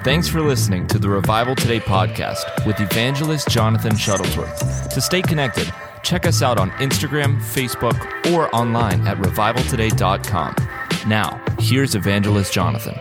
[0.00, 4.88] Thanks for listening to the Revival Today podcast with evangelist Jonathan Shuttlesworth.
[4.88, 5.72] To stay connected,
[6.02, 10.56] check us out on Instagram, Facebook, or online at revivaltoday.com.
[11.06, 12.98] Now, here's evangelist Jonathan.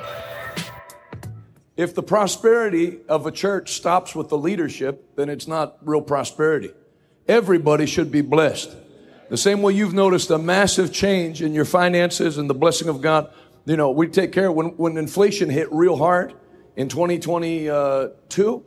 [1.76, 6.72] If the prosperity of a church stops with the leadership, then it's not real prosperity.
[7.28, 8.76] Everybody should be blessed.
[9.30, 13.02] The same way you've noticed a massive change in your finances and the blessing of
[13.02, 13.32] God.
[13.66, 16.36] You know, we take care when, when inflation hit real hard
[16.82, 18.66] in 2022,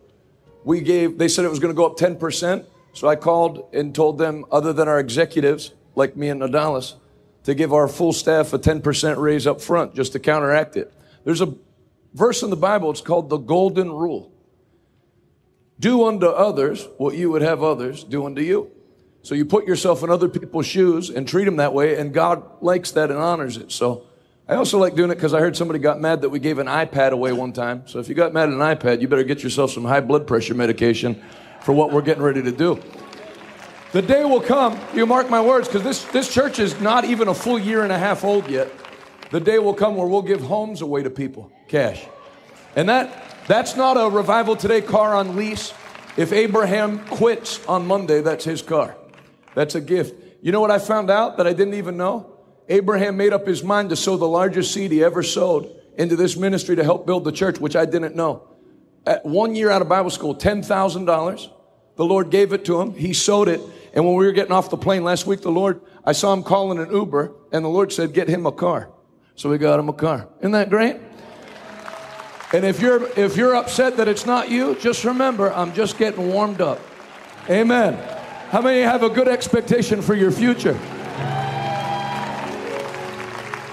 [0.62, 2.64] we gave, they said it was going to go up 10%.
[2.92, 6.94] So I called and told them, other than our executives, like me and Adalis,
[7.42, 10.94] to give our full staff a 10% raise up front just to counteract it.
[11.24, 11.56] There's a
[12.14, 14.30] verse in the Bible, it's called the Golden Rule.
[15.80, 18.70] Do unto others what you would have others do unto you.
[19.22, 22.62] So you put yourself in other people's shoes and treat them that way, and God
[22.62, 23.72] likes that and honors it.
[23.72, 24.06] So
[24.46, 26.66] I also like doing it because I heard somebody got mad that we gave an
[26.66, 27.84] iPad away one time.
[27.86, 30.26] So if you got mad at an iPad, you better get yourself some high blood
[30.26, 31.22] pressure medication
[31.62, 32.78] for what we're getting ready to do.
[33.92, 37.28] The day will come, you mark my words, because this, this church is not even
[37.28, 38.70] a full year and a half old yet.
[39.30, 42.04] The day will come where we'll give homes away to people, cash.
[42.76, 45.72] And that that's not a revival today car on lease.
[46.16, 48.96] If Abraham quits on Monday, that's his car.
[49.54, 50.14] That's a gift.
[50.42, 52.33] You know what I found out that I didn't even know?
[52.68, 56.36] Abraham made up his mind to sow the largest seed he ever sowed into this
[56.36, 58.48] ministry to help build the church, which I didn't know.
[59.06, 61.50] At one year out of Bible school, $10,000.
[61.96, 62.94] The Lord gave it to him.
[62.94, 63.60] He sowed it.
[63.92, 66.42] And when we were getting off the plane last week, the Lord, I saw him
[66.42, 68.90] calling an Uber, and the Lord said, Get him a car.
[69.36, 70.28] So we got him a car.
[70.40, 70.96] Isn't that great?
[72.52, 76.28] And if you're if you're upset that it's not you, just remember I'm just getting
[76.28, 76.80] warmed up.
[77.50, 77.94] Amen.
[78.50, 80.78] How many have a good expectation for your future?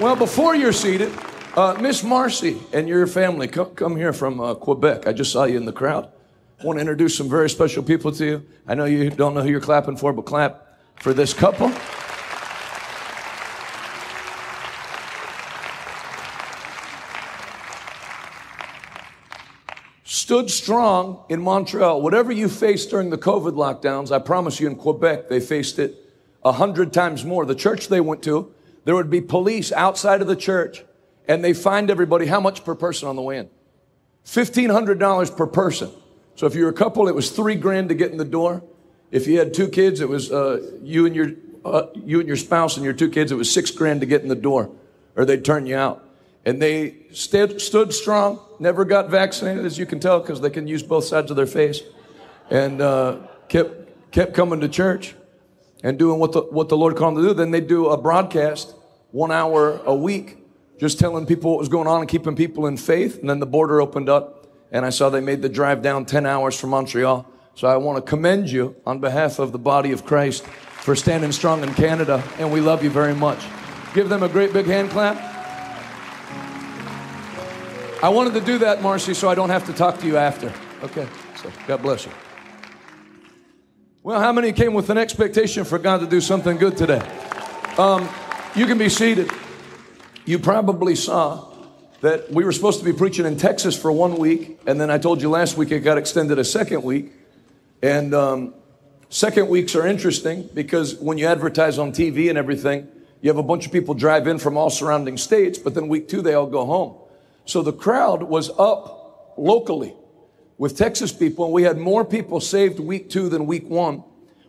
[0.01, 1.11] Well, before you're seated,
[1.55, 5.05] uh, Miss Marcy and your family, come, come here from uh, Quebec.
[5.05, 6.09] I just saw you in the crowd.
[6.59, 8.45] I want to introduce some very special people to you.
[8.65, 11.71] I know you don't know who you're clapping for, but clap for this couple.
[20.03, 22.01] Stood strong in Montreal.
[22.01, 26.11] Whatever you faced during the COVID lockdowns, I promise you in Quebec, they faced it
[26.43, 27.45] a hundred times more.
[27.45, 28.51] The church they went to,
[28.83, 30.83] there would be police outside of the church
[31.27, 33.49] and they find everybody how much per person on the way in?
[34.25, 35.91] $1,500 per person.
[36.35, 38.63] So if you're a couple, it was three grand to get in the door.
[39.11, 41.31] If you had two kids, it was uh, you and your
[41.63, 43.31] uh, you and your spouse and your two kids.
[43.31, 44.71] It was six grand to get in the door,
[45.15, 46.03] or they'd turn you out.
[46.43, 48.39] And they st- stood strong.
[48.59, 51.45] Never got vaccinated, as you can tell, because they can use both sides of their
[51.45, 51.81] face,
[52.49, 53.17] and uh,
[53.47, 55.13] kept kept coming to church
[55.83, 57.33] and doing what the, what the Lord called them to do.
[57.33, 58.75] Then they do a broadcast,
[59.11, 60.37] one hour a week,
[60.79, 63.19] just telling people what was going on and keeping people in faith.
[63.19, 66.25] And then the border opened up, and I saw they made the drive down 10
[66.25, 67.27] hours from Montreal.
[67.55, 71.31] So I want to commend you on behalf of the body of Christ for standing
[71.31, 73.43] strong in Canada, and we love you very much.
[73.93, 75.17] Give them a great big hand clap.
[78.03, 80.51] I wanted to do that, Marcy, so I don't have to talk to you after.
[80.81, 82.11] Okay, so God bless you.
[84.03, 87.07] Well, how many came with an expectation for God to do something good today?
[87.77, 88.09] Um,
[88.55, 89.29] you can be seated.
[90.25, 91.53] You probably saw
[91.99, 94.97] that we were supposed to be preaching in Texas for one week, and then I
[94.97, 97.11] told you last week it got extended a second week.
[97.83, 98.55] And um,
[99.09, 102.87] second weeks are interesting because when you advertise on TV and everything,
[103.21, 106.07] you have a bunch of people drive in from all surrounding states, but then week
[106.07, 106.95] two, they all go home.
[107.45, 109.93] So the crowd was up locally
[110.61, 114.03] with Texas people, and we had more people saved week two than week one.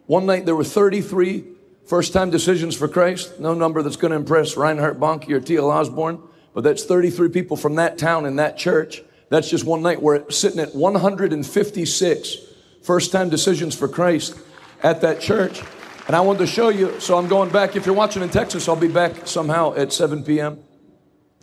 [0.05, 1.43] One night there were 33
[1.87, 3.41] first time decisions for Christ.
[3.41, 5.71] No number that's going to impress Reinhard Bonnke or T.L.
[5.71, 6.21] Osborn,
[6.53, 9.03] but that's 33 people from that town in that church.
[9.31, 10.03] That's just one night.
[10.03, 12.37] We're sitting at 156
[12.83, 14.39] first time decisions for Christ
[14.83, 15.62] at that church.
[16.09, 17.75] And I wanted to show you, so I'm going back.
[17.75, 20.62] If you're watching in Texas, I'll be back somehow at 7 p.m.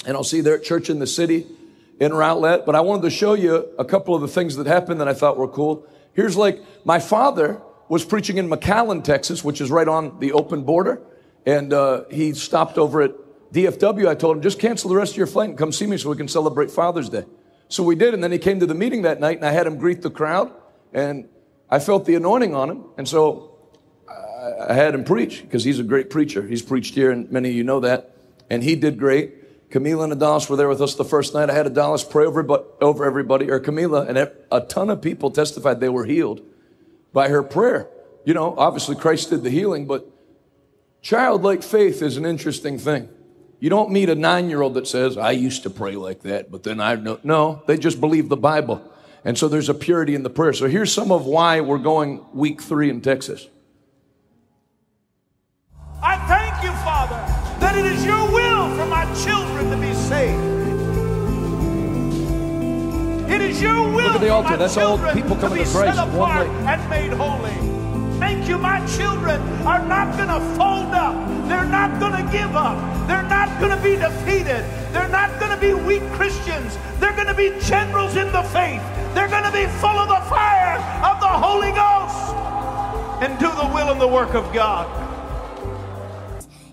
[0.05, 1.47] And I'll see you there at Church in the City
[1.99, 5.01] in outlet, but I wanted to show you a couple of the things that happened
[5.01, 5.85] that I thought were cool.
[6.13, 10.63] Here's like my father was preaching in McAllen, Texas, which is right on the open
[10.63, 11.01] border,
[11.45, 13.11] and uh, he stopped over at
[13.51, 14.07] DFW.
[14.07, 16.09] I told him just cancel the rest of your flight and come see me so
[16.09, 17.25] we can celebrate Father's Day.
[17.67, 19.67] So we did, and then he came to the meeting that night, and I had
[19.67, 20.53] him greet the crowd,
[20.93, 21.27] and
[21.69, 23.57] I felt the anointing on him, and so
[24.67, 26.47] I had him preach because he's a great preacher.
[26.47, 28.15] He's preached here, and many of you know that,
[28.49, 29.35] and he did great.
[29.69, 31.49] Camila and Adalis were there with us the first night.
[31.49, 34.17] I had Adalis pray over, but, over everybody, or Camila, and
[34.51, 36.41] a ton of people testified they were healed
[37.13, 37.87] by her prayer.
[38.25, 40.07] You know, obviously Christ did the healing, but
[41.01, 43.09] childlike faith is an interesting thing.
[43.59, 46.49] You don't meet a nine year old that says, I used to pray like that,
[46.49, 47.19] but then I know.
[47.23, 48.81] No, they just believe the Bible.
[49.25, 50.53] And so there's a purity in the prayer.
[50.53, 53.47] So here's some of why we're going week three in Texas.
[63.29, 64.57] It is your will Look at the altar.
[64.57, 67.53] That's all people coming to be to Christ set in one apart and made holy.
[68.19, 71.15] Thank you, my children are not going to fold up.
[71.47, 72.77] They're not going to give up.
[73.07, 74.65] They're not going to be defeated.
[74.91, 76.77] They're not going to be weak Christians.
[76.99, 78.81] They're going to be generals in the faith.
[79.13, 82.33] They're going to be full of the fire of the Holy Ghost
[83.21, 84.87] and do the will and the work of God.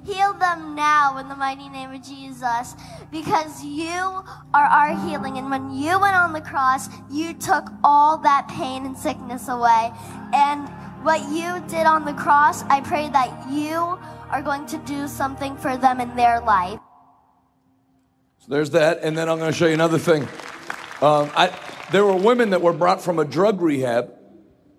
[0.04, 2.74] Heal them now in the mighty name of Jesus
[3.10, 4.24] because you
[4.54, 5.38] are our healing.
[5.38, 9.92] And when you went on the cross, you took all that pain and sickness away.
[10.32, 10.68] And
[11.04, 13.98] what you did on the cross, I pray that you
[14.30, 16.80] are going to do something for them in their life.
[18.38, 19.00] So there's that.
[19.02, 20.22] And then I'm going to show you another thing.
[21.00, 21.56] Um, I,
[21.92, 24.12] there were women that were brought from a drug rehab,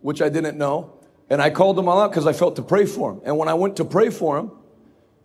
[0.01, 0.93] which I didn't know.
[1.29, 3.21] And I called them all out because I felt to pray for them.
[3.25, 4.51] And when I went to pray for them,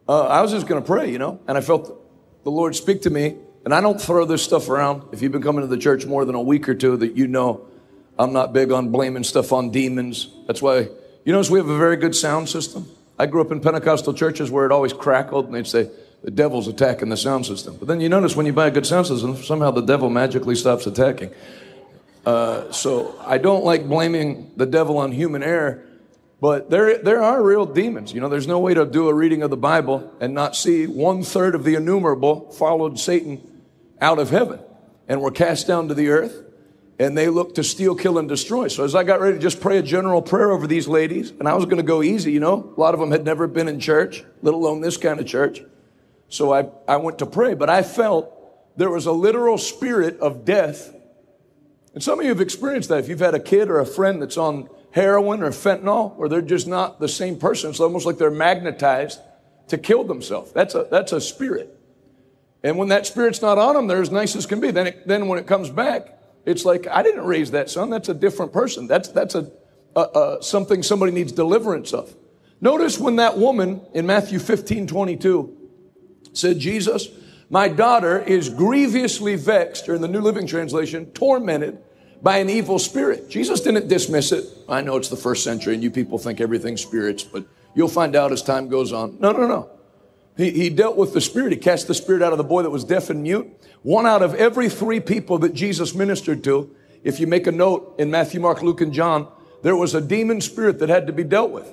[0.08, 2.01] uh, I was just going to pray, you know, and I felt
[2.44, 3.36] the Lord speak to me.
[3.64, 5.04] And I don't throw this stuff around.
[5.12, 7.28] If you've been coming to the church more than a week or two, that you
[7.28, 7.64] know
[8.18, 10.28] I'm not big on blaming stuff on demons.
[10.46, 10.88] That's why,
[11.24, 12.88] you notice we have a very good sound system.
[13.18, 15.88] I grew up in Pentecostal churches where it always crackled and they'd say,
[16.22, 17.76] the devil's attacking the sound system.
[17.78, 20.54] But then you notice when you buy a good sound system, somehow the devil magically
[20.54, 21.30] stops attacking.
[22.24, 25.84] Uh, so I don't like blaming the devil on human error,
[26.42, 28.12] but there, there are real demons.
[28.12, 30.88] You know, there's no way to do a reading of the Bible and not see
[30.88, 33.62] one third of the innumerable followed Satan
[34.00, 34.58] out of heaven
[35.06, 36.42] and were cast down to the earth
[36.98, 38.66] and they looked to steal, kill, and destroy.
[38.66, 41.46] So as I got ready to just pray a general prayer over these ladies, and
[41.46, 43.68] I was going to go easy, you know, a lot of them had never been
[43.68, 45.62] in church, let alone this kind of church.
[46.28, 50.44] So I, I went to pray, but I felt there was a literal spirit of
[50.44, 50.92] death.
[51.94, 52.98] And some of you have experienced that.
[52.98, 56.40] If you've had a kid or a friend that's on heroin or fentanyl, or they're
[56.40, 59.20] just not the same person, it's almost like they're magnetized
[59.68, 60.52] to kill themselves.
[60.52, 61.78] That's a, that's a spirit.
[62.62, 64.70] And when that spirit's not on them, they're as nice as can be.
[64.70, 67.90] Then, it, then when it comes back, it's like, I didn't raise that son.
[67.90, 68.86] That's a different person.
[68.86, 69.50] That's, that's a,
[69.96, 72.14] a, a, something somebody needs deliverance of.
[72.60, 75.56] Notice when that woman in Matthew 15, 22
[76.32, 77.08] said, Jesus,
[77.50, 81.82] my daughter is grievously vexed, or in the New Living Translation, tormented
[82.22, 83.28] by an evil spirit.
[83.28, 84.46] Jesus didn't dismiss it.
[84.68, 88.14] I know it's the first century and you people think everything's spirits, but you'll find
[88.14, 89.18] out as time goes on.
[89.18, 89.68] No, no, no.
[90.36, 91.52] He, he dealt with the spirit.
[91.52, 93.50] He cast the spirit out of the boy that was deaf and mute.
[93.82, 97.96] One out of every three people that Jesus ministered to, if you make a note
[97.98, 99.26] in Matthew, Mark, Luke, and John,
[99.62, 101.70] there was a demon spirit that had to be dealt with.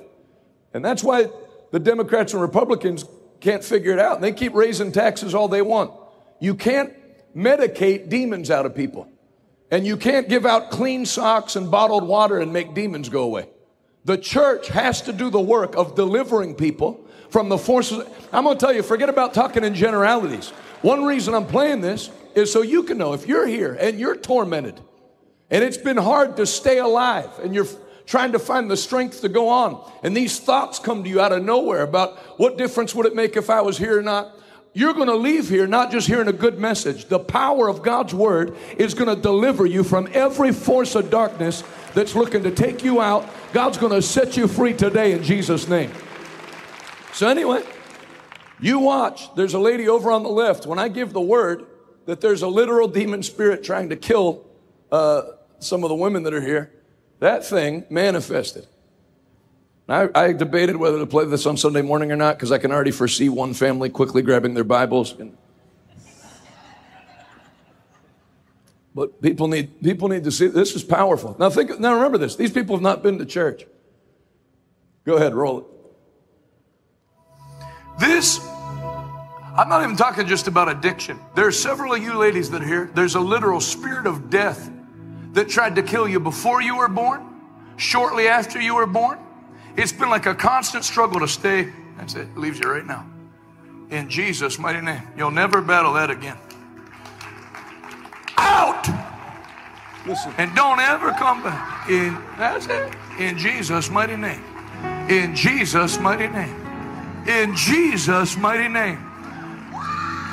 [0.74, 1.28] And that's why
[1.70, 3.04] the Democrats and Republicans
[3.40, 4.20] can't figure it out.
[4.20, 5.92] They keep raising taxes all they want.
[6.40, 6.92] You can't
[7.34, 9.08] medicate demons out of people.
[9.70, 13.48] And you can't give out clean socks and bottled water and make demons go away.
[14.04, 18.04] The church has to do the work of delivering people from the forces.
[18.32, 20.50] I'm going to tell you, forget about talking in generalities.
[20.82, 24.16] One reason I'm playing this is so you can know if you're here and you're
[24.16, 24.80] tormented
[25.50, 27.66] and it's been hard to stay alive and you're
[28.06, 31.32] trying to find the strength to go on and these thoughts come to you out
[31.32, 34.36] of nowhere about what difference would it make if I was here or not.
[34.72, 37.06] You're going to leave here not just hearing a good message.
[37.06, 41.64] The power of God's word is going to deliver you from every force of darkness
[41.92, 43.28] that's looking to take you out.
[43.52, 45.90] God's going to set you free today in Jesus' name.
[47.12, 47.64] So, anyway,
[48.60, 49.34] you watch.
[49.34, 50.66] There's a lady over on the left.
[50.66, 51.66] When I give the word
[52.06, 54.46] that there's a literal demon spirit trying to kill
[54.92, 55.22] uh,
[55.58, 56.72] some of the women that are here,
[57.18, 58.68] that thing manifested.
[59.90, 62.70] I, I, debated whether to play this on Sunday morning or not because I can
[62.70, 65.18] already foresee one family quickly grabbing their Bibles.
[65.18, 65.36] And,
[68.94, 71.34] but people need people need to see this is powerful.
[71.40, 71.80] Now think.
[71.80, 72.36] Now remember this.
[72.36, 73.66] These people have not been to church.
[75.04, 75.64] Go ahead, roll it.
[77.98, 78.38] This.
[78.46, 81.18] I'm not even talking just about addiction.
[81.34, 82.90] There are several of you ladies that are here.
[82.94, 84.70] There's a literal spirit of death
[85.32, 87.40] that tried to kill you before you were born,
[87.76, 89.18] shortly after you were born
[89.76, 91.72] it's been like a constant struggle to stay.
[91.96, 92.28] That's it.
[92.28, 93.06] it leaves you right now.
[93.90, 95.02] In Jesus' mighty name.
[95.16, 96.36] You'll never battle that again.
[98.36, 98.88] Out!
[100.06, 100.32] Listen.
[100.38, 101.88] And don't ever come back.
[101.90, 102.94] In that's it.
[103.18, 104.42] In Jesus' mighty name.
[105.08, 106.56] In Jesus' mighty name.
[107.26, 108.98] In Jesus' mighty name.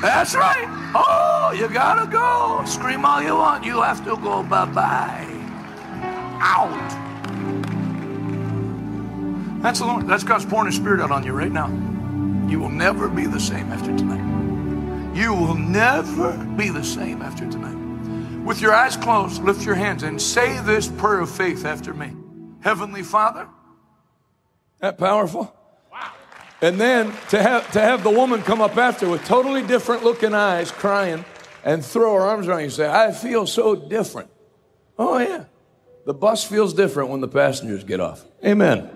[0.02, 0.68] That's right.
[0.94, 2.64] Oh, you gotta go.
[2.66, 3.66] Scream all you want.
[3.66, 5.28] You have to go bye-bye.
[6.40, 7.07] Out.
[9.62, 10.08] That's the Lord.
[10.08, 11.68] That's God's pouring His Spirit out on you right now.
[12.50, 15.16] You will never be the same after tonight.
[15.16, 17.76] You will never be the same after tonight.
[18.46, 22.14] With your eyes closed, lift your hands and say this prayer of faith after me.
[22.62, 23.48] Heavenly Father.
[24.80, 25.54] That powerful?
[25.92, 26.12] Wow.
[26.62, 30.34] And then to have, to have the woman come up after with totally different looking
[30.34, 31.26] eyes, crying,
[31.66, 34.30] and throw her arms around you and say, I feel so different.
[34.98, 35.46] Oh, yeah.
[36.06, 38.24] The bus feels different when the passengers get off.
[38.46, 38.90] Amen.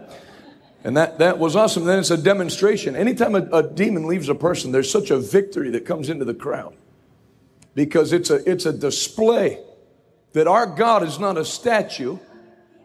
[0.83, 1.85] And that, that was awesome.
[1.85, 2.95] Then it's a demonstration.
[2.95, 6.33] Anytime a, a demon leaves a person, there's such a victory that comes into the
[6.33, 6.75] crowd
[7.75, 9.59] because it's a, it's a display
[10.33, 12.17] that our God is not a statue,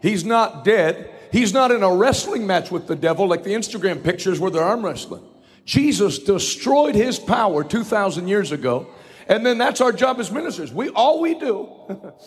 [0.03, 4.05] He's not dead, He's not in a wrestling match with the devil like the Instagram
[4.05, 5.25] pictures where they're arm wrestling.
[5.65, 8.87] Jesus destroyed his power 2,000 years ago.
[9.29, 10.73] And then that's our job as ministers.
[10.73, 11.69] We, all we do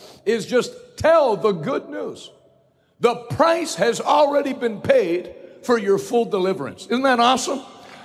[0.25, 2.29] is just tell the good news.
[2.99, 6.85] The price has already been paid for your full deliverance.
[6.85, 7.61] Isn't that awesome?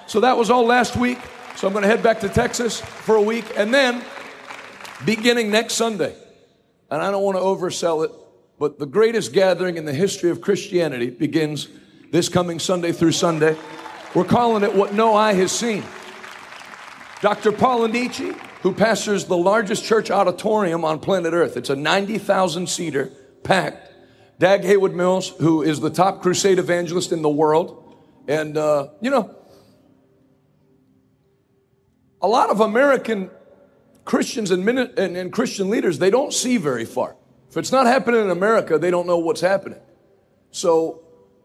[0.07, 1.19] So that was all last week.
[1.57, 3.45] So I'm going to head back to Texas for a week.
[3.57, 4.03] And then
[5.05, 6.15] beginning next Sunday,
[6.91, 8.11] and I don't want to oversell it,
[8.59, 11.69] but the greatest gathering in the history of Christianity begins
[12.11, 13.57] this coming Sunday through Sunday.
[14.15, 15.85] We're calling it What No Eye Has Seen.
[17.21, 17.53] Dr.
[17.53, 23.11] Paul Enenche, who pastors the largest church auditorium on planet Earth, it's a 90,000 seater,
[23.43, 23.91] packed.
[24.39, 27.95] Dag Heward-Mills, who is the top crusade evangelist in the world.
[28.27, 29.35] And, uh, you know,
[32.21, 33.31] a lot of American
[34.05, 37.17] Christians and, and, and Christian leaders, they don't see very far.
[37.51, 39.79] If it's not happening in America, they don't know what's happening.
[40.51, 41.03] So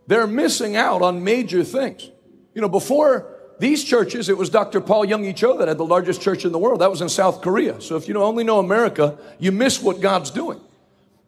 [0.08, 2.10] they're missing out on major things.
[2.56, 4.82] You know, before these churches, it was Dr.
[4.82, 6.82] Paul Yonggi Cho that had the largest church in the world.
[6.82, 7.80] That was in South Korea.
[7.82, 10.60] So if you only know America, you miss what God's doing.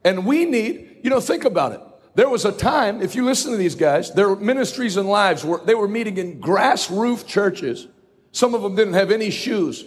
[0.03, 1.81] And we need, you know, think about it.
[2.15, 5.61] There was a time, if you listen to these guys, their ministries and lives were,
[5.63, 7.87] they were meeting in grass roof churches.
[8.31, 9.85] Some of them didn't have any shoes.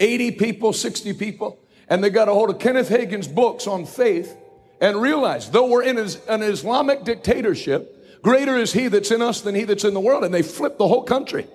[0.00, 1.58] 80 people, 60 people
[1.92, 4.34] and they got a hold of Kenneth Hagin's books on faith
[4.80, 9.54] and realized, though we're in an Islamic dictatorship, greater is he that's in us than
[9.54, 10.24] he that's in the world.
[10.24, 11.46] And they flipped the whole country.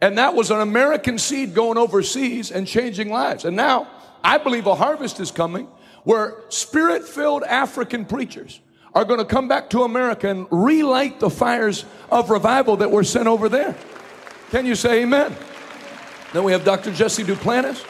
[0.00, 3.44] And that was an American seed going overseas and changing lives.
[3.44, 3.86] And now
[4.24, 5.68] I believe a harvest is coming
[6.06, 8.60] where spirit filled African preachers
[8.94, 13.02] are going to come back to America and relight the fires of revival that were
[13.02, 13.74] sent over there.
[14.52, 15.34] Can you say amen?
[16.32, 16.92] Then we have Dr.
[16.92, 17.84] Jesse Duplantis,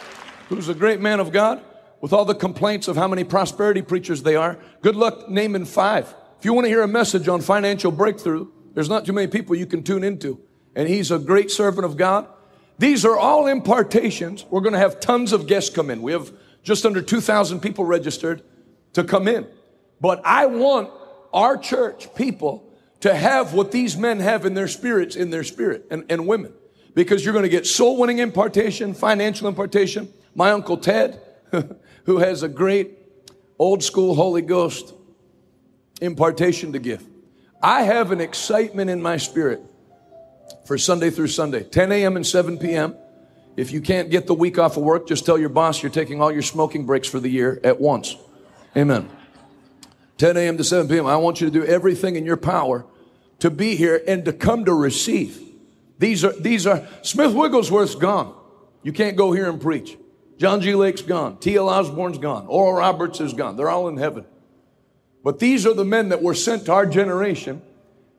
[0.49, 1.63] who's a great man of God
[2.01, 4.59] with all the complaints of how many prosperity preachers they are.
[4.81, 6.15] Good luck naming five.
[6.39, 9.55] If you want to hear a message on financial breakthrough, there's not too many people
[9.55, 10.41] you can tune into.
[10.75, 12.27] And he's a great servant of God.
[12.79, 14.47] These are all impartations.
[14.49, 16.01] We're going to have tons of guests come in.
[16.01, 16.33] We have
[16.67, 18.43] just under 2,000 people registered
[18.93, 19.47] to come in.
[20.01, 20.91] But I want
[21.33, 22.69] our church people
[23.01, 26.53] to have what these men have in their spirits, in their spirit, and, and women.
[26.93, 30.13] Because you're going to get soul winning impartation, financial impartation.
[30.35, 31.21] My Uncle Ted,
[32.05, 32.99] who has a great
[33.61, 34.93] old school Holy Ghost
[36.01, 37.07] impartation to give.
[37.63, 39.63] I have an excitement in my spirit
[40.65, 42.17] for Sunday through Sunday, 10 a.m.
[42.17, 42.97] and 7 p.m.
[43.57, 46.21] If you can't get the week off of work, just tell your boss you're taking
[46.21, 48.17] all your smoking breaks for the year at once.
[48.77, 49.09] Amen.
[50.19, 50.57] 10 a.m.
[50.59, 51.07] to 7 p.m.
[51.07, 52.85] I want you to do everything in your power
[53.39, 55.41] to be here and to come to receive.
[55.99, 58.35] These are, these are, Smith Wigglesworth's gone.
[58.83, 59.97] You can't go here and preach.
[60.39, 60.75] John G.
[60.75, 61.39] Lake's gone.
[61.39, 61.69] T.L.
[61.69, 62.47] Osborn's gone.
[62.47, 63.57] Oral Roberts is gone.
[63.57, 64.27] They're all in heaven.
[65.25, 67.63] But these are the men that were sent to our generation.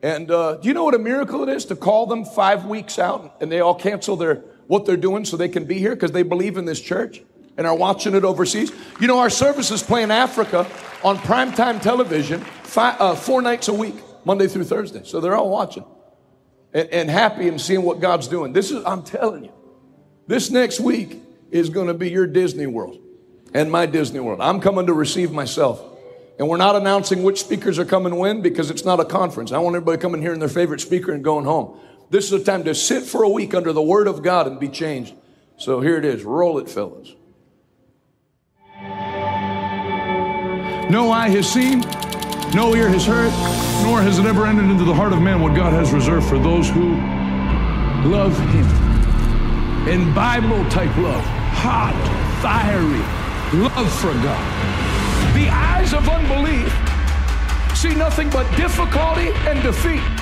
[0.02, 2.98] And uh, do you know what a miracle it is to call them five weeks
[2.98, 6.12] out and they all cancel their what they're doing so they can be here because
[6.12, 7.22] they believe in this church
[7.56, 8.70] and are watching it overseas?
[9.00, 10.66] You know, our services play in Africa
[11.02, 15.02] on primetime television five, uh, four nights a week, Monday through Thursday.
[15.04, 15.84] So they're all watching
[16.72, 18.52] and, and happy and seeing what God's doing.
[18.52, 19.52] This is, I'm telling you,
[20.26, 21.18] this next week
[21.50, 22.98] is going to be your Disney World
[23.54, 24.40] and my Disney World.
[24.40, 25.82] I'm coming to receive myself.
[26.38, 29.50] And we're not announcing which speakers are coming when because it's not a conference.
[29.50, 31.80] I want everybody coming hearing their favorite speaker and going home.
[32.10, 34.58] This is a time to sit for a week under the Word of God and
[34.58, 35.14] be changed.
[35.58, 36.24] So here it is.
[36.24, 37.14] Roll it, fellas.
[40.90, 41.80] No eye has seen,
[42.54, 43.30] no ear has heard,
[43.84, 46.38] nor has it ever entered into the heart of man what God has reserved for
[46.38, 46.96] those who
[48.08, 48.66] love Him
[49.86, 51.22] in Bible type love,
[51.52, 51.92] hot,
[52.40, 53.04] fiery
[53.60, 55.34] love for God.
[55.34, 56.72] The eyes of unbelief
[57.76, 60.17] see nothing but difficulty and defeat.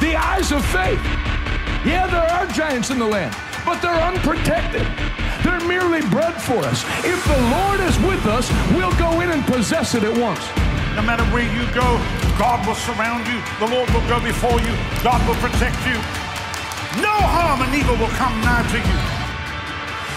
[0.00, 1.02] The eyes of faith,
[1.84, 4.86] yeah, there are giants in the land, but they're unprotected.
[5.42, 6.84] They're merely bread for us.
[7.02, 8.46] If the Lord is with us,
[8.78, 10.46] we'll go in and possess it at once.
[10.94, 11.98] No matter where you go,
[12.38, 13.42] God will surround you.
[13.58, 14.74] The Lord will go before you.
[15.02, 15.98] God will protect you.
[17.02, 18.98] No harm and evil will come nigh to you.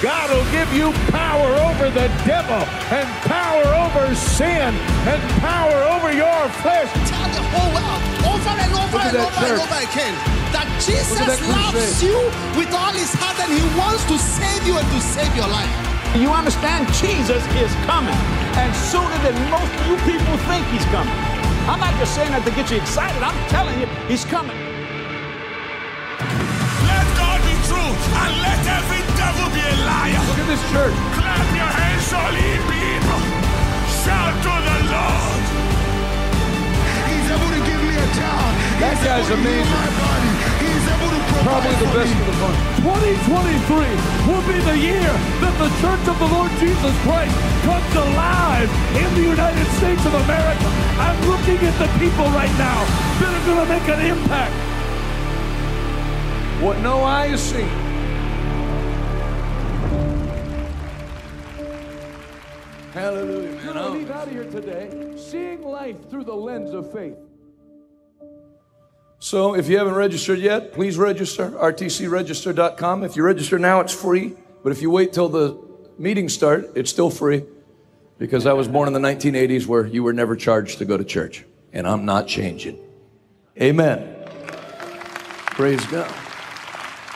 [0.02, 2.62] God will give you power over the devil
[2.94, 4.74] and power over sin
[5.10, 6.90] and power over your flesh.
[7.10, 8.11] Tell the whole world
[8.42, 10.16] over and over and that over and over again
[10.50, 12.18] that Jesus that loves you
[12.58, 15.70] with all his heart and he wants to save you and to save your life.
[16.18, 16.90] You understand?
[16.98, 18.18] Jesus is coming.
[18.58, 21.14] And sooner than most of you people think he's coming.
[21.70, 23.22] I'm not just saying that to get you excited.
[23.22, 24.58] I'm telling you, he's coming.
[26.90, 27.94] Let God be true
[28.26, 30.20] and let every devil be a liar.
[30.28, 30.96] Look at this church.
[31.16, 32.61] Clap your hands, all ye
[39.12, 39.76] guy's amazing.
[39.76, 40.32] my body.
[40.64, 42.60] He's able to provide Probably the best of the bunch.
[42.80, 45.12] 2023 will be the year
[45.44, 47.36] that the Church of the Lord Jesus Christ
[47.68, 50.68] comes alive in the United States of America.
[50.96, 52.80] I'm looking at the people right now
[53.20, 54.56] that are going to make an impact.
[56.64, 57.68] What no eye has seen.
[62.94, 63.56] Hallelujah, man.
[63.56, 63.92] We're going to Oh.
[63.92, 67.18] leave out of here today seeing life through the lens of faith.
[69.24, 71.52] So if you haven't registered yet, please register.
[71.52, 73.04] rtcregister.com.
[73.04, 74.34] If you register now, it's free.
[74.64, 75.64] But if you wait till the
[76.00, 77.44] meetings start, it's still free.
[78.18, 81.04] Because I was born in the 1980s where you were never charged to go to
[81.04, 81.46] church.
[81.72, 82.80] And I'm not changing.
[83.62, 84.16] Amen.
[85.52, 86.12] Praise God.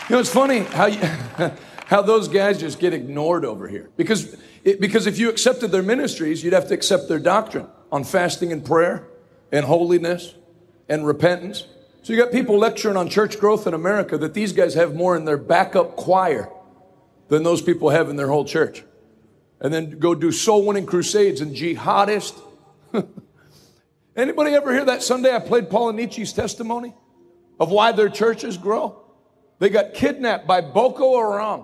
[0.07, 0.99] You know, it's funny how you,
[1.87, 3.89] how those guys just get ignored over here.
[3.97, 8.03] Because, it, because if you accepted their ministries, you'd have to accept their doctrine on
[8.03, 9.07] fasting and prayer
[9.51, 10.35] and holiness
[10.87, 11.65] and repentance.
[12.05, 15.17] So you got people lecturing on church growth in America that these guys have more
[15.17, 16.51] in their backup choir
[17.29, 18.83] than those people have in their whole church.
[19.59, 22.39] And then go do soul winning crusades and jihadist.
[24.15, 26.93] Anybody ever hear that Sunday I played Paul Enenche's testimony
[27.59, 29.03] of why their churches grow?
[29.57, 31.63] They got kidnapped by Boko Haram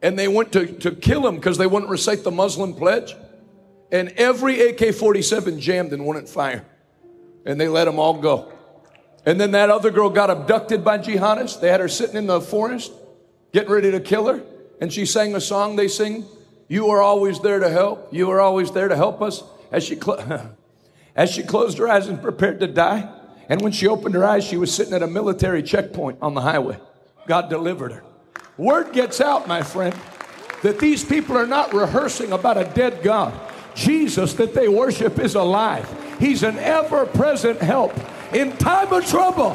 [0.00, 3.16] and they went to, to kill them because they wouldn't recite the Muslim pledge.
[3.90, 6.64] And every AK 47 jammed and wouldn't fire.
[7.44, 8.52] And they let them all go.
[9.26, 11.60] And then that other girl got abducted by jihadists.
[11.60, 12.92] They had her sitting in the forest,
[13.52, 14.42] getting ready to kill her.
[14.80, 16.24] And she sang a song they sing
[16.68, 18.08] You are always there to help.
[18.12, 19.42] You are always there to help us.
[19.72, 20.56] As she, cl-
[21.16, 23.12] as she closed her eyes and prepared to die.
[23.48, 26.40] And when she opened her eyes, she was sitting at a military checkpoint on the
[26.40, 26.78] highway.
[27.26, 28.04] God delivered her.
[28.56, 29.94] Word gets out, my friend,
[30.62, 33.34] that these people are not rehearsing about a dead God.
[33.74, 36.16] Jesus that they worship is alive.
[36.18, 37.94] He's an ever present help
[38.32, 39.52] in time of trouble.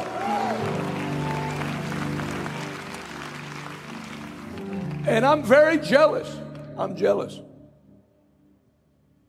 [5.06, 6.34] And I'm very jealous.
[6.78, 7.40] I'm jealous.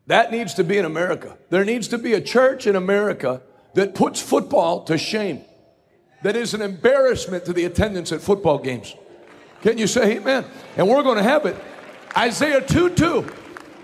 [0.07, 1.37] That needs to be in America.
[1.49, 3.41] There needs to be a church in America
[3.73, 5.41] that puts football to shame,
[6.21, 8.95] that is an embarrassment to the attendance at football games.
[9.61, 10.45] Can you say amen?
[10.77, 11.55] And we're going to have it.
[12.15, 13.27] Isaiah 2 2.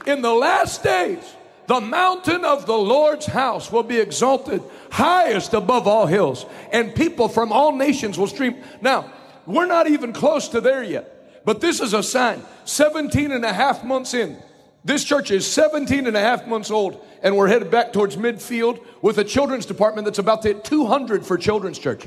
[0.06, 1.24] In the last days,
[1.70, 7.30] the mountain of the Lord's house will be exalted highest above all hills, and people
[7.30, 8.56] from all nations will stream.
[8.82, 9.14] Now,
[9.46, 12.42] we're not even close to there yet, but this is a sign.
[12.66, 14.42] 17 and a half months in,
[14.84, 18.84] this church is 17 and a half months old, and we're headed back towards midfield
[19.04, 22.04] with a children's department that's about to hit 200 for children's church.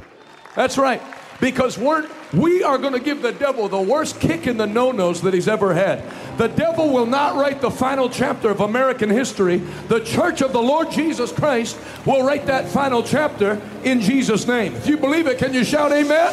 [0.57, 1.01] That's right.
[1.41, 4.91] Because we're, we are going to give the devil the worst kick in the no
[4.91, 6.03] nos that he's ever had.
[6.39, 9.59] The devil will not write the final chapter of American history.
[9.89, 14.75] The church of the Lord Jesus Christ will write that final chapter in Jesus' name.
[14.75, 16.33] If you believe it, can you shout amen?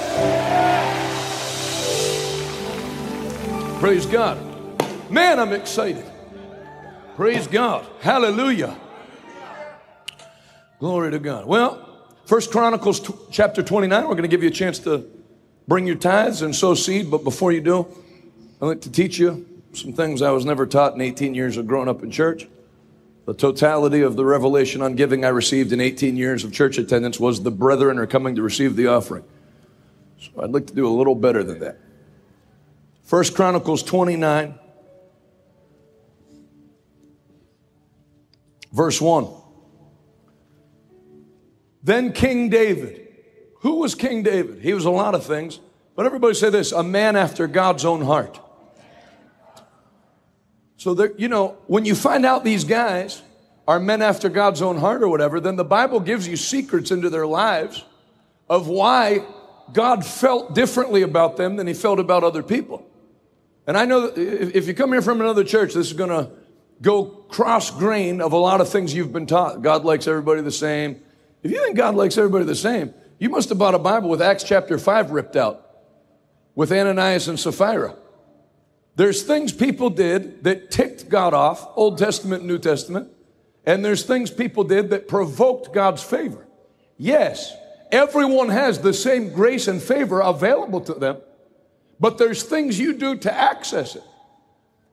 [3.79, 4.38] Praise God.
[5.12, 6.05] Man, I'm excited.
[7.17, 7.85] Praise God.
[7.99, 8.77] Hallelujah.
[10.79, 11.45] Glory to God.
[11.45, 11.85] Well,
[12.25, 15.18] First Chronicles t- chapter 29, we're going to give you a chance to
[15.69, 17.10] bring your tithes and sow seed.
[17.10, 17.88] But before you do,
[18.62, 21.67] I'd like to teach you some things I was never taught in 18 years of
[21.67, 22.47] growing up in church.
[23.25, 27.19] The totality of the revelation on giving I received in 18 years of church attendance
[27.19, 29.23] was the brethren are coming to receive the offering.
[30.19, 31.77] So I'd like to do a little better than that.
[33.03, 34.55] First Chronicles 29,
[38.73, 39.27] verse 1.
[41.84, 43.08] Then King David.
[43.59, 44.61] Who was King David?
[44.61, 45.59] He was a lot of things,
[45.95, 48.39] but everybody say this a man after God's own heart.
[50.77, 53.21] So, there, you know, when you find out these guys
[53.67, 57.09] are men after God's own heart or whatever, then the Bible gives you secrets into
[57.09, 57.83] their lives
[58.49, 59.25] of why
[59.73, 62.89] God felt differently about them than he felt about other people.
[63.67, 66.31] And I know if you come here from another church, this is going to
[66.81, 69.61] go cross grain of a lot of things you've been taught.
[69.61, 71.01] God likes everybody the same.
[71.43, 74.21] If you think God likes everybody the same, you must have bought a Bible with
[74.21, 75.65] Acts chapter 5 ripped out
[76.55, 77.95] with Ananias and Sapphira.
[78.95, 83.10] There's things people did that ticked God off, Old Testament, New Testament,
[83.65, 86.47] and there's things people did that provoked God's favor.
[86.97, 87.53] Yes,
[87.91, 91.17] everyone has the same grace and favor available to them,
[91.99, 94.03] but there's things you do to access it.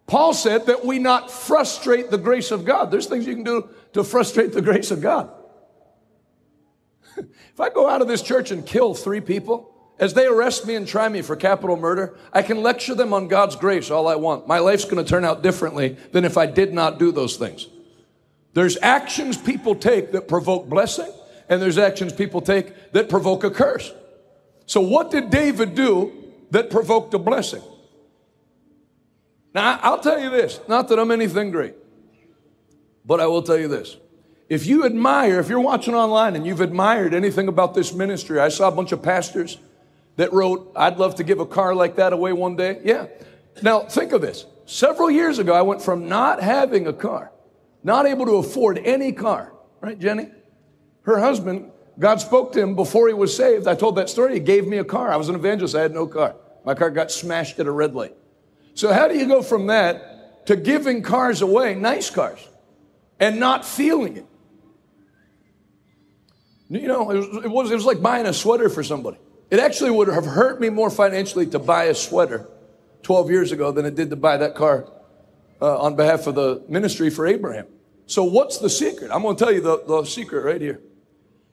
[0.06, 2.90] Paul said that we not frustrate the grace of God.
[2.90, 5.30] There's things you can do to frustrate the grace of God.
[7.56, 10.74] If I go out of this church and kill three people, as they arrest me
[10.74, 14.16] and try me for capital murder, I can lecture them on God's grace all I
[14.16, 14.46] want.
[14.46, 17.66] My life's going to turn out differently than if I did not do those things.
[18.52, 21.10] There's actions people take that provoke blessing,
[21.48, 23.90] and there's actions people take that provoke a curse.
[24.66, 26.12] So, what did David do
[26.50, 27.62] that provoked a blessing?
[29.54, 31.72] Now, I'll tell you this not that I'm anything great,
[33.06, 33.96] but I will tell you this.
[34.48, 38.48] If you admire, if you're watching online and you've admired anything about this ministry, I
[38.48, 39.58] saw a bunch of pastors
[40.16, 42.80] that wrote, I'd love to give a car like that away one day.
[42.84, 43.06] Yeah.
[43.62, 44.46] Now, think of this.
[44.64, 47.32] Several years ago, I went from not having a car,
[47.82, 50.28] not able to afford any car, right, Jenny?
[51.02, 53.66] Her husband, God spoke to him before he was saved.
[53.66, 54.34] I told that story.
[54.34, 55.10] He gave me a car.
[55.10, 55.74] I was an evangelist.
[55.74, 56.36] I had no car.
[56.64, 58.14] My car got smashed at a red light.
[58.74, 62.40] So, how do you go from that to giving cars away, nice cars,
[63.18, 64.26] and not feeling it?
[66.68, 69.18] You know, it was, it was, it was like buying a sweater for somebody.
[69.50, 72.48] It actually would have hurt me more financially to buy a sweater
[73.04, 74.90] 12 years ago than it did to buy that car
[75.62, 77.66] uh, on behalf of the ministry for Abraham.
[78.06, 79.10] So, what's the secret?
[79.12, 80.80] I'm going to tell you the, the secret right here.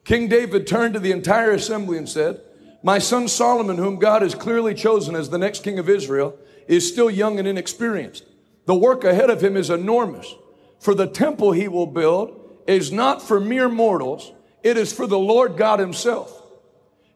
[0.04, 2.42] King David turned to the entire assembly and said,
[2.84, 6.88] My son Solomon, whom God has clearly chosen as the next king of Israel, is
[6.88, 8.26] still young and inexperienced.
[8.66, 10.34] The work ahead of him is enormous.
[10.80, 14.32] For the temple he will build is not for mere mortals,
[14.64, 16.42] it is for the Lord God himself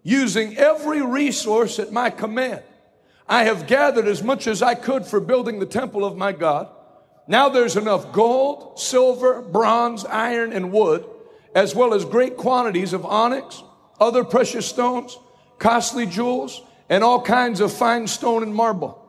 [0.03, 2.63] using every resource at my command.
[3.27, 6.69] I have gathered as much as I could for building the temple of my God.
[7.27, 11.05] Now there's enough gold, silver, bronze, iron, and wood,
[11.53, 13.61] as well as great quantities of onyx,
[13.99, 15.17] other precious stones,
[15.59, 19.03] costly jewels, and all kinds of fine stone and marble.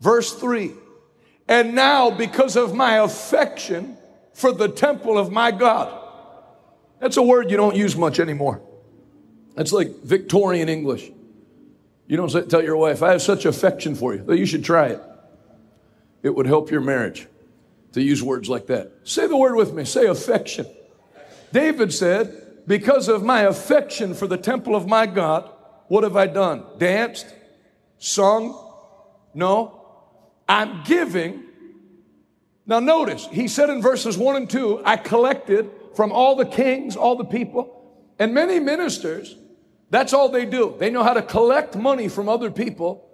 [0.00, 0.72] Verse 3
[1.48, 3.96] And now, because of my affection
[4.34, 5.99] for the temple of my God,
[7.00, 8.62] that's a word you don't use much anymore.
[9.56, 11.10] That's like Victorian English.
[12.06, 14.32] You don't say, tell your wife, I have such affection for you.
[14.32, 15.02] You should try it.
[16.22, 17.26] It would help your marriage
[17.92, 18.92] to use words like that.
[19.04, 19.84] Say the word with me.
[19.84, 20.66] Say affection.
[21.52, 25.50] David said, Because of my affection for the temple of my God,
[25.88, 26.64] what have I done?
[26.78, 27.26] Danced?
[27.98, 28.58] Sung?
[29.34, 29.86] No.
[30.48, 31.44] I'm giving.
[32.66, 36.96] Now, notice, he said in verses 1 and 2, I collected from all the kings,
[36.96, 37.76] all the people.
[38.18, 39.36] And many ministers,
[39.90, 40.76] that's all they do.
[40.78, 43.08] They know how to collect money from other people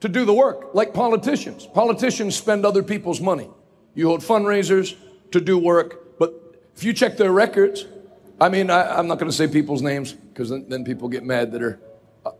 [0.00, 1.66] to do the work, like politicians.
[1.66, 3.48] Politicians spend other people's money.
[3.94, 4.94] You hold fundraisers
[5.32, 6.34] to do work, but
[6.76, 7.86] if you check their records,
[8.40, 11.24] I mean, I, am not going to say people's names because then, then, people get
[11.24, 11.80] mad that are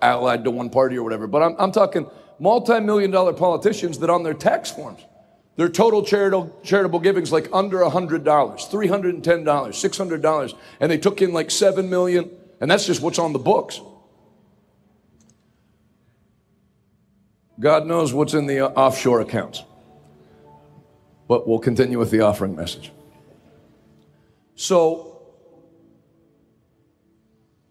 [0.02, 4.10] allied to one party or whatever, but I'm, I'm talking multi million dollar politicians that
[4.10, 5.00] on their tax forms,
[5.56, 11.50] their total charitable, charitable givings like under $100, $310, $600, and they took in like
[11.50, 13.80] 7 million, and that's just what's on the books.
[17.58, 19.62] God knows what's in the uh, offshore accounts.
[21.26, 22.92] But we'll continue with the offering message.
[24.54, 25.22] So,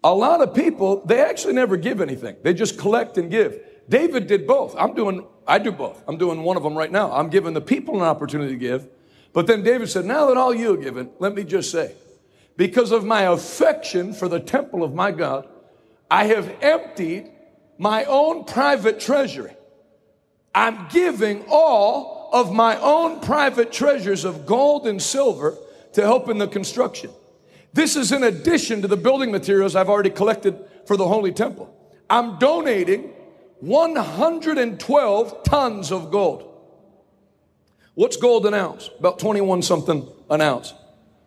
[0.02, 2.36] a lot of people, they actually never give anything.
[2.42, 3.60] They just collect and give.
[3.88, 4.74] David did both.
[4.76, 6.02] I'm doing I do both.
[6.08, 7.12] I'm doing one of them right now.
[7.12, 8.88] I'm giving the people an opportunity to give.
[9.32, 11.94] But then David said, Now that all you have given, let me just say,
[12.56, 15.48] because of my affection for the temple of my God,
[16.10, 17.30] I have emptied
[17.78, 19.54] my own private treasury.
[20.54, 25.56] I'm giving all of my own private treasures of gold and silver
[25.92, 27.10] to help in the construction.
[27.74, 31.72] This is in addition to the building materials I've already collected for the Holy Temple.
[32.08, 33.12] I'm donating
[33.60, 36.52] 112 tons of gold.
[37.94, 38.90] What's gold an ounce?
[38.98, 40.74] About 21 something an ounce.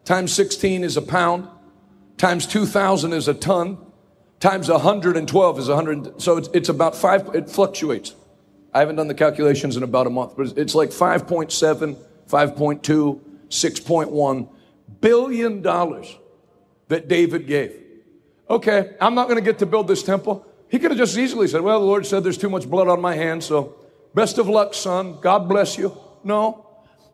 [0.05, 1.47] Times 16 is a pound.
[2.17, 3.77] Times 2,000 is a ton.
[4.39, 6.21] Times 112 is 100.
[6.21, 8.15] So it's, it's about five, it fluctuates.
[8.73, 14.49] I haven't done the calculations in about a month, but it's like 5.7, 5.2, 6.1
[15.01, 16.17] billion dollars
[16.87, 17.75] that David gave.
[18.49, 20.45] Okay, I'm not going to get to build this temple.
[20.69, 23.01] He could have just easily said, Well, the Lord said there's too much blood on
[23.01, 23.75] my hands, so
[24.13, 25.19] best of luck, son.
[25.19, 25.97] God bless you.
[26.23, 26.65] No.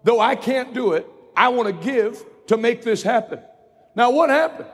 [0.03, 3.39] Though I can't do it, I want to give to make this happen.
[3.95, 4.69] Now, what happened?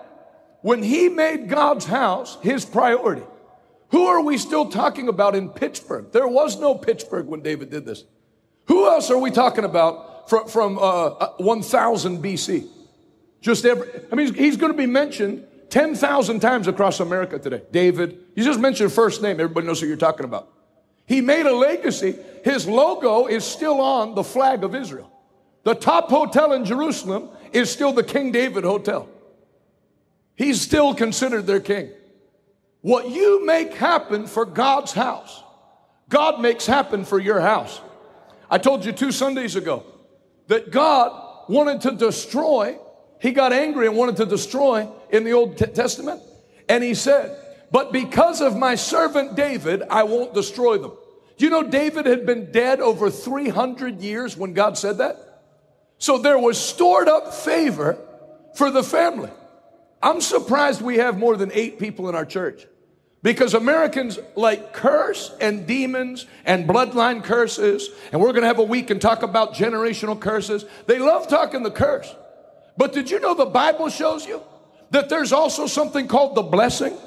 [0.62, 3.24] When he made God's house his priority,
[3.90, 6.12] who are we still talking about in Pittsburgh?
[6.12, 8.04] There was no Pittsburgh when David did this.
[8.66, 12.68] Who else are we talking about from, from uh, 1000 BC?
[13.42, 17.64] Just every, I mean, he's going to be mentioned 10,000 times across America today.
[17.72, 20.50] David, you just mentioned first name, everybody knows who you're talking about.
[21.06, 22.16] He made a legacy.
[22.44, 25.12] His logo is still on the flag of Israel.
[25.64, 29.08] The top hotel in Jerusalem is still the King David Hotel.
[30.36, 31.92] He's still considered their king.
[32.82, 35.44] What you make happen for God's house,
[36.10, 37.80] God makes happen for your house.
[38.50, 39.86] I told you two Sundays ago
[40.48, 42.78] that God wanted to destroy,
[43.20, 46.22] he got angry and wanted to destroy in the Old Testament.
[46.68, 47.38] And he said,
[47.72, 50.92] But because of my servant David, I won't destroy them.
[51.38, 55.18] You know David had been dead over 300 years when God said that?
[55.98, 57.98] So there was stored up favor
[58.56, 59.30] for the family.
[60.04, 62.66] I'm surprised we have more than eight people in our church
[63.24, 67.90] because Americans like curse and demons and bloodline curses.
[68.12, 70.66] And we're going to have a week and talk about generational curses.
[70.88, 72.14] They love talking the curse.
[72.78, 74.42] But did you know the Bible shows you
[74.90, 76.98] that there's also something called the blessing?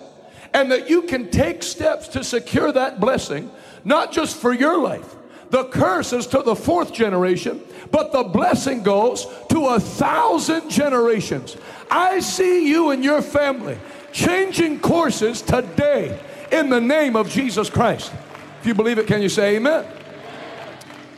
[0.54, 3.50] And that you can take steps to secure that blessing,
[3.84, 5.16] not just for your life.
[5.50, 11.56] The curse is to the fourth generation, but the blessing goes to a thousand generations.
[11.90, 13.78] I see you and your family
[14.12, 16.18] changing courses today
[16.50, 18.12] in the name of Jesus Christ.
[18.60, 19.86] If you believe it, can you say amen?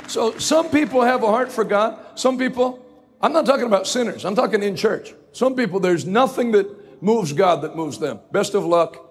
[0.08, 1.98] So, some people have a heart for God.
[2.14, 2.84] Some people,
[3.20, 5.14] I'm not talking about sinners, I'm talking in church.
[5.32, 8.20] Some people, there's nothing that moves God that moves them.
[8.32, 9.05] Best of luck.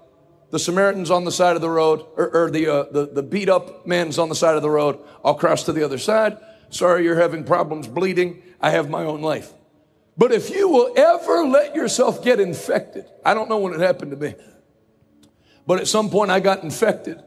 [0.51, 3.49] The Samaritan's on the side of the road, or, or the, uh, the, the beat
[3.49, 4.99] up man's on the side of the road.
[5.23, 6.37] I'll cross to the other side.
[6.69, 8.41] Sorry, you're having problems bleeding.
[8.61, 9.53] I have my own life.
[10.17, 14.11] But if you will ever let yourself get infected, I don't know when it happened
[14.11, 14.35] to me,
[15.67, 17.21] but at some point I got infected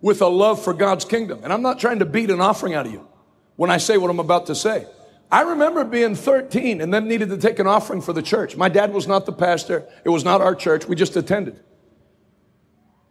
[0.00, 1.40] with a love for God's kingdom.
[1.44, 3.06] And I'm not trying to beat an offering out of you
[3.56, 4.86] when I say what I'm about to say.
[5.30, 8.56] I remember being 13 and then needed to take an offering for the church.
[8.56, 9.86] My dad was not the pastor.
[10.04, 10.88] It was not our church.
[10.88, 11.60] We just attended.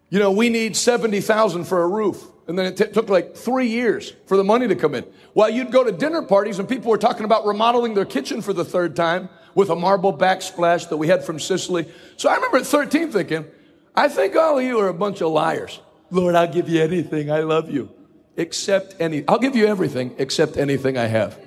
[0.10, 2.26] You know, we need 70,000 for a roof.
[2.48, 5.06] And then it t- took like three years for the money to come in.
[5.34, 8.54] While you'd go to dinner parties and people were talking about remodeling their kitchen for
[8.54, 11.88] the third time with a marble backsplash that we had from Sicily.
[12.17, 13.45] So I remember at 13 thinking,
[13.93, 15.80] I think all of you are a bunch of liars.
[16.10, 17.30] Lord, I'll give you anything.
[17.32, 17.91] I love you.
[18.36, 21.38] Except any, I'll give you everything except anything I have.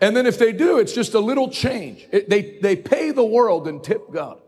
[0.00, 2.06] And then if they do, it's just a little change.
[2.12, 4.41] It, they, they pay the world and tip God.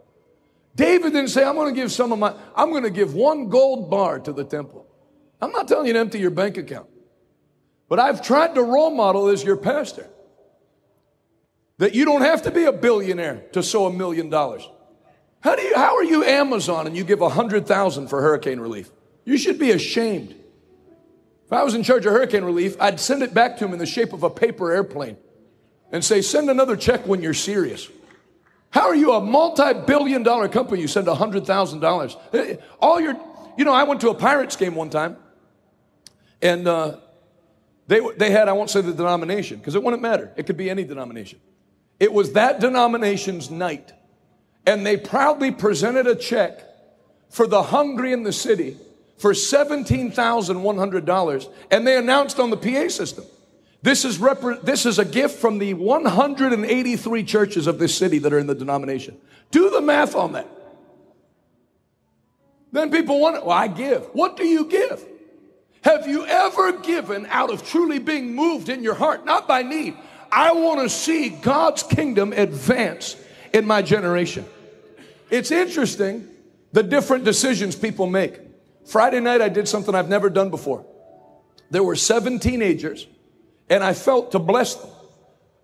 [0.74, 3.48] David didn't say, I'm going to give some of my, I'm going to give one
[3.48, 4.86] gold bar to the temple.
[5.40, 6.88] I'm not telling you to empty your bank account.
[7.88, 10.08] But I've tried to role model as your pastor
[11.78, 14.68] that you don't have to be a billionaire to sow a million dollars.
[15.40, 18.58] How do you, how are you Amazon and you give a hundred thousand for hurricane
[18.58, 18.90] relief?
[19.24, 20.34] You should be ashamed.
[21.44, 23.78] If I was in charge of hurricane relief, I'd send it back to him in
[23.78, 25.18] the shape of a paper airplane
[25.92, 27.88] and say, send another check when you're serious.
[28.74, 30.80] How are you a multi-billion dollar company?
[30.80, 32.60] You send $100,000.
[32.80, 33.14] All your,
[33.56, 35.16] you know, I went to a Pirates game one time
[36.42, 36.96] and uh,
[37.86, 40.32] they, they had, I won't say the denomination because it wouldn't matter.
[40.34, 41.38] It could be any denomination.
[42.00, 43.92] It was that denomination's night.
[44.66, 46.64] And they proudly presented a check
[47.30, 48.76] for the hungry in the city
[49.18, 51.52] for $17,100.
[51.70, 53.24] And they announced on the PA system,
[53.84, 58.32] this is, rep- this is a gift from the 183 churches of this city that
[58.32, 59.14] are in the denomination.
[59.50, 60.48] Do the math on that.
[62.72, 64.06] Then people wonder, well, I give.
[64.14, 65.04] What do you give?
[65.82, 69.26] Have you ever given out of truly being moved in your heart?
[69.26, 69.94] Not by need.
[70.32, 73.16] I want to see God's kingdom advance
[73.52, 74.46] in my generation.
[75.28, 76.26] It's interesting
[76.72, 78.40] the different decisions people make.
[78.86, 80.86] Friday night, I did something I've never done before.
[81.70, 83.06] There were seven teenagers
[83.68, 84.90] and I felt to bless them.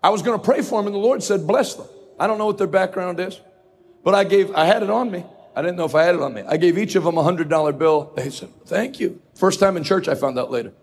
[0.03, 1.87] I was going to pray for them, and the Lord said, Bless them.
[2.19, 3.39] I don't know what their background is,
[4.03, 5.25] but I gave, I had it on me.
[5.55, 6.43] I didn't know if I had it on me.
[6.47, 8.11] I gave each of them a hundred dollar bill.
[8.15, 9.21] They said, Thank you.
[9.35, 10.73] First time in church, I found out later.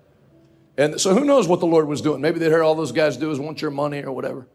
[0.76, 2.20] And so who knows what the Lord was doing?
[2.20, 4.46] Maybe they heard all those guys do is want your money or whatever.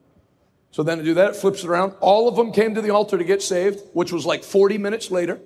[0.71, 1.93] So then to do that, it flips it around.
[1.99, 5.11] All of them came to the altar to get saved, which was like 40 minutes
[5.11, 5.39] later,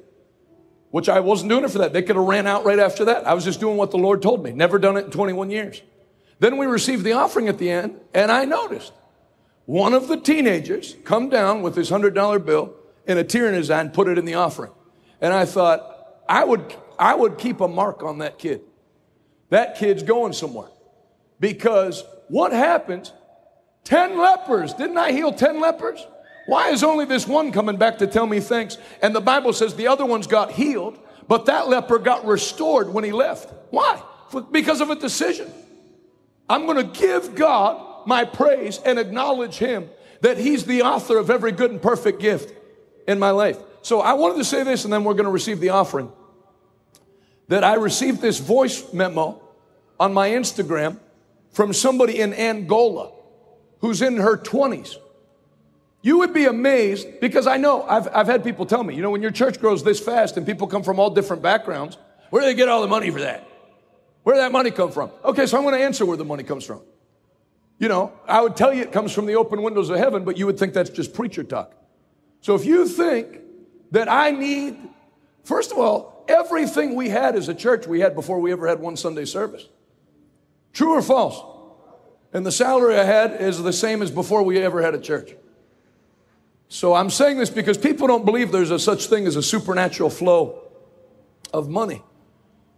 [0.92, 1.94] which I wasn't doing it for that.
[1.94, 3.26] They could have ran out right after that.
[3.26, 4.52] I was just doing what the Lord told me.
[4.52, 5.82] Never done it in 21 years.
[6.40, 8.94] Then we received the offering at the end, and I noticed
[9.66, 12.74] one of the teenagers come down with his hundred dollar bill
[13.08, 14.72] and a tear in his eye and put it in the offering.
[15.20, 18.62] And I thought, I would, I would keep a mark on that kid.
[19.50, 20.70] That kid's going somewhere.
[21.40, 23.12] Because what happens?
[23.86, 24.74] 10 lepers.
[24.74, 26.06] Didn't I heal 10 lepers?
[26.48, 28.78] Why is only this one coming back to tell me thanks?
[29.02, 30.98] And the Bible says the other ones got healed,
[31.28, 33.52] but that leper got restored when he left.
[33.70, 34.02] Why?
[34.52, 35.52] Because of a decision.
[36.50, 39.90] I'm going to give God my praise and acknowledge Him
[40.22, 42.54] that He's the author of every good and perfect gift
[43.08, 43.58] in my life.
[43.82, 46.12] So I wanted to say this and then we're going to receive the offering.
[47.48, 49.42] That I received this voice memo
[50.00, 51.00] on my Instagram
[51.52, 53.12] from somebody in Angola
[53.80, 54.96] who's in her 20s.
[56.02, 59.10] You would be amazed because I know I've, I've had people tell me, you know,
[59.10, 61.98] when your church grows this fast and people come from all different backgrounds,
[62.30, 63.47] where do they get all the money for that?
[64.28, 65.10] Where did that money come from?
[65.24, 66.82] Okay, so I'm going to answer where the money comes from.
[67.80, 70.38] You know, I would tell you it comes from the open windows of heaven, but
[70.38, 71.74] you would think that's just preacher talk.
[72.42, 73.40] So if you think
[73.92, 74.78] that I need,
[75.46, 78.82] first of all, everything we had as a church we had before we ever had
[78.82, 79.66] one Sunday service.
[80.74, 81.42] True or false?
[82.34, 85.32] And the salary I had is the same as before we ever had a church.
[86.68, 90.10] So I'm saying this because people don't believe there's a such thing as a supernatural
[90.10, 90.68] flow
[91.54, 92.04] of money.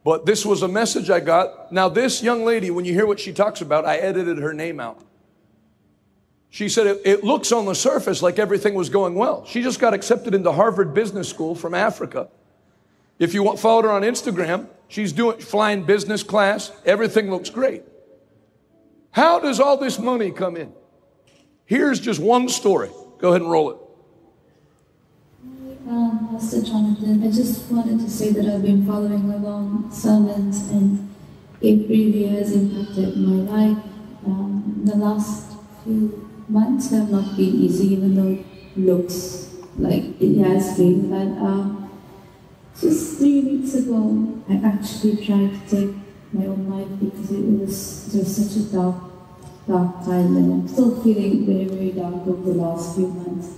[0.03, 1.71] But this was a message I got.
[1.71, 4.79] Now, this young lady, when you hear what she talks about, I edited her name
[4.79, 5.03] out.
[6.49, 9.45] She said it, it, looks on the surface like everything was going well.
[9.45, 12.29] She just got accepted into Harvard Business School from Africa.
[13.19, 16.71] If you want, followed her on Instagram, she's doing flying business class.
[16.85, 17.83] Everything looks great.
[19.12, 20.73] How does all this money come in?
[21.65, 22.89] Here's just one story.
[23.19, 23.77] Go ahead and roll it.
[25.89, 31.10] Um, Pastor Jonathan, I just wanted to say that I've been following along sermons and
[31.62, 33.84] it really has impacted my life.
[34.23, 35.52] Um, the last
[35.84, 39.49] few months have not been easy, even though it looks
[39.80, 41.10] like it has been.
[41.10, 41.88] But uh,
[42.80, 45.95] just three weeks ago, I actually tried to take
[46.32, 48.95] my own life because it was, just such a dark,
[49.67, 53.58] dark time, and I'm still feeling very, very dark over the last few months.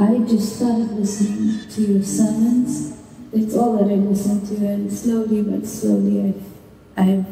[0.00, 2.98] I just started listening to your sermons.
[3.32, 6.34] It's all that I listen to, and slowly but slowly,
[6.96, 7.26] I've, I've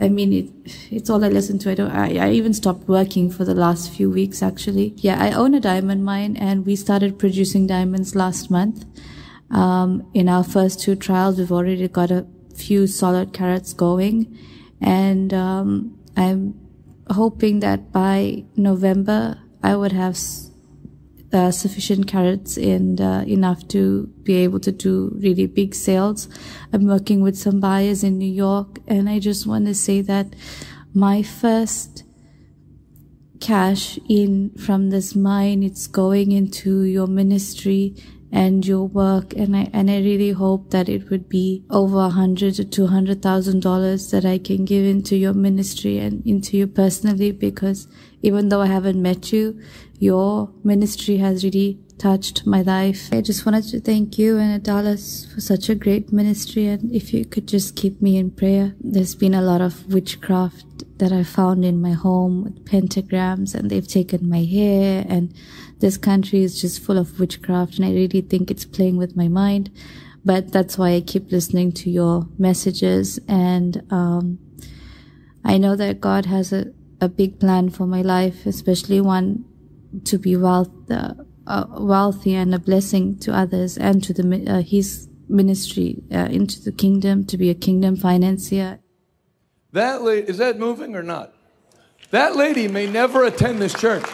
[0.00, 0.48] I mean, it,
[0.90, 1.70] it's all I listen to.
[1.70, 4.94] I don't, I, I even stopped working for the last few weeks, actually.
[4.96, 8.84] Yeah, I own a diamond mine and we started producing diamonds last month.
[9.50, 12.26] Um, in our first two trials, we've already got a
[12.56, 14.36] few solid carats going.
[14.80, 16.58] And, um, I'm
[17.10, 20.16] hoping that by November, I would have
[21.32, 26.28] uh, sufficient carats and uh, enough to be able to do really big sales.
[26.72, 30.34] I'm working with some buyers in New York, and I just want to say that
[30.94, 32.04] my first
[33.40, 37.92] cash in from this mine it's going into your ministry
[38.30, 42.08] and your work and I and I really hope that it would be over a
[42.08, 46.56] hundred to two hundred thousand dollars that I can give into your ministry and into
[46.56, 47.88] you personally because
[48.22, 49.60] even though I haven't met you,
[49.98, 53.08] your ministry has really touched my life.
[53.12, 56.66] I just wanted to thank you and Adalis for such a great ministry.
[56.66, 58.74] And if you could just keep me in prayer.
[58.80, 63.70] There's been a lot of witchcraft that I found in my home with pentagrams and
[63.70, 65.32] they've taken my hair and
[65.78, 69.28] this country is just full of witchcraft and I really think it's playing with my
[69.28, 69.70] mind.
[70.24, 74.38] But that's why I keep listening to your messages and, um,
[75.44, 79.44] I know that God has a, a big plan for my life, especially one
[80.04, 81.14] to be wealth, uh,
[81.48, 86.62] uh, wealthy and a blessing to others and to the uh, his ministry uh, into
[86.62, 88.78] the kingdom to be a kingdom financier.
[89.72, 91.34] That lady, is that moving or not?
[92.10, 94.04] That lady may never attend this church,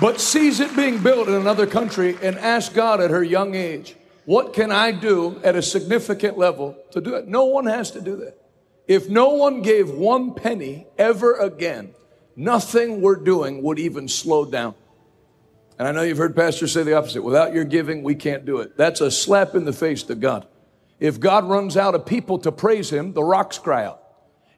[0.00, 3.94] but sees it being built in another country and asks God at her young age,
[4.24, 8.00] "What can I do at a significant level to do it?" No one has to
[8.00, 8.41] do that.
[8.86, 11.94] If no one gave one penny ever again,
[12.36, 14.74] nothing we're doing would even slow down.
[15.78, 17.22] And I know you've heard pastors say the opposite.
[17.22, 18.76] Without your giving, we can't do it.
[18.76, 20.46] That's a slap in the face to God.
[21.00, 24.00] If God runs out of people to praise Him, the rocks cry out.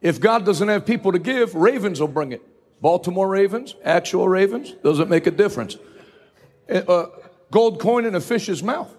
[0.00, 2.42] If God doesn't have people to give, ravens will bring it.
[2.80, 5.78] Baltimore ravens, actual ravens, doesn't make a difference.
[6.68, 7.10] A uh, uh,
[7.50, 8.94] gold coin in a fish's mouth.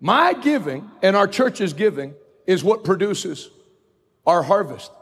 [0.00, 2.14] My giving and our church's giving
[2.46, 3.50] is what produces
[4.28, 4.92] our harvest.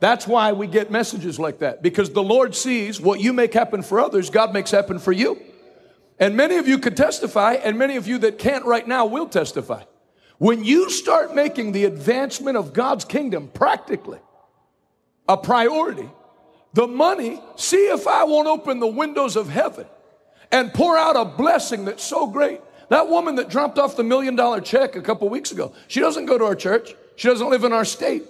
[0.00, 3.82] That's why we get messages like that because the Lord sees what you make happen
[3.82, 5.40] for others, God makes happen for you.
[6.18, 9.26] And many of you could testify, and many of you that can't right now will
[9.26, 9.82] testify.
[10.38, 14.18] When you start making the advancement of God's kingdom practically
[15.28, 16.08] a priority,
[16.72, 19.86] the money, see if I won't open the windows of heaven
[20.50, 22.60] and pour out a blessing that's so great.
[22.90, 26.26] That woman that dropped off the million dollar check a couple weeks ago, she doesn't
[26.26, 26.94] go to our church.
[27.16, 28.24] She doesn't live in our state.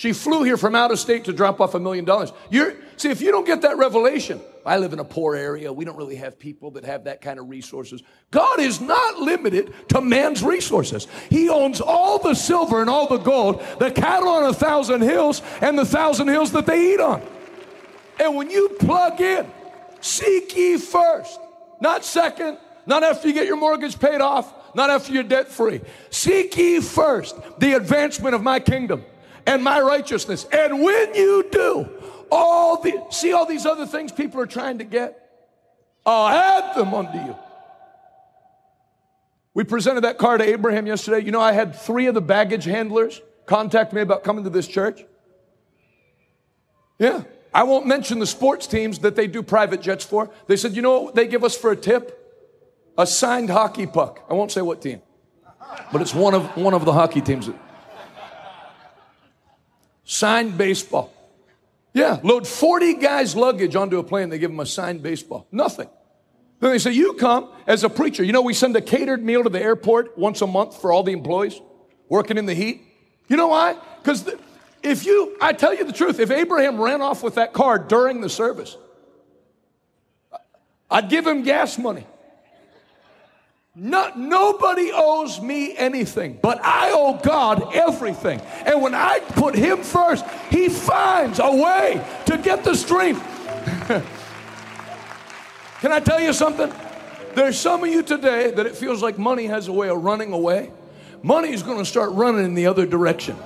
[0.00, 2.32] She flew here from out of state to drop off a million dollars.
[2.48, 5.70] You're, see, if you don't get that revelation, I live in a poor area.
[5.70, 8.02] We don't really have people that have that kind of resources.
[8.30, 11.06] God is not limited to man's resources.
[11.28, 15.42] He owns all the silver and all the gold, the cattle on a thousand hills,
[15.60, 17.20] and the thousand hills that they eat on.
[18.18, 19.52] And when you plug in,
[20.00, 21.38] seek ye first,
[21.78, 25.82] not second, not after you get your mortgage paid off, not after you're debt free.
[26.08, 29.04] Seek ye first the advancement of my kingdom
[29.46, 30.46] and my righteousness.
[30.52, 31.88] And when you do,
[32.30, 35.16] all the see all these other things people are trying to get,
[36.06, 37.36] I'll add them unto you.
[39.52, 41.24] We presented that car to Abraham yesterday.
[41.24, 44.68] You know, I had three of the baggage handlers contact me about coming to this
[44.68, 45.04] church.
[46.98, 47.24] Yeah.
[47.52, 50.30] I won't mention the sports teams that they do private jets for.
[50.46, 52.16] They said, you know what they give us for a tip?
[52.96, 54.24] A signed hockey puck.
[54.30, 55.02] I won't say what team,
[55.92, 57.50] but it's one of, one of the hockey teams.
[60.10, 61.12] Signed baseball.
[61.94, 65.46] Yeah, load 40 guys' luggage onto a plane, they give them a signed baseball.
[65.52, 65.88] Nothing.
[66.58, 68.24] Then they say, You come as a preacher.
[68.24, 71.04] You know, we send a catered meal to the airport once a month for all
[71.04, 71.60] the employees
[72.08, 72.82] working in the heat.
[73.28, 73.76] You know why?
[74.02, 74.28] Because
[74.82, 78.20] if you, I tell you the truth, if Abraham ran off with that car during
[78.20, 78.76] the service,
[80.90, 82.04] I'd give him gas money.
[83.76, 88.40] Not, nobody owes me anything, but I owe God everything.
[88.66, 93.22] And when I put Him first, He finds a way to get the strength.
[95.80, 96.72] Can I tell you something?
[97.34, 100.32] There's some of you today that it feels like money has a way of running
[100.32, 100.72] away.
[101.22, 103.36] Money is going to start running in the other direction.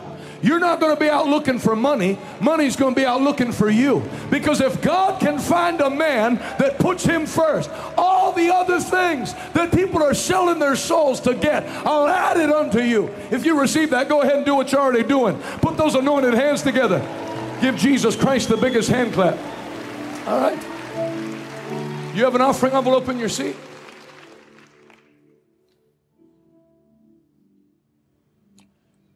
[0.44, 2.18] You're not going to be out looking for money.
[2.38, 4.06] Money's going to be out looking for you.
[4.30, 9.32] Because if God can find a man that puts him first, all the other things
[9.54, 13.08] that people are selling their souls to get, I'll add it unto you.
[13.30, 15.38] If you receive that, go ahead and do what you're already doing.
[15.62, 16.98] Put those anointed hands together.
[17.62, 19.38] Give Jesus Christ the biggest hand clap.
[20.26, 20.62] All right.
[22.14, 23.56] You have an offering envelope in your seat?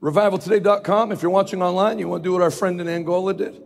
[0.03, 1.13] RevivalToday.com.
[1.13, 3.61] If you're watching online, you want to do what our friend in Angola did.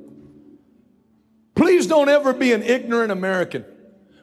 [1.54, 3.64] Please don't ever be an ignorant American.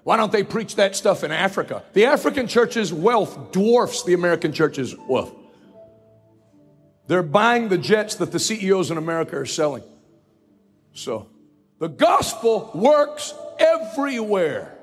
[0.04, 1.84] Why don't they preach that stuff in Africa?
[1.94, 5.36] The African church's wealth dwarfs the American church's wealth.
[7.06, 9.84] They're buying the jets that the CEOs in America are selling.
[10.94, 11.28] So,
[11.80, 14.79] the gospel works everywhere.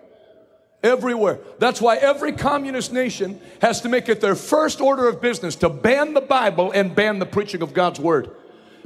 [0.86, 1.40] Everywhere.
[1.58, 5.68] That's why every communist nation has to make it their first order of business to
[5.68, 8.30] ban the Bible and ban the preaching of God's word.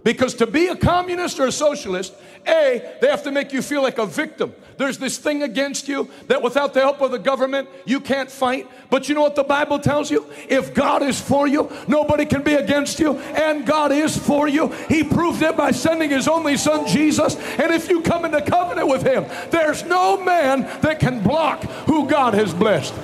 [0.03, 2.15] Because to be a communist or a socialist,
[2.47, 4.55] A, they have to make you feel like a victim.
[4.79, 8.67] There's this thing against you that without the help of the government, you can't fight.
[8.89, 10.27] But you know what the Bible tells you?
[10.49, 13.19] If God is for you, nobody can be against you.
[13.19, 14.69] And God is for you.
[14.89, 17.37] He proved it by sending His only Son, Jesus.
[17.37, 22.09] And if you come into covenant with Him, there's no man that can block who
[22.09, 22.95] God has blessed.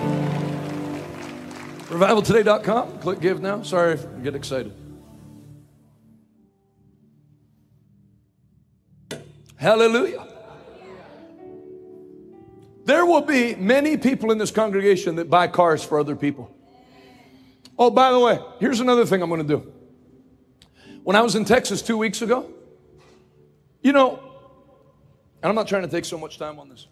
[1.91, 3.01] RevivalToday.com.
[3.01, 3.63] Click give now.
[3.63, 4.86] Sorry, get excited.
[9.57, 10.27] Hallelujah.
[12.85, 16.55] There will be many people in this congregation that buy cars for other people.
[17.79, 19.73] Oh, by the way, here's another thing I'm going to do.
[21.03, 22.51] When I was in Texas two weeks ago,
[23.83, 24.21] you know,
[25.43, 26.87] and I'm not trying to take so much time on this.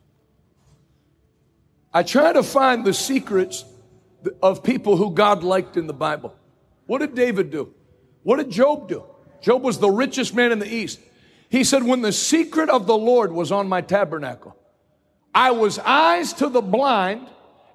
[1.92, 3.64] I try to find the secrets
[4.42, 6.34] of people who God liked in the Bible.
[6.86, 7.72] What did David do?
[8.24, 9.04] What did Job do?
[9.40, 10.98] Job was the richest man in the East.
[11.54, 14.56] He said, When the secret of the Lord was on my tabernacle,
[15.32, 17.28] I was eyes to the blind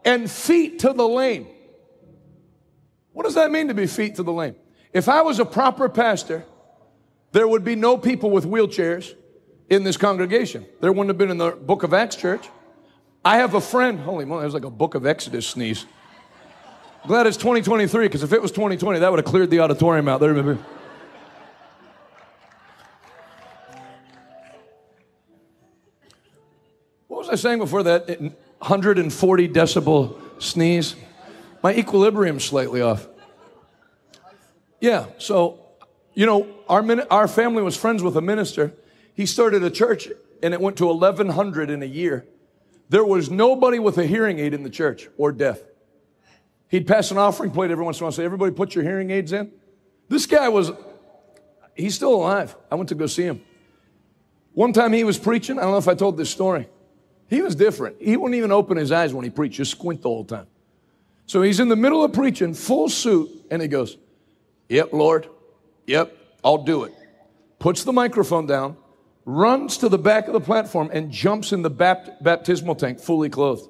[0.03, 1.47] and feet to the lame.
[3.13, 4.55] What does that mean to be feet to the lame?
[4.91, 6.43] If I was a proper pastor,
[7.31, 9.15] there would be no people with wheelchairs
[9.69, 10.65] in this congregation.
[10.81, 12.49] There wouldn't have been in the book of Acts church.
[13.23, 15.85] I have a friend, holy moly, it was like a book of Exodus sneeze.
[17.07, 20.19] Glad it's 2023, because if it was 2020, that would have cleared the auditorium out
[20.19, 20.57] there.
[27.29, 28.09] Was I saying before that?
[28.19, 30.95] 140 decibel sneeze.
[31.61, 33.07] My equilibrium's slightly off.
[34.79, 35.59] Yeah, so,
[36.13, 38.73] you know, our, our family was friends with a minister.
[39.13, 40.07] He started a church
[40.41, 42.25] and it went to 1,100 in a year.
[42.87, 45.59] There was nobody with a hearing aid in the church or deaf.
[46.69, 48.83] He'd pass an offering plate every once in a while and say, Everybody put your
[48.83, 49.51] hearing aids in.
[50.07, 50.71] This guy was,
[51.75, 52.55] he's still alive.
[52.71, 53.43] I went to go see him.
[54.53, 55.59] One time he was preaching.
[55.59, 56.67] I don't know if I told this story.
[57.29, 57.97] He was different.
[58.01, 60.47] He wouldn't even open his eyes when he preached, just squint the whole time.
[61.27, 63.97] So he's in the middle of preaching, full suit, and he goes,
[64.67, 65.27] Yep, Lord.
[65.85, 66.93] Yep, I'll do it.
[67.59, 68.77] Puts the microphone down,
[69.25, 73.29] runs to the back of the platform and jumps in the bapt- baptismal tank fully
[73.29, 73.69] clothed.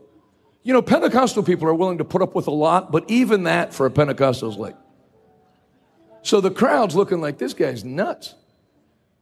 [0.64, 3.74] You know, Pentecostal people are willing to put up with a lot, but even that
[3.74, 4.76] for a Pentecostal is like.
[6.22, 8.36] So the crowd's looking like this guy's nuts.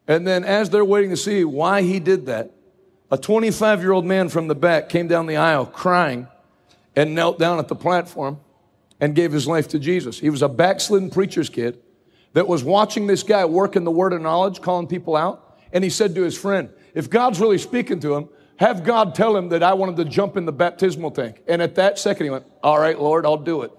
[0.08, 2.52] And then as they're waiting to see why he did that,
[3.10, 6.28] a 25 year old man from the back came down the aisle crying
[6.96, 8.40] and knelt down at the platform
[9.00, 10.20] and gave his life to Jesus.
[10.20, 11.80] He was a backslidden preacher's kid
[12.34, 15.60] that was watching this guy work in the word of knowledge, calling people out.
[15.72, 19.38] And he said to his friend, If God's really speaking to him, have God tell
[19.38, 21.44] him that I wanted to jump in the baptismal tank.
[21.48, 23.72] And at that second, he went, All right, Lord, I'll do it.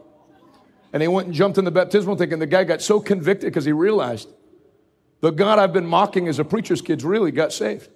[0.93, 2.33] And he went and jumped in the baptismal tank.
[2.33, 4.29] And the guy got so convicted because he realized
[5.21, 7.91] the God I've been mocking as a preacher's kid really got saved.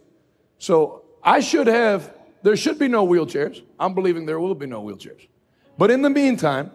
[0.58, 2.12] So I should have,
[2.42, 3.62] there should be no wheelchairs.
[3.78, 5.28] I'm believing there will be no wheelchairs.
[5.78, 6.70] But in the meantime,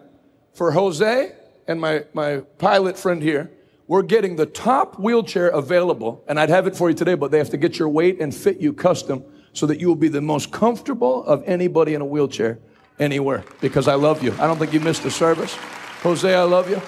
[0.54, 1.32] for Jose
[1.66, 3.50] and my, my pilot friend here,
[3.86, 7.38] we're getting the top wheelchair available, and I'd have it for you today, but they
[7.38, 9.24] have to get your weight and fit you custom
[9.54, 12.58] so that you will be the most comfortable of anybody in a wheelchair
[12.98, 14.32] anywhere because I love you.
[14.34, 15.54] I don't think you missed the service.
[16.02, 16.80] Jose, I love you.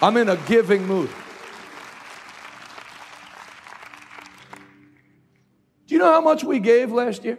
[0.00, 1.10] I'm in a giving mood.
[5.86, 7.38] Do you know how much we gave last year?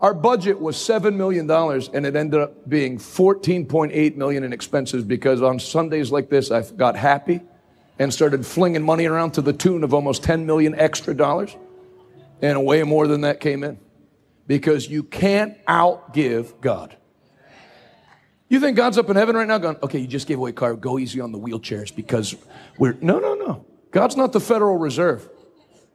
[0.00, 5.40] Our budget was $7 million and it ended up being 14.8 million in expenses because
[5.40, 7.40] on Sundays like this, I got happy
[7.98, 11.56] and started flinging money around to the tune of almost 10 million extra dollars.
[12.42, 13.78] And way more than that came in
[14.46, 16.96] because you can't outgive God.
[18.48, 20.52] You think God's up in heaven right now going, okay, you just gave away a
[20.52, 22.36] car, go easy on the wheelchairs because
[22.78, 23.64] we're, no, no, no.
[23.90, 25.26] God's not the Federal Reserve.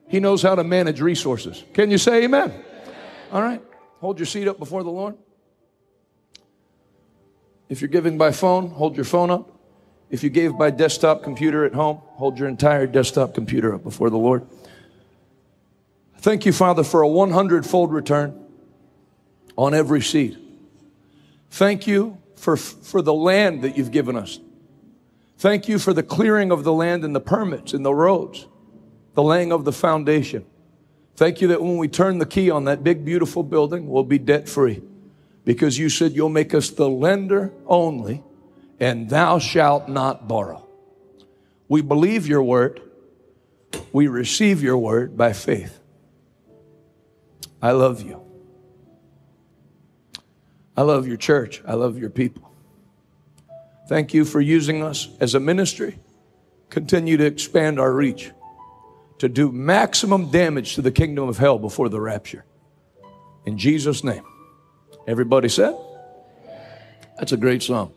[0.09, 1.63] He knows how to manage resources.
[1.73, 2.51] Can you say amen?
[3.31, 3.61] All right.
[4.01, 5.15] Hold your seat up before the Lord.
[7.69, 9.55] If you're giving by phone, hold your phone up.
[10.09, 14.09] If you gave by desktop computer at home, hold your entire desktop computer up before
[14.09, 14.47] the Lord.
[16.17, 18.43] Thank you, Father, for a 100 fold return
[19.55, 20.37] on every seed.
[21.51, 24.39] Thank you for, for the land that you've given us.
[25.37, 28.47] Thank you for the clearing of the land and the permits and the roads,
[29.19, 30.45] the laying of the foundation.
[31.17, 34.17] Thank you that when we turn the key on that big, beautiful building, we'll be
[34.17, 34.81] debt free
[35.43, 38.23] because you said you'll make us the lender only
[38.79, 40.65] and thou shalt not borrow.
[41.67, 42.81] We believe your word.
[43.91, 45.81] We receive your word by faith.
[47.61, 48.21] I love you.
[50.77, 51.61] I love your church.
[51.67, 52.49] I love your people.
[53.89, 55.99] Thank you for using us as a ministry.
[56.69, 58.31] Continue to expand our reach
[59.19, 62.45] to do maximum damage to the kingdom of hell before the rapture.
[63.45, 64.23] In Jesus' name.
[65.07, 65.75] Everybody said?
[67.17, 67.93] That's a great song.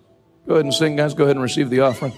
[0.46, 1.14] Go ahead and sing, guys.
[1.14, 2.12] Go ahead and receive the offering.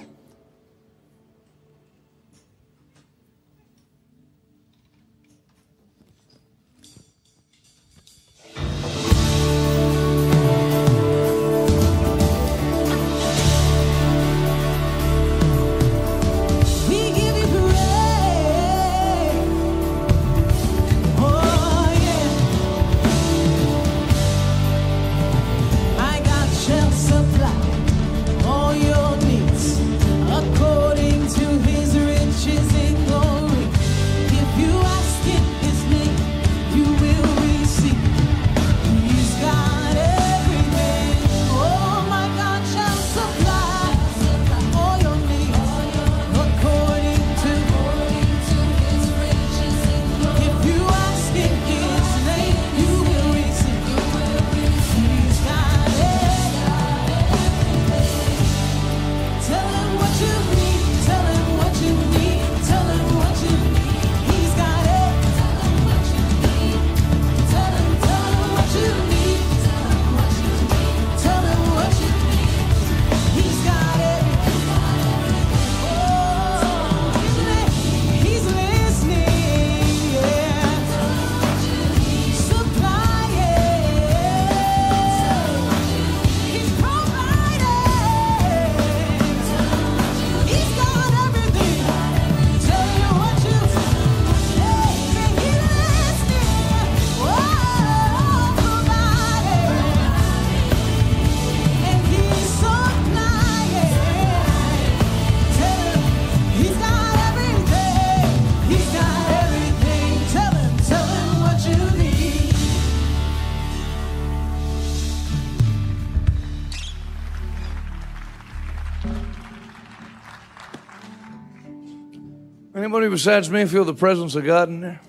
[123.14, 125.00] Besides me feel the presence of God in there?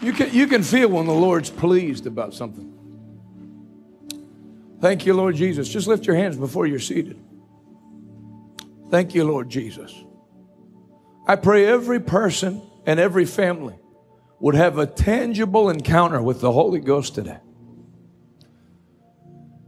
[0.00, 2.72] You can, you can feel when the Lord's pleased about something.
[4.80, 5.68] Thank you, Lord Jesus.
[5.68, 7.20] Just lift your hands before you're seated.
[8.90, 9.92] Thank you, Lord Jesus.
[11.26, 13.78] I pray every person and every family
[14.40, 17.40] would have a tangible encounter with the Holy Ghost today.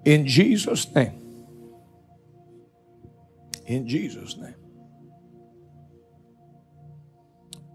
[0.06, 1.20] In Jesus' name.
[3.66, 4.54] In Jesus' name.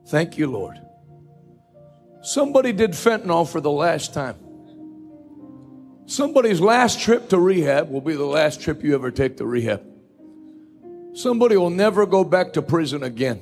[0.07, 0.79] Thank you, Lord.
[2.21, 4.35] Somebody did fentanyl for the last time.
[6.07, 9.83] Somebody's last trip to rehab will be the last trip you ever take to rehab.
[11.13, 13.41] Somebody will never go back to prison again.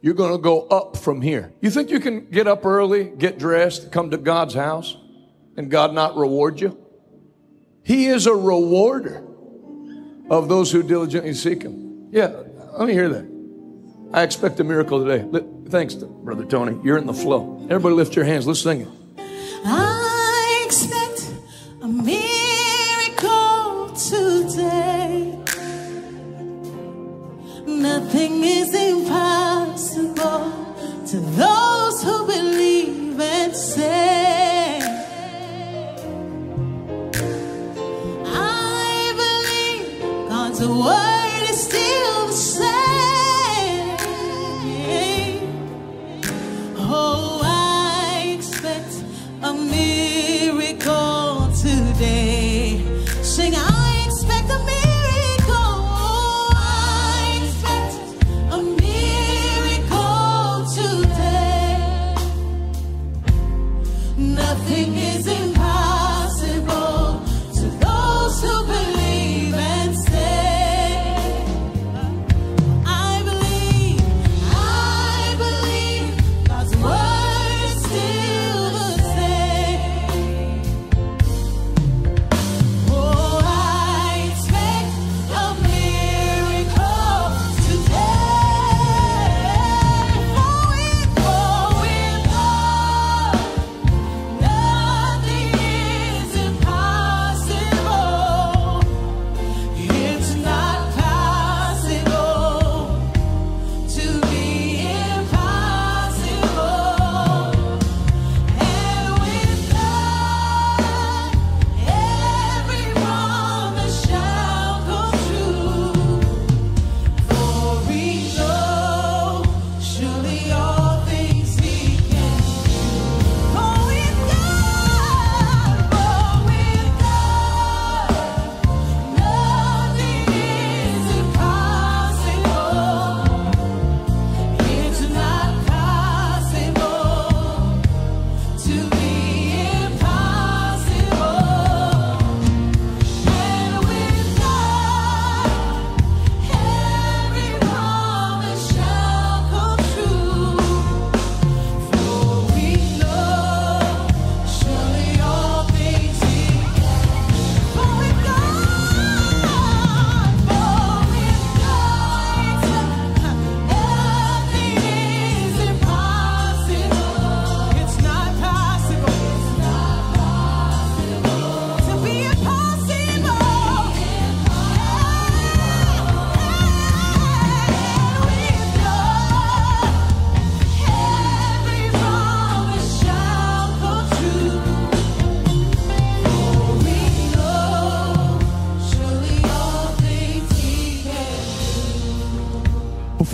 [0.00, 1.52] You're going to go up from here.
[1.60, 4.96] You think you can get up early, get dressed, come to God's house,
[5.56, 6.76] and God not reward you?
[7.84, 9.24] He is a rewarder
[10.28, 12.08] of those who diligently seek Him.
[12.10, 12.32] Yeah,
[12.72, 13.31] let me hear that.
[14.14, 15.24] I expect a miracle today.
[15.68, 16.78] Thanks, Brother Tony.
[16.84, 17.58] You're in the flow.
[17.70, 18.46] Everybody lift your hands.
[18.46, 18.88] Let's sing it.
[19.64, 21.32] I expect
[21.80, 22.21] a miracle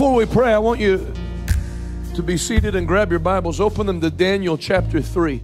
[0.09, 1.13] Before we pray, I want you
[2.15, 3.59] to be seated and grab your Bibles.
[3.59, 5.43] Open them to Daniel chapter 3.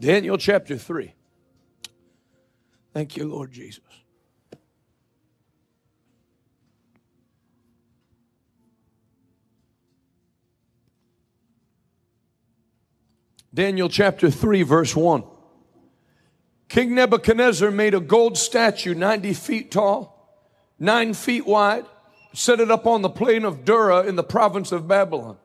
[0.00, 1.12] Daniel chapter 3.
[2.94, 3.82] Thank you, Lord Jesus.
[13.52, 15.24] Daniel chapter 3, verse 1.
[16.68, 20.14] King Nebuchadnezzar made a gold statue 90 feet tall,
[20.78, 21.84] 9 feet wide,
[22.32, 25.36] set it up on the plain of Dura in the province of Babylon.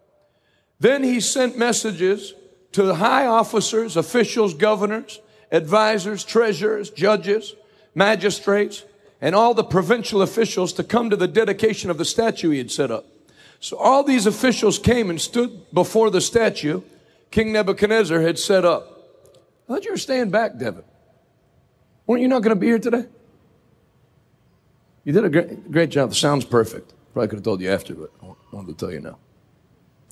[0.80, 2.34] Then he sent messages
[2.74, 5.20] to the high officers, officials, governors,
[5.52, 7.56] advisors, treasurers, judges,
[7.96, 8.84] magistrates,
[9.22, 12.72] and all the provincial officials to come to the dedication of the statue he had
[12.72, 13.06] set up.
[13.60, 16.82] So all these officials came and stood before the statue
[17.34, 19.10] King Nebuchadnezzar had set up.
[19.64, 20.84] I thought you were staying back, Devin.
[22.06, 23.06] Weren't you not going to be here today?
[25.04, 26.10] You did a great, great job.
[26.10, 26.94] The sound's perfect.
[27.14, 29.18] Probably could have told you after, but I wanted to tell you now.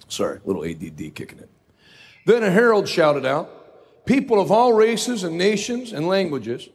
[0.07, 1.47] Sorry, little ADD kicking in.
[2.25, 3.49] Then a herald shouted out,
[4.05, 6.69] People of all races and nations and languages,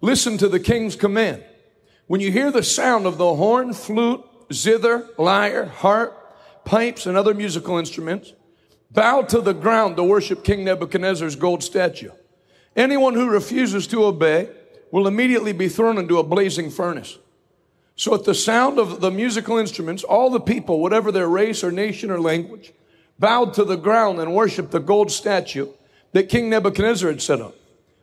[0.00, 1.44] listen to the king's command.
[2.06, 6.18] When you hear the sound of the horn, flute, zither, lyre, harp,
[6.64, 8.32] pipes, and other musical instruments,
[8.90, 12.10] bow to the ground to worship King Nebuchadnezzar's gold statue.
[12.74, 14.48] Anyone who refuses to obey
[14.90, 17.18] will immediately be thrown into a blazing furnace.
[17.94, 21.70] So, at the sound of the musical instruments, all the people, whatever their race or
[21.70, 22.72] nation or language,
[23.18, 25.68] bowed to the ground and worshiped the gold statue
[26.12, 27.54] that King Nebuchadnezzar had set up.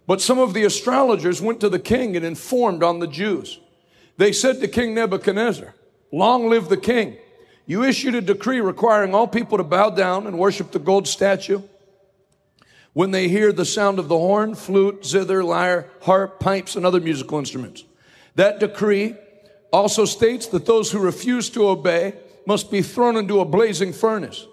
[0.08, 3.60] But some of the astrologers went to the king and informed on the Jews.
[4.18, 5.76] They said to King Nebuchadnezzar,
[6.12, 7.18] Long live the king.
[7.66, 11.62] You issued a decree requiring all people to bow down and worship the gold statue
[12.94, 17.00] when they hear the sound of the horn, flute, zither, lyre, harp, pipes, and other
[17.00, 17.84] musical instruments.
[18.36, 19.16] That decree
[19.72, 22.13] also states that those who refuse to obey
[22.45, 24.47] must be thrown into a blazing furnace.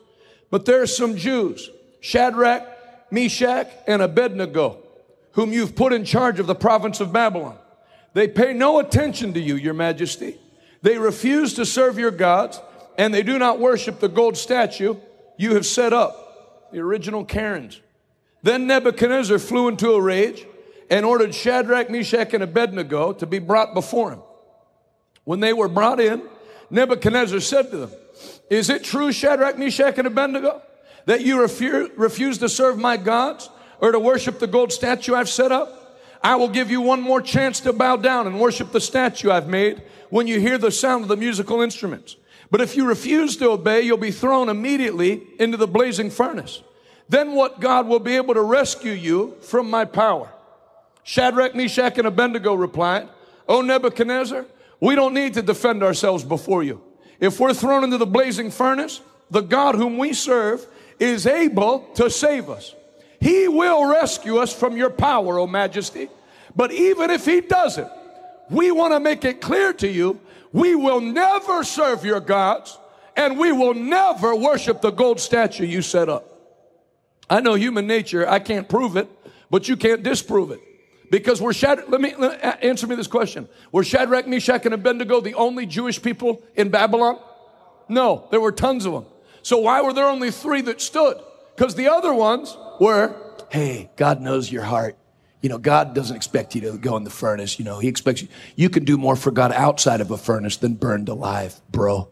[0.50, 2.66] But there are some Jews, Shadrach,
[3.10, 4.78] Meshach, and Abednego,
[5.32, 7.58] whom you've put in charge of the province of Babylon.
[8.12, 10.38] They pay no attention to you, your majesty.
[10.82, 12.60] They refuse to serve your gods,
[12.98, 14.96] and they do not worship the gold statue
[15.36, 17.80] you have set up, the original Karens.
[18.42, 20.46] Then Nebuchadnezzar flew into a rage
[20.88, 24.20] and ordered Shadrach, Meshach, and Abednego to be brought before him.
[25.26, 26.22] When they were brought in,
[26.70, 27.90] Nebuchadnezzar said to them,
[28.48, 30.62] Is it true, Shadrach, Meshach, and Abednego,
[31.06, 33.50] that you refu- refuse to serve my gods
[33.80, 35.98] or to worship the gold statue I've set up?
[36.22, 39.48] I will give you one more chance to bow down and worship the statue I've
[39.48, 42.14] made when you hear the sound of the musical instruments.
[42.48, 46.62] But if you refuse to obey, you'll be thrown immediately into the blazing furnace.
[47.08, 50.30] Then what God will be able to rescue you from my power?
[51.02, 53.08] Shadrach, Meshach, and Abednego replied,
[53.48, 54.46] O Nebuchadnezzar,
[54.80, 56.82] we don't need to defend ourselves before you.
[57.18, 59.00] If we're thrown into the blazing furnace,
[59.30, 60.66] the God whom we serve
[60.98, 62.74] is able to save us.
[63.20, 66.08] He will rescue us from your power, O majesty.
[66.54, 67.90] But even if he doesn't,
[68.50, 70.20] we want to make it clear to you,
[70.52, 72.78] we will never serve your gods
[73.16, 76.32] and we will never worship the gold statue you set up.
[77.28, 79.08] I know human nature, I can't prove it,
[79.50, 80.60] but you can't disprove it.
[81.10, 83.48] Because we're Shadrach, let me, let me answer me this question.
[83.72, 87.18] Were Shadrach, Meshach, and Abednego the only Jewish people in Babylon?
[87.88, 89.06] No, there were tons of them.
[89.42, 91.18] So why were there only three that stood?
[91.54, 93.14] Because the other ones were,
[93.50, 94.98] hey, God knows your heart.
[95.40, 97.58] You know, God doesn't expect you to go in the furnace.
[97.58, 98.28] You know, He expects you.
[98.56, 102.08] You can do more for God outside of a furnace than burned alive, bro.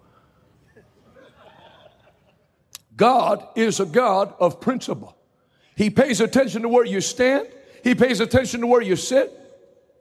[2.97, 5.16] God is a God of principle.
[5.76, 7.49] He pays attention to where you stand.
[7.85, 9.30] He pays attention to where you sit.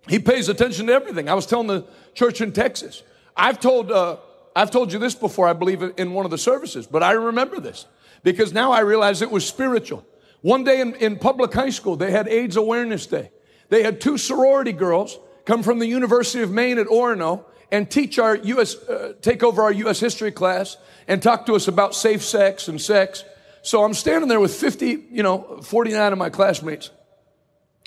[0.08, 1.28] He pays attention to everything.
[1.28, 3.04] I was telling the church in Texas.
[3.36, 4.18] I've told, uh,
[4.56, 7.60] I've told you this before, I believe, in one of the services, but I remember
[7.60, 7.86] this
[8.24, 10.06] because now I realize it was spiritual.
[10.42, 13.32] One day in, in public high school, they had AIDS Awareness Day.
[13.68, 18.18] They had two sorority girls come from the University of Maine at Orono and teach
[18.18, 20.00] our U.S., uh, take over our U.S.
[20.00, 20.78] history class
[21.08, 23.26] and talk to us about safe sex and sex.
[23.62, 26.90] So I'm standing there with 50, you know, 49 of my classmates.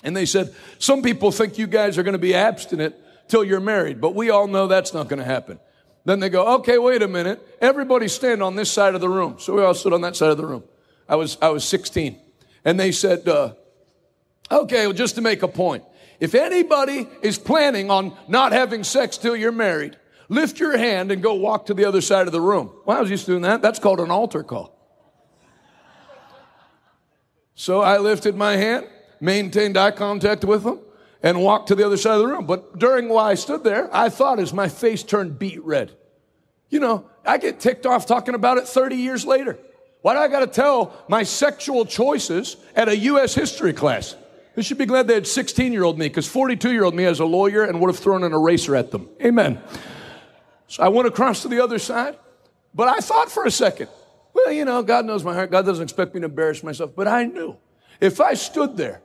[0.05, 2.95] And they said, some people think you guys are going to be abstinent
[3.29, 5.59] till you're married, but we all know that's not going to happen.
[6.05, 7.41] Then they go, okay, wait a minute.
[7.61, 9.37] Everybody stand on this side of the room.
[9.41, 10.63] So we all stood on that side of the room.
[11.09, 12.19] I was, I was 16.
[12.65, 13.55] And they said, uh,
[14.51, 15.83] okay, well, just to make a point.
[16.21, 19.97] If anybody is planning on not having sex till you're married,
[20.29, 22.73] lift your hand and go walk to the other side of the room.
[22.85, 23.61] Well, I was used to doing that.
[23.61, 24.75] That's called an altar call.
[27.55, 28.87] So I lifted my hand,
[29.21, 30.81] maintained eye contact with them,
[31.23, 32.47] and walked to the other side of the room.
[32.47, 35.93] But during while I stood there, I thought as my face turned beet red.
[36.69, 39.59] You know, I get ticked off talking about it 30 years later.
[40.03, 43.35] Why do I got to tell my sexual choices at a U.S.
[43.35, 44.15] history class?
[44.55, 47.05] They should be glad they had 16 year old me because 42 year old me
[47.05, 49.09] as a lawyer and would have thrown an eraser at them.
[49.23, 49.61] Amen.
[50.69, 52.19] So I went across to the other side,
[52.75, 53.89] but I thought for a second,
[54.33, 55.51] well, you know, God knows my heart.
[55.51, 56.93] God doesn't expect me to embarrass myself.
[56.95, 57.57] But I knew
[58.01, 59.03] if I stood there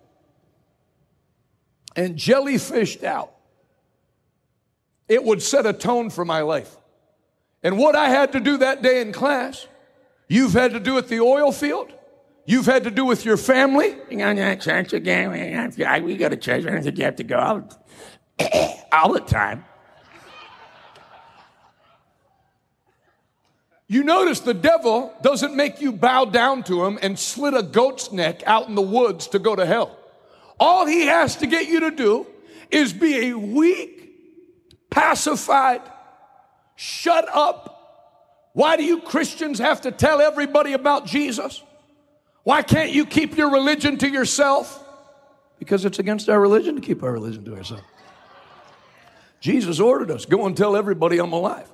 [1.95, 3.33] and jellyfished out,
[5.07, 6.77] it would set a tone for my life.
[7.63, 9.67] And what I had to do that day in class,
[10.27, 11.93] you've had to do at the oil field.
[12.45, 13.95] You've had to do with your family.
[14.09, 15.31] You go to church again.
[16.03, 16.65] We go to church.
[16.65, 17.85] I think you have to go all,
[18.91, 19.65] all the time.
[23.91, 28.13] You notice the devil doesn't make you bow down to him and slit a goat's
[28.13, 29.97] neck out in the woods to go to hell.
[30.61, 32.25] All he has to get you to do
[32.69, 34.13] is be a weak,
[34.89, 35.81] pacified
[36.83, 38.49] Shut up.
[38.53, 41.61] Why do you Christians have to tell everybody about Jesus?
[42.41, 44.83] Why can't you keep your religion to yourself?
[45.59, 47.83] Because it's against our religion to keep our religion to ourselves.
[49.41, 51.71] Jesus ordered us go and tell everybody I'm alive.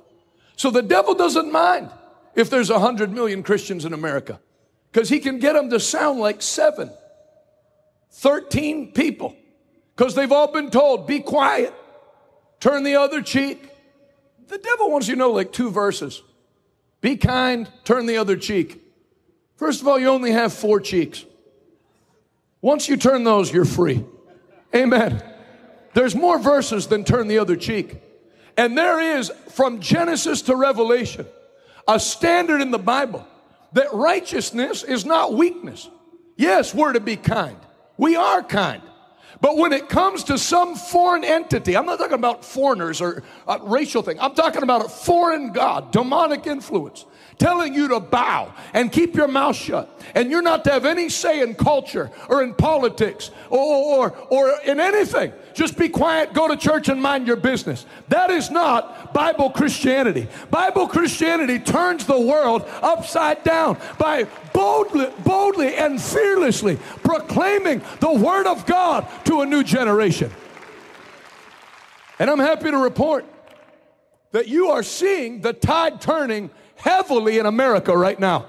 [0.56, 1.90] So the devil doesn't mind
[2.34, 4.40] if there's 100 million Christians in America
[4.92, 6.90] because he can get them to sound like seven,
[8.18, 9.36] 13 people
[9.94, 11.72] because they've all been told, be quiet,
[12.58, 13.70] turn the other cheek.
[14.48, 16.22] The devil wants you to know like two verses
[17.00, 18.82] be kind, turn the other cheek.
[19.54, 21.24] First of all, you only have four cheeks.
[22.60, 24.04] Once you turn those, you're free.
[24.74, 25.22] Amen.
[25.94, 28.02] There's more verses than turn the other cheek.
[28.56, 31.24] And there is, from Genesis to Revelation,
[31.86, 33.24] a standard in the Bible
[33.74, 35.88] that righteousness is not weakness.
[36.36, 37.58] Yes, we're to be kind.
[37.98, 38.82] We are kind.
[39.40, 43.58] But when it comes to some foreign entity, I'm not talking about foreigners or a
[43.62, 44.18] racial thing.
[44.18, 47.04] I'm talking about a foreign God, demonic influence
[47.38, 49.88] telling you to bow and keep your mouth shut.
[50.14, 54.60] And you're not to have any say in culture or in politics or, or, or
[54.64, 55.32] in anything.
[55.54, 57.86] Just be quiet, go to church, and mind your business.
[58.08, 60.28] That is not Bible Christianity.
[60.50, 64.24] Bible Christianity turns the world upside down by
[64.58, 70.32] boldly, boldly and fearlessly proclaiming the Word of God to a new generation.
[72.18, 73.24] And I'm happy to report
[74.32, 78.46] that you are seeing the tide turning heavily in America right now.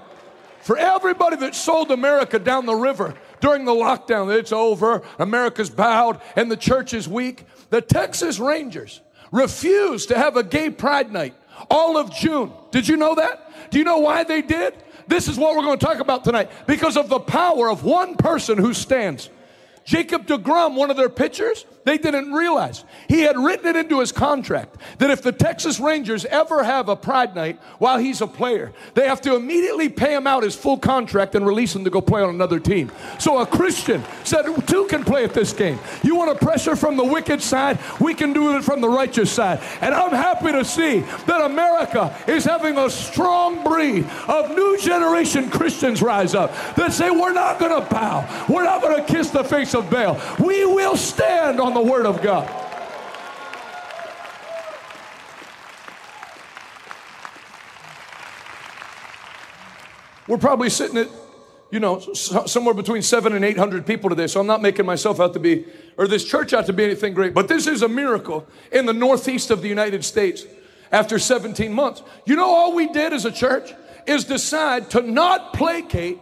[0.62, 6.20] For everybody that sold America down the river during the lockdown, it's over, America's bowed,
[6.34, 7.44] and the church is weak.
[7.70, 9.00] The Texas Rangers
[9.30, 11.34] refused to have a gay pride night
[11.70, 12.52] all of June.
[12.72, 13.70] Did you know that?
[13.70, 14.74] Do you know why they did?
[15.10, 18.14] This is what we're going to talk about tonight because of the power of one
[18.14, 19.28] person who stands.
[19.84, 22.84] Jacob DeGrom, one of their pitchers, they didn't realize.
[23.08, 26.96] He had written it into his contract that if the Texas Rangers ever have a
[26.96, 30.78] pride night while he's a player, they have to immediately pay him out his full
[30.78, 32.92] contract and release him to go play on another team.
[33.18, 35.78] So a Christian said, two can play at this game.
[36.02, 37.78] You want a pressure from the wicked side?
[37.98, 39.60] We can do it from the righteous side.
[39.80, 45.50] And I'm happy to see that America is having a strong breed of new generation
[45.50, 48.46] Christians rise up that say, we're not going to bow.
[48.48, 50.20] We're not going to kiss the face of Baal.
[50.38, 52.48] We will stand on the Word of God.
[60.30, 61.08] We're probably sitting at,
[61.72, 64.28] you know, somewhere between seven and 800 people today.
[64.28, 65.66] So I'm not making myself out to be,
[65.98, 67.34] or this church out to be anything great.
[67.34, 70.44] But this is a miracle in the northeast of the United States
[70.92, 72.02] after 17 months.
[72.26, 73.72] You know, all we did as a church
[74.06, 76.20] is decide to not placate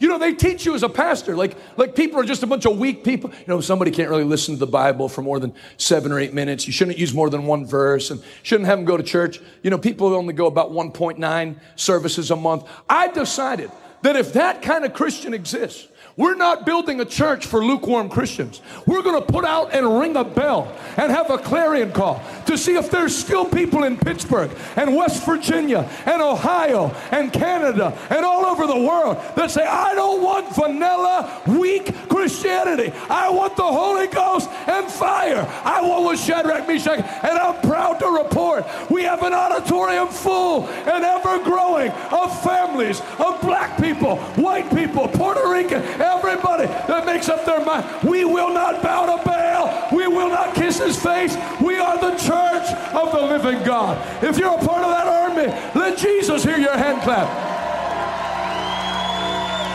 [0.00, 2.64] you know, they teach you as a pastor, like, like people are just a bunch
[2.64, 3.30] of weak people.
[3.30, 6.32] You know, somebody can't really listen to the Bible for more than seven or eight
[6.32, 6.66] minutes.
[6.66, 9.40] You shouldn't use more than one verse and shouldn't have them go to church.
[9.62, 12.66] You know, people only go about 1.9 services a month.
[12.88, 13.70] I decided
[14.00, 15.86] that if that kind of Christian exists,
[16.20, 18.60] we're not building a church for lukewarm Christians.
[18.84, 22.58] We're going to put out and ring a bell and have a clarion call to
[22.58, 28.22] see if there's still people in Pittsburgh and West Virginia and Ohio and Canada and
[28.22, 32.92] all over the world that say, I don't want vanilla, weak Christianity.
[33.08, 35.48] I want the Holy Ghost and fire.
[35.64, 40.68] I want what Shadrach, Meshach, and I'm proud to report we have an auditorium full
[40.68, 45.80] and ever growing of families, of black people, white people, Puerto Rican,
[46.10, 49.88] Everybody that makes up their mind, we will not bow to Baal.
[49.96, 51.36] We will not kiss his face.
[51.60, 53.96] We are the church of the living God.
[54.22, 57.28] If you're a part of that army, let Jesus hear your hand clap.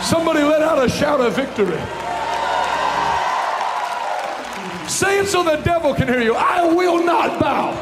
[0.04, 1.80] Somebody let out a shout of victory.
[4.88, 6.34] Say it so the devil can hear you.
[6.34, 7.72] I will not bow.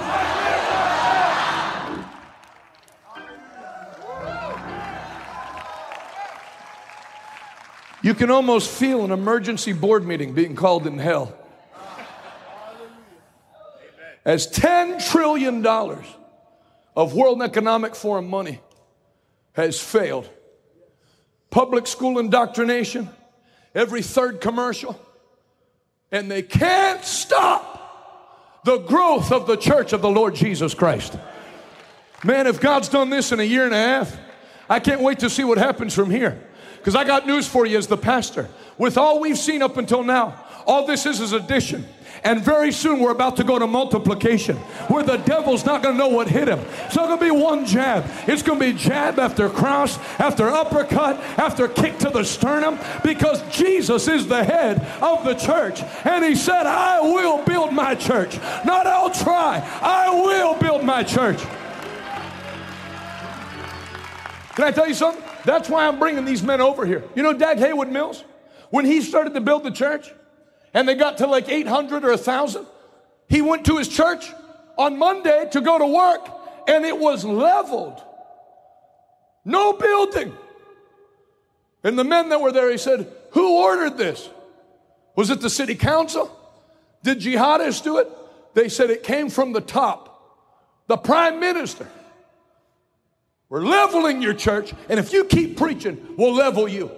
[8.05, 11.35] You can almost feel an emergency board meeting being called in hell.
[14.27, 15.67] As $10 trillion
[16.95, 18.61] of World Economic Forum money
[19.55, 20.29] has failed,
[21.49, 23.09] public school indoctrination,
[23.75, 25.01] every third commercial,
[26.13, 31.17] and they can't stop the growth of the church of the Lord Jesus Christ.
[32.23, 34.15] Man, if God's done this in a year and a half,
[34.69, 36.39] I can't wait to see what happens from here.
[36.85, 38.47] Because I got news for you as the pastor.
[38.77, 41.87] With all we've seen up until now, all this is is addition.
[42.23, 44.57] And very soon we're about to go to multiplication
[44.89, 46.59] where the devil's not going to know what hit him.
[46.85, 48.05] It's not going to be one jab.
[48.29, 53.41] It's going to be jab after cross, after uppercut, after kick to the sternum because
[53.51, 55.81] Jesus is the head of the church.
[56.05, 58.37] And he said, I will build my church.
[58.67, 59.67] Not I'll try.
[59.81, 61.41] I will build my church.
[64.55, 65.34] Can I tell you something?
[65.45, 67.05] That's why I'm bringing these men over here.
[67.15, 68.25] You know Dag Heward-Mills?
[68.71, 70.13] When he started to build the church
[70.73, 72.67] and they got to like 800 or 1,000,
[73.29, 74.31] he went to his church
[74.77, 76.29] on Monday to go to work
[76.67, 78.03] and it was leveled.
[79.45, 80.35] No building.
[81.83, 84.29] And the men that were there, he said, Who ordered this?
[85.15, 86.35] Was it the city council?
[87.03, 88.09] Did jihadists do it?
[88.55, 90.11] They said it came from the top.
[90.87, 91.87] The prime minister.
[93.55, 96.91] We're leveling your church, and if you keep preaching, we'll level you.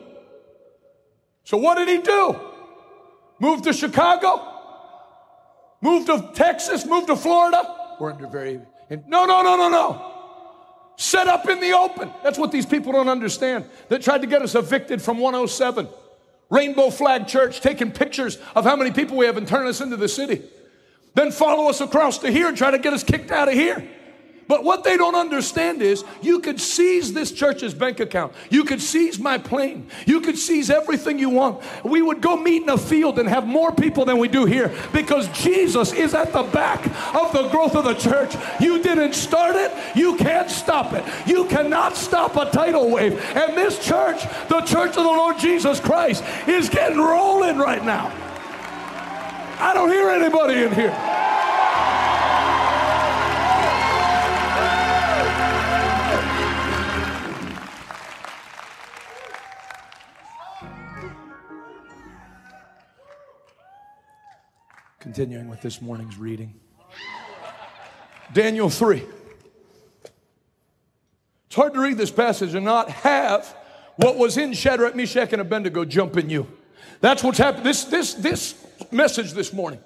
[1.45, 2.35] So, what did he do?
[3.39, 4.41] Move to Chicago?
[5.83, 6.87] Move to Texas?
[6.87, 7.97] Move to Florida?
[8.01, 8.63] We're under very.
[8.89, 10.13] No, no, no, no, no.
[10.97, 12.11] Set up in the open.
[12.23, 13.67] That's what these people don't understand.
[13.91, 15.87] That tried to get us evicted from 107.
[16.49, 19.99] Rainbow Flag Church taking pictures of how many people we have and turning us into
[19.99, 20.43] the city.
[21.13, 23.87] Then follow us across to here and try to get us kicked out of here.
[24.49, 28.33] But what they don't understand is you could seize this church's bank account.
[28.49, 29.89] You could seize my plane.
[30.07, 31.63] You could seize everything you want.
[31.85, 34.73] We would go meet in a field and have more people than we do here
[34.93, 38.37] because Jesus is at the back of the growth of the church.
[38.61, 39.73] You didn't start it.
[39.97, 41.05] You can't stop it.
[41.27, 43.21] You cannot stop a tidal wave.
[43.35, 48.13] And this church, the church of the Lord Jesus Christ, is getting rolling right now.
[49.59, 50.95] I don't hear anybody in here.
[65.07, 66.53] Continuing with this morning's reading.
[68.33, 69.05] Daniel 3.
[71.47, 73.57] It's hard to read this passage and not have
[73.95, 76.49] what was in Shadrach, Meshach, and Abednego jump in you.
[77.01, 77.65] That's what's happened.
[77.65, 78.57] This, this, this
[78.91, 79.79] message this morning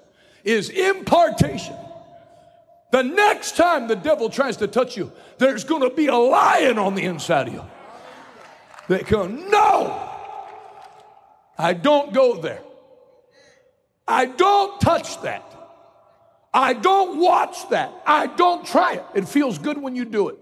[0.43, 1.75] is impartation.
[2.89, 6.79] The next time the devil tries to touch you, there's going to be a lion
[6.79, 7.63] on the inside of you.
[8.87, 10.09] They go, no,
[11.59, 12.63] I don't go there.
[14.11, 15.43] I don't touch that.
[16.53, 17.93] I don't watch that.
[18.05, 19.05] I don't try it.
[19.15, 20.37] It feels good when you do it.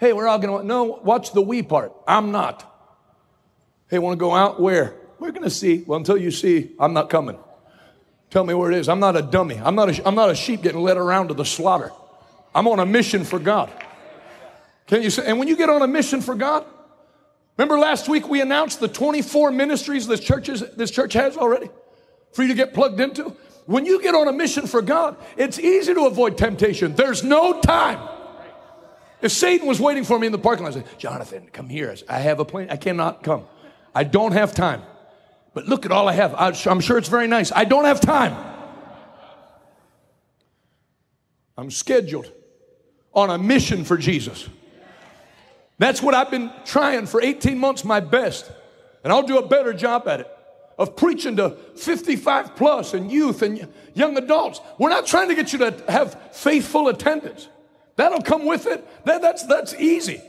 [0.00, 1.92] Hey, we're all going to, no, watch the we part.
[2.06, 2.64] I'm not.
[3.88, 4.60] Hey, want to go out?
[4.60, 4.96] Where?
[5.20, 5.84] We're going to see.
[5.86, 7.38] Well, until you see, I'm not coming.
[8.30, 8.88] Tell me where it is.
[8.88, 9.58] I'm not a dummy.
[9.58, 11.92] I'm not a, I'm not a sheep getting led around to the slaughter.
[12.54, 13.70] I'm on a mission for God.
[14.86, 15.24] Can you say?
[15.26, 16.64] And when you get on a mission for God,
[17.56, 20.20] remember last week we announced the 24 ministries this
[20.76, 21.70] this church has already?
[22.32, 23.36] For you to get plugged into.
[23.66, 26.94] When you get on a mission for God, it's easy to avoid temptation.
[26.94, 28.00] There's no time.
[29.20, 31.94] If Satan was waiting for me in the parking lot, I'd say, Jonathan, come here.
[32.08, 32.68] I have a plane.
[32.70, 33.46] I cannot come.
[33.94, 34.82] I don't have time.
[35.54, 36.34] But look at all I have.
[36.34, 37.50] I'm sure it's very nice.
[37.52, 38.36] I don't have time.
[41.56, 42.32] I'm scheduled
[43.12, 44.48] on a mission for Jesus.
[45.78, 48.50] That's what I've been trying for 18 months, my best.
[49.02, 50.37] And I'll do a better job at it
[50.78, 54.60] of preaching to 55 plus and youth and young adults.
[54.78, 57.48] We're not trying to get you to have faithful attendance.
[57.96, 58.86] That'll come with it.
[59.04, 60.22] That, that's, that's easy.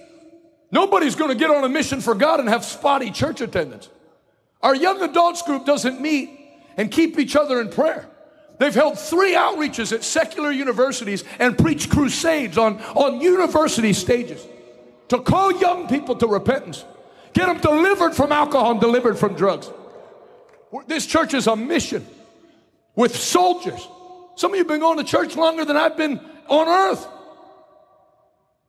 [0.72, 3.90] Nobody's going to get on a mission for God and have spotty church attendance.
[4.62, 6.32] Our young adults group doesn't meet
[6.78, 8.08] and keep each other in prayer.
[8.58, 14.46] They've held three outreaches at secular universities and preached crusades on, on university stages
[15.08, 16.84] to call young people to repentance,
[17.34, 19.70] get them delivered from alcohol and delivered from drugs.
[20.88, 22.06] This church is a mission
[22.96, 23.88] with soldiers.
[24.36, 27.08] Some of you have been going to church longer than I've been on earth.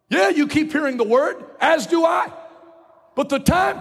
[0.08, 2.32] Yeah, you keep hearing the word, as do I.
[3.14, 3.80] But the time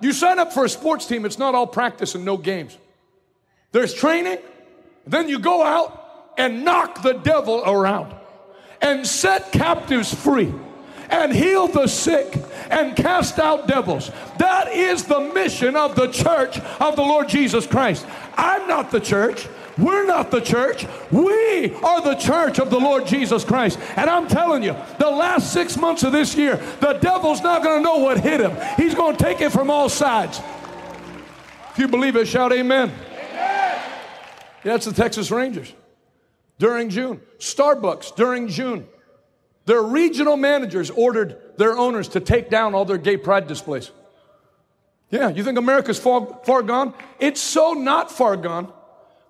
[0.00, 2.76] you sign up for a sports team, it's not all practice and no games.
[3.72, 4.38] There's training,
[5.06, 8.14] then you go out and knock the devil around
[8.80, 10.52] and set captives free
[11.10, 12.32] and heal the sick
[12.70, 14.10] and cast out devils.
[14.38, 18.06] That is the mission of the church of the Lord Jesus Christ.
[18.36, 19.48] I'm not the church.
[19.78, 20.86] We're not the church.
[21.10, 23.78] We are the church of the Lord Jesus Christ.
[23.96, 27.78] And I'm telling you, the last six months of this year, the devil's not going
[27.78, 28.56] to know what hit him.
[28.76, 30.40] He's going to take it from all sides.
[31.70, 32.90] If you believe it, shout amen.
[32.90, 33.82] amen.
[34.64, 35.72] Yeah, it's the Texas Rangers
[36.58, 37.20] during June.
[37.38, 38.86] Starbucks during June.
[39.66, 43.90] Their regional managers ordered their owners to take down all their gay pride displays.
[45.10, 46.94] Yeah, you think America's far, far gone?
[47.18, 48.72] It's so not far gone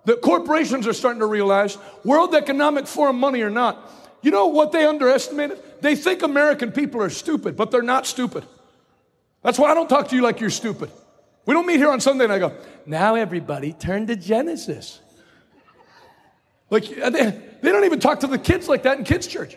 [0.05, 3.91] that corporations are starting to realize, World Economic Forum money or not,
[4.23, 5.59] you know what they underestimated?
[5.81, 8.45] They think American people are stupid, but they're not stupid.
[9.43, 10.89] That's why I don't talk to you like you're stupid.
[11.47, 12.55] We don't meet here on Sunday and I go,
[12.87, 15.01] now everybody turn to Genesis.
[16.69, 19.57] Like, they, they don't even talk to the kids like that in kids' church.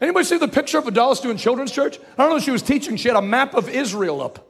[0.00, 1.98] Anybody see the picture of Adalis doing children's church?
[2.18, 2.96] I don't know if she was teaching.
[2.96, 4.46] She had a map of Israel up.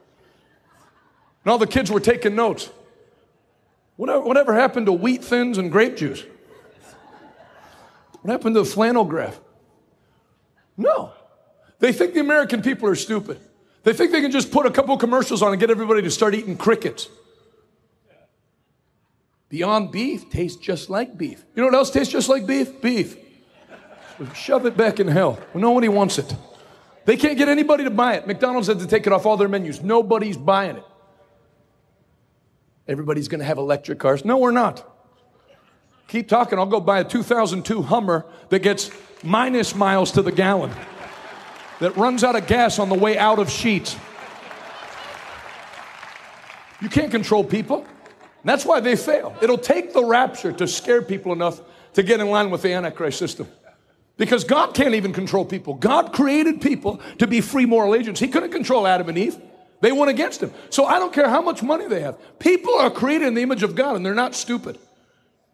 [1.45, 2.69] And all the kids were taking notes.
[3.97, 6.25] Whatever, whatever happened to wheat thins and grape juice?
[8.23, 9.39] What happened to the flannel graph?
[10.77, 11.13] No.
[11.79, 13.39] They think the American people are stupid.
[13.85, 16.35] They think they can just put a couple commercials on and get everybody to start
[16.35, 17.09] eating crickets.
[19.49, 21.45] Beyond beef tastes just like beef.
[21.55, 22.81] You know what else tastes just like beef?
[22.81, 23.17] Beef.
[24.35, 25.39] Shove it back in hell.
[25.55, 26.35] Nobody wants it.
[27.05, 28.27] They can't get anybody to buy it.
[28.27, 29.83] McDonald's had to take it off all their menus.
[29.83, 30.85] Nobody's buying it.
[32.89, 34.25] Everybody's going to have electric cars.
[34.25, 34.85] No, we're not.
[36.09, 36.59] Keep talking.
[36.59, 38.91] I'll go buy a 2002 Hummer that gets
[39.23, 40.71] minus miles to the gallon,
[41.81, 43.99] that runs out of gas on the way out of Sheetz.
[46.81, 47.87] You can't control people.
[48.45, 49.35] That's why they fail.
[49.43, 51.61] It'll take the rapture to scare people enough
[51.95, 53.49] to get in line with the Antichrist system.
[54.17, 55.75] Because God can't even control people.
[55.75, 58.19] God created people to be free moral agents.
[58.19, 59.37] He couldn't control Adam and Eve.
[59.81, 60.53] They went against him.
[60.71, 62.19] So I don't care how much money they have.
[62.39, 64.79] People are created in the image of God and they're not stupid.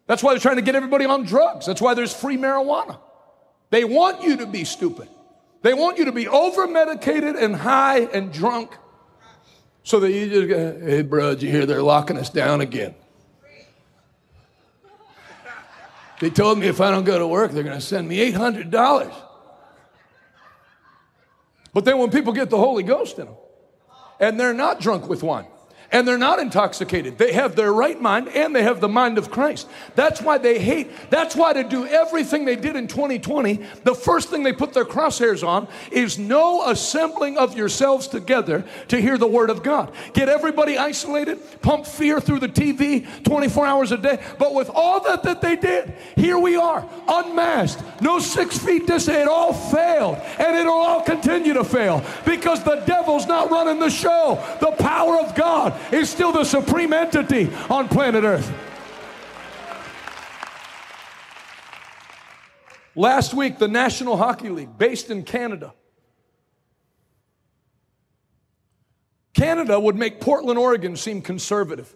[0.07, 1.65] That's why they're trying to get everybody on drugs.
[1.65, 2.99] That's why there's free marijuana.
[3.69, 5.09] They want you to be stupid.
[5.61, 8.77] They want you to be over medicated and high and drunk
[9.83, 12.61] so that you uh, just go, hey, bro, did you hear they're locking us down
[12.61, 12.95] again?
[16.23, 19.13] They told me if I don't go to work, they're going to send me $800.
[21.73, 23.35] But then when people get the Holy Ghost in them,
[24.21, 25.47] and they're not drunk with wine,
[25.93, 27.19] and they're not intoxicated.
[27.19, 29.69] They have their right mind and they have the mind of Christ.
[29.95, 30.91] That's why they hate.
[31.11, 34.85] That's why to do everything they did in 2020, the first thing they put their
[34.85, 39.93] crosshairs on is no assembling of yourselves together to hear the word of God.
[40.13, 44.19] Get everybody isolated, pump fear through the TV 24 hours a day.
[44.39, 49.17] But with all that that they did, here we are, unmasked, no six feet distance.
[49.17, 53.91] It all failed, and it'll all continue to fail because the devil's not running the
[53.91, 54.43] show.
[54.59, 58.51] The power of God is still the supreme entity on planet Earth.
[62.95, 65.73] Last week, the National Hockey League, based in Canada,
[69.33, 71.95] Canada would make Portland, Oregon seem conservative.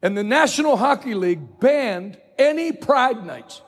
[0.00, 3.60] And the National Hockey League banned any pride nights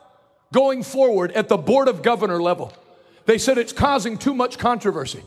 [0.51, 2.73] going forward at the Board of Governor level.
[3.25, 5.23] They said it's causing too much controversy.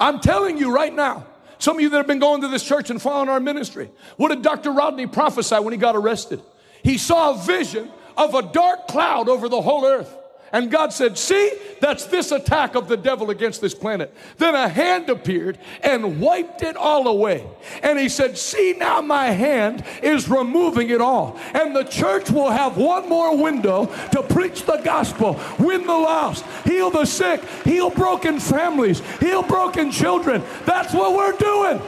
[0.00, 1.26] I'm telling you right now,
[1.58, 4.28] some of you that have been going to this church and following our ministry, what
[4.28, 4.72] did Dr.
[4.72, 6.42] Rodney prophesy when he got arrested?
[6.82, 10.14] He saw a vision of a dark cloud over the whole earth.
[10.52, 14.14] And God said, See, that's this attack of the devil against this planet.
[14.38, 17.46] Then a hand appeared and wiped it all away.
[17.82, 21.38] And he said, See, now my hand is removing it all.
[21.52, 26.44] And the church will have one more window to preach the gospel, win the lost,
[26.64, 30.42] heal the sick, heal broken families, heal broken children.
[30.64, 31.82] That's what we're doing.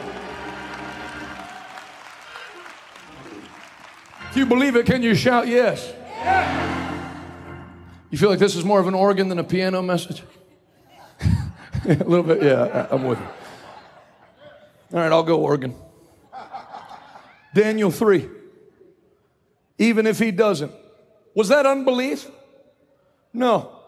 [4.29, 5.93] If you believe it, can you shout yes?
[8.11, 10.21] You feel like this is more of an organ than a piano message?
[11.85, 13.25] a little bit, yeah, I'm with you.
[14.93, 15.73] All right, I'll go organ.
[17.55, 18.29] Daniel 3.
[19.77, 20.73] Even if he doesn't.
[21.33, 22.29] Was that unbelief?
[23.31, 23.79] No.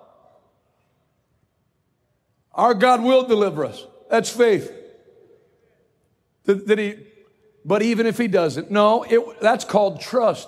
[2.54, 3.86] Our God will deliver us.
[4.10, 4.72] That's faith.
[6.46, 6.96] That, he,
[7.66, 10.48] but even if he doesn't, no, it, that's called trust.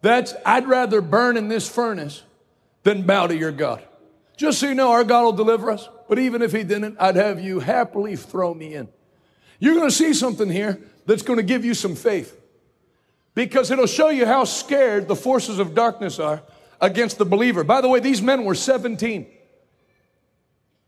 [0.00, 2.22] That's, I'd rather burn in this furnace
[2.86, 3.82] than bow to your God.
[4.36, 5.88] Just so you know, our God will deliver us.
[6.08, 8.88] But even if he didn't, I'd have you happily throw me in.
[9.58, 12.40] You're going to see something here that's going to give you some faith
[13.34, 16.44] because it'll show you how scared the forces of darkness are
[16.80, 17.64] against the believer.
[17.64, 19.26] By the way, these men were 17,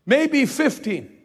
[0.05, 1.17] maybe 15.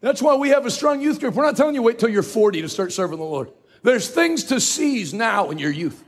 [0.00, 1.34] That's why we have a strong youth group.
[1.34, 3.52] We're not telling you wait till you're 40 to start serving the Lord.
[3.82, 6.02] There's things to seize now in your youth.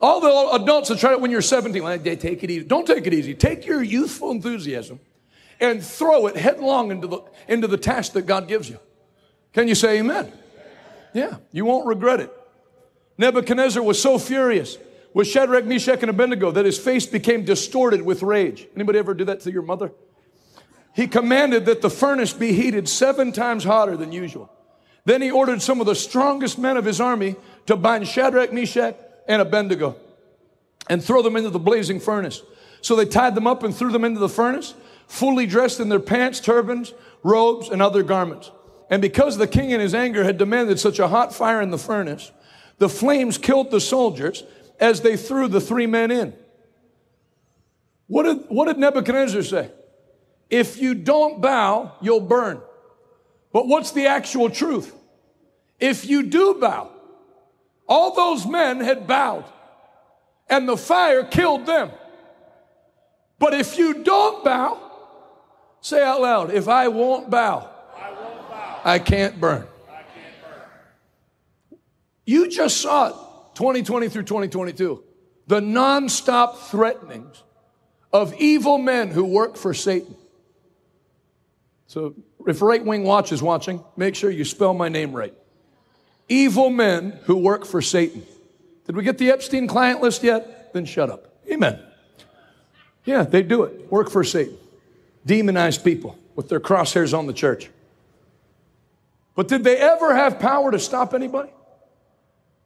[0.00, 2.64] All the adults that try it when you're 17, like, they take it easy.
[2.64, 3.34] Don't take it easy.
[3.34, 4.98] Take your youthful enthusiasm
[5.60, 8.78] and throw it headlong into the, into the task that God gives you.
[9.52, 10.32] Can you say amen?
[11.12, 12.32] Yeah, you won't regret it.
[13.18, 14.78] Nebuchadnezzar was so furious
[15.12, 18.66] with Shadrach, Meshach, and Abednego that his face became distorted with rage.
[18.74, 19.92] Anybody ever do that to your mother?
[20.94, 24.50] He commanded that the furnace be heated seven times hotter than usual.
[25.04, 27.36] Then he ordered some of the strongest men of his army
[27.66, 29.96] to bind Shadrach, Meshach, and Abednego
[30.88, 32.42] and throw them into the blazing furnace.
[32.80, 34.74] So they tied them up and threw them into the furnace,
[35.06, 36.92] fully dressed in their pants, turbans,
[37.22, 38.50] robes, and other garments.
[38.88, 41.78] And because the king in his anger had demanded such a hot fire in the
[41.78, 42.32] furnace,
[42.78, 44.42] the flames killed the soldiers
[44.80, 46.34] as they threw the three men in.
[48.06, 49.70] What did, what did Nebuchadnezzar say?
[50.48, 52.60] If you don't bow, you'll burn.
[53.52, 54.92] But what's the actual truth?
[55.78, 56.90] If you do bow,
[57.90, 59.44] all those men had bowed
[60.48, 61.90] and the fire killed them.
[63.40, 64.78] But if you don't bow,
[65.80, 68.80] say out loud, if I won't bow, I, won't bow.
[68.84, 69.66] I can't burn.
[69.88, 71.78] I can't burn.
[72.24, 73.14] You just saw it
[73.56, 75.02] 2020 through 2022.
[75.48, 77.42] The nonstop threatenings
[78.12, 80.14] of evil men who work for Satan.
[81.88, 82.14] So
[82.46, 85.34] if Right Wing Watch is watching, make sure you spell my name right.
[86.30, 88.24] Evil men who work for Satan.
[88.86, 90.72] Did we get the Epstein client list yet?
[90.72, 91.34] Then shut up.
[91.50, 91.78] Amen.
[93.04, 93.90] Yeah, they do it.
[93.90, 94.56] Work for Satan.
[95.26, 97.68] Demonize people with their crosshairs on the church.
[99.34, 101.50] But did they ever have power to stop anybody?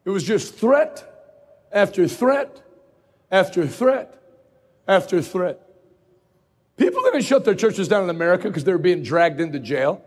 [0.05, 1.03] It was just threat
[1.73, 2.63] after threat
[3.31, 4.23] after threat
[4.87, 5.61] after threat.
[6.77, 10.03] People to shut their churches down in America because they were being dragged into jail.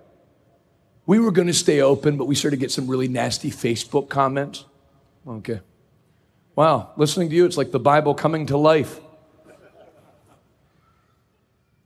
[1.08, 4.10] We were going to stay open, but we started to get some really nasty Facebook
[4.10, 4.66] comments.
[5.28, 5.62] Okay.
[6.56, 9.00] Wow, listening to you, it's like the Bible coming to life.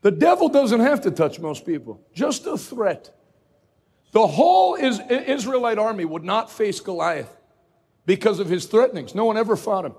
[0.01, 3.15] The devil doesn't have to touch most people, just a threat.
[4.11, 7.31] The whole Israelite army would not face Goliath
[8.07, 9.13] because of his threatenings.
[9.13, 9.93] No one ever fought him.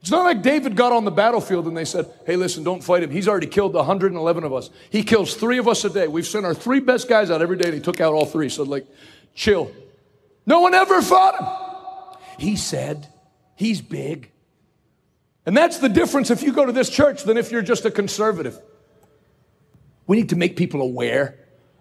[0.00, 3.02] It's not like David got on the battlefield and they said, hey, listen, don't fight
[3.02, 3.10] him.
[3.10, 4.70] He's already killed 111 of us.
[4.88, 6.08] He kills three of us a day.
[6.08, 8.48] We've sent our three best guys out every day and he took out all three.
[8.48, 8.86] So, like,
[9.34, 9.70] chill.
[10.46, 12.18] No one ever fought him.
[12.38, 13.08] He said,
[13.56, 14.30] he's big.
[15.44, 17.90] And that's the difference if you go to this church than if you're just a
[17.90, 18.58] conservative.
[20.06, 21.38] We need to make people aware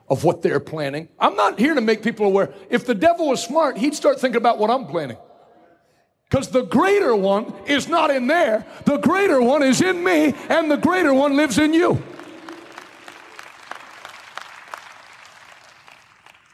[0.09, 1.07] of what they're planning.
[1.19, 2.53] I'm not here to make people aware.
[2.69, 5.17] If the devil was smart, he'd start thinking about what I'm planning.
[6.29, 10.69] Because the greater one is not in there, the greater one is in me, and
[10.69, 12.01] the greater one lives in you.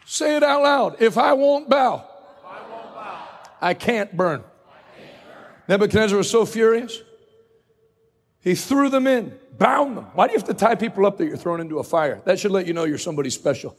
[0.05, 1.01] Say it out loud.
[1.01, 2.07] If I won't bow,
[2.45, 3.27] I, won't bow.
[3.61, 4.43] I can't burn.
[4.97, 5.51] Can't burn.
[5.67, 7.01] Nebuchadnezzar was so furious,
[8.39, 10.05] he threw them in, bound them.
[10.13, 12.21] Why do you have to tie people up that you're thrown into a fire?
[12.23, 13.75] That should let you know you're somebody special.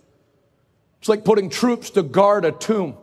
[0.99, 2.99] It's like putting troops to guard a tomb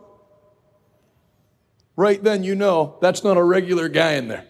[1.96, 4.44] right then you know that's not a regular guy in there.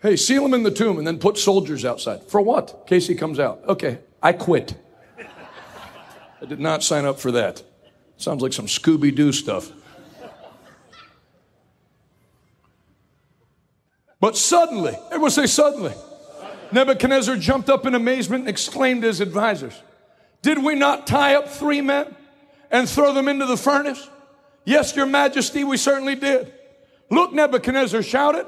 [0.00, 2.24] Hey, seal him in the tomb and then put soldiers outside.
[2.24, 2.84] For what?
[2.86, 3.62] Casey comes out.
[3.66, 4.74] Okay, I quit.
[5.18, 7.62] I did not sign up for that.
[8.18, 9.72] Sounds like some Scooby Doo stuff.
[14.20, 15.92] But suddenly, everyone say suddenly,
[16.72, 19.80] Nebuchadnezzar jumped up in amazement and exclaimed to his advisors,
[20.42, 22.14] Did we not tie up three men
[22.70, 24.08] and throw them into the furnace?
[24.64, 26.52] Yes, your majesty, we certainly did.
[27.10, 28.46] Look, Nebuchadnezzar shouted,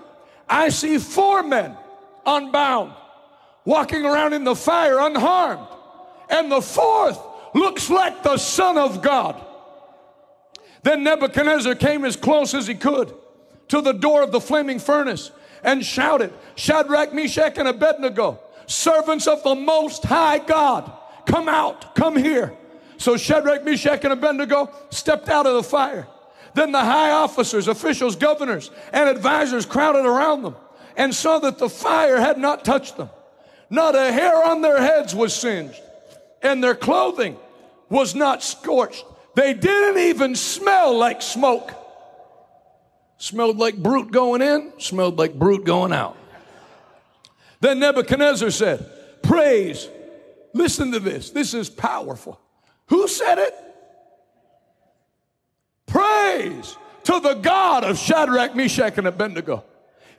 [0.48, 1.76] I see four men
[2.24, 2.92] unbound,
[3.64, 5.66] walking around in the fire unharmed.
[6.28, 7.20] And the fourth
[7.54, 9.44] looks like the Son of God.
[10.82, 13.14] Then Nebuchadnezzar came as close as he could
[13.68, 15.30] to the door of the flaming furnace
[15.62, 20.90] and shouted, Shadrach, Meshach, and Abednego, servants of the Most High God,
[21.26, 22.56] come out, come here.
[22.98, 26.06] So Shadrach, Meshach, and Abednego stepped out of the fire.
[26.54, 30.56] Then the high officers, officials, governors, and advisors crowded around them
[30.96, 33.10] and saw that the fire had not touched them.
[33.68, 35.80] Not a hair on their heads was singed,
[36.42, 37.36] and their clothing
[37.90, 39.04] was not scorched.
[39.34, 41.72] They didn't even smell like smoke.
[43.18, 46.16] Smelled like Brut going in, smelled like Brut going out.
[47.60, 48.90] Then Nebuchadnezzar said,
[49.22, 49.88] Praise.
[50.52, 51.30] Listen to this.
[51.30, 52.40] This is powerful.
[52.88, 53.54] Who said it?
[55.86, 59.64] Praise to the God of Shadrach, Meshach, and Abednego.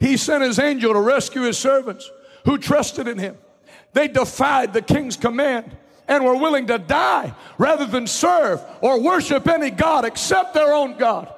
[0.00, 2.10] He sent his angel to rescue his servants
[2.44, 3.36] who trusted in him.
[3.92, 5.76] They defied the king's command
[6.06, 10.96] and were willing to die rather than serve or worship any God except their own
[10.96, 11.32] God.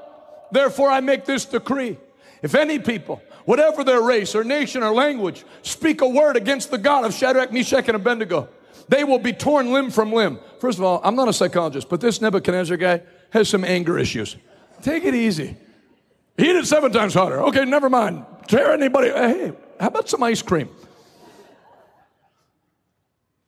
[0.52, 1.98] Therefore, I make this decree.
[2.42, 6.78] If any people, whatever their race or nation or language, speak a word against the
[6.78, 8.48] God of Shadrach, Meshach, and Abednego,
[8.90, 10.40] they will be torn limb from limb.
[10.58, 14.36] First of all, I'm not a psychologist, but this Nebuchadnezzar guy has some anger issues.
[14.82, 15.56] Take it easy.
[16.36, 17.40] Heat it seven times hotter.
[17.40, 18.26] Okay, never mind.
[18.48, 19.10] Tear anybody.
[19.10, 20.68] Uh, hey, how about some ice cream?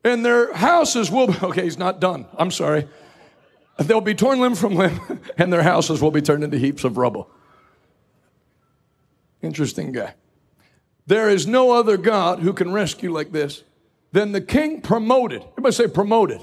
[0.04, 2.26] And their houses will be, okay, he's not done.
[2.38, 2.86] I'm sorry.
[3.80, 5.00] They'll be torn limb from limb,
[5.38, 7.28] and their houses will be turned into heaps of rubble.
[9.42, 10.14] Interesting guy.
[11.08, 13.64] There is no other God who can rescue like this
[14.12, 16.42] then the king promoted, everybody say promoted,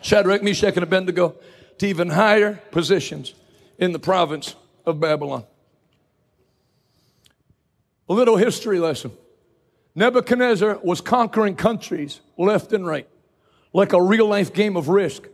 [0.00, 1.36] Shadrach, Meshach, and Abednego
[1.78, 3.34] to even higher positions
[3.78, 5.44] in the province of Babylon.
[8.08, 9.12] A little history lesson.
[9.94, 13.08] Nebuchadnezzar was conquering countries left and right,
[13.72, 15.28] like a real life game of risk.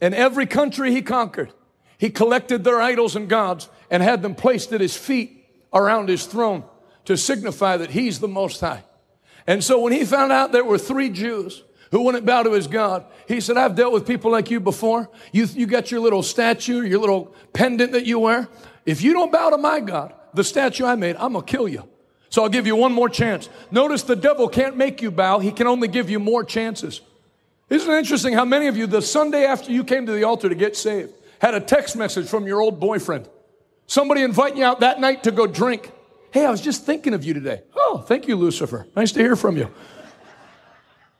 [0.00, 1.52] And every country he conquered,
[1.98, 6.24] he collected their idols and gods and had them placed at his feet around his
[6.24, 6.64] throne
[7.04, 8.84] to signify that he's the Most High.
[9.48, 12.66] And so when he found out there were three Jews who wouldn't bow to his
[12.66, 15.08] God, he said, I've dealt with people like you before.
[15.32, 18.46] You, you got your little statue, your little pendant that you wear.
[18.84, 21.66] If you don't bow to my God, the statue I made, I'm going to kill
[21.66, 21.88] you.
[22.28, 23.48] So I'll give you one more chance.
[23.70, 25.38] Notice the devil can't make you bow.
[25.38, 27.00] He can only give you more chances.
[27.70, 30.50] Isn't it interesting how many of you, the Sunday after you came to the altar
[30.50, 33.26] to get saved, had a text message from your old boyfriend?
[33.86, 35.90] Somebody inviting you out that night to go drink.
[36.32, 37.62] Hey, I was just thinking of you today.
[37.90, 38.86] Oh, thank you, Lucifer.
[38.94, 39.70] Nice to hear from you.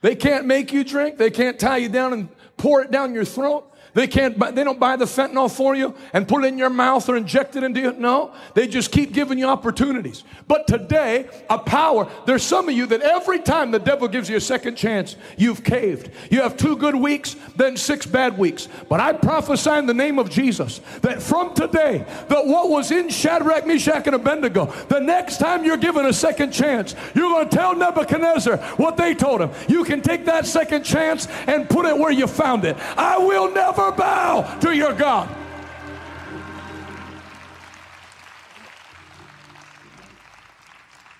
[0.02, 1.16] They can't make you drink.
[1.16, 2.28] They can't tie you down and
[2.58, 3.74] pour it down your throat.
[3.98, 6.70] They can't, buy, they don't buy the fentanyl for you and put it in your
[6.70, 7.92] mouth or inject it into you.
[7.94, 10.22] No, they just keep giving you opportunities.
[10.46, 14.36] But today, a power, there's some of you that every time the devil gives you
[14.36, 16.10] a second chance, you've caved.
[16.30, 18.68] You have two good weeks, then six bad weeks.
[18.88, 23.08] But I prophesy in the name of Jesus that from today, that what was in
[23.08, 27.56] Shadrach, Meshach, and Abednego, the next time you're given a second chance, you're going to
[27.56, 29.50] tell Nebuchadnezzar what they told him.
[29.68, 32.76] You can take that second chance and put it where you found it.
[32.96, 35.28] I will never bow to your God.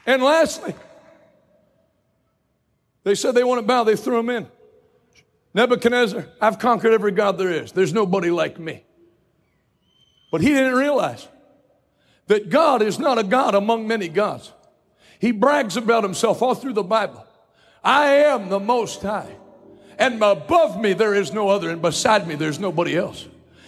[0.07, 0.74] And lastly,
[3.05, 4.49] they said they want to bow, they threw him in.
[5.53, 7.73] Nebuchadnezzar, I've conquered every God there is.
[7.73, 8.85] There's nobody like me.
[10.31, 11.27] But he didn't realize
[12.27, 14.53] that God is not a God among many gods.
[15.19, 17.27] He brags about himself all through the Bible.
[17.82, 19.36] I am the Most High
[19.99, 23.27] and above me there is no other, and beside me there's nobody else.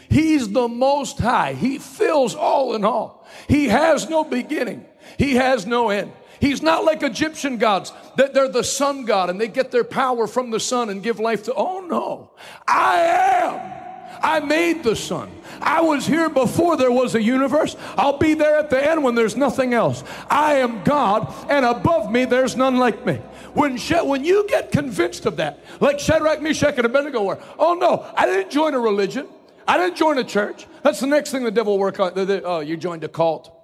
[0.08, 1.54] He's the most high.
[1.54, 3.26] He fills all in all.
[3.48, 4.84] He has no beginning.
[5.18, 6.12] He has no end.
[6.40, 10.26] He's not like Egyptian gods that they're the sun god and they get their power
[10.26, 11.54] from the sun and give life to.
[11.54, 12.30] Oh no,
[12.66, 13.79] I am.
[14.22, 15.30] I made the sun.
[15.60, 17.76] I was here before there was a universe.
[17.96, 20.04] I'll be there at the end when there's nothing else.
[20.28, 23.14] I am God, and above me there's none like me.
[23.54, 28.10] When, when you get convinced of that, like Shadrach, Meshach, and Abednego were, oh no,
[28.16, 29.26] I didn't join a religion.
[29.66, 30.66] I didn't join a church.
[30.82, 32.12] That's the next thing the devil work on.
[32.16, 33.56] Oh, you joined a cult.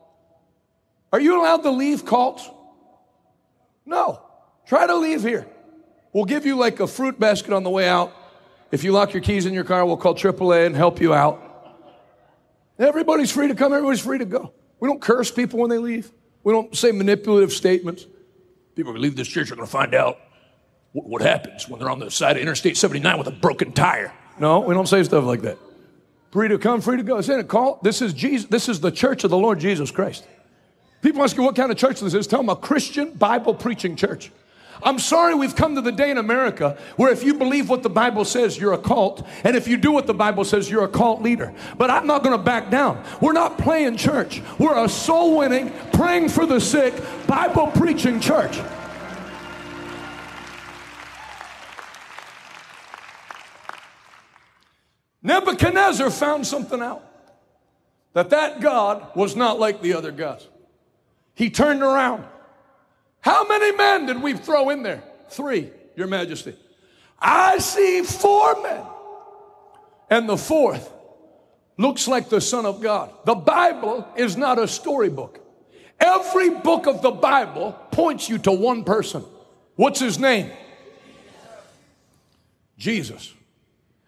[1.13, 2.49] Are you allowed to leave cults?
[3.85, 4.23] No.
[4.67, 5.47] Try to leave here.
[6.13, 8.13] We'll give you like a fruit basket on the way out.
[8.71, 11.43] If you lock your keys in your car, we'll call AAA and help you out.
[12.79, 14.53] Everybody's free to come, everybody's free to go.
[14.81, 16.11] We don't curse people when they leave.
[16.45, 18.07] We don't say manipulative statements.
[18.75, 20.19] People who leave this church are going to find out
[20.93, 24.13] what, happens when they're on the side of Interstate 79 with a broken tire.
[24.39, 25.59] No, we don't say stuff like that.
[26.31, 27.21] Free to come, free to go.
[27.21, 27.79] That a call?
[27.83, 28.49] This is Jesus.
[28.49, 30.27] This is the church of the Lord Jesus Christ.
[31.03, 32.27] People ask you what kind of church this is.
[32.27, 34.31] Tell them a Christian Bible preaching church.
[34.83, 37.91] I'm sorry we've come to the day in America where if you believe what the
[37.91, 39.27] Bible says, you're a cult.
[39.45, 41.55] And if you do what the Bible says, you're a cult leader.
[41.79, 43.03] But I'm not going to back down.
[43.21, 44.43] We're not playing church.
[44.59, 46.95] We're a soul winning, praying for the sick,
[47.27, 48.61] Bible preaching church.
[55.23, 57.03] Nebuchadnezzar found something out
[58.13, 60.47] that that God was not like the other gods.
[61.35, 62.25] He turned around
[63.27, 65.03] how many men did we throw in there?
[65.31, 66.55] Three, Your Majesty.
[67.19, 68.85] I see four men.
[70.09, 70.89] And the fourth
[71.77, 73.13] looks like the Son of God.
[73.25, 75.41] The Bible is not a storybook.
[75.99, 79.25] Every book of the Bible points you to one person.
[79.75, 80.53] What's his name?
[82.79, 83.35] Jesus.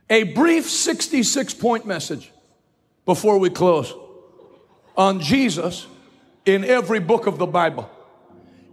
[0.08, 2.30] A brief 66 point message
[3.04, 3.92] before we close
[4.96, 5.88] on Jesus
[6.46, 7.90] in every book of the Bible.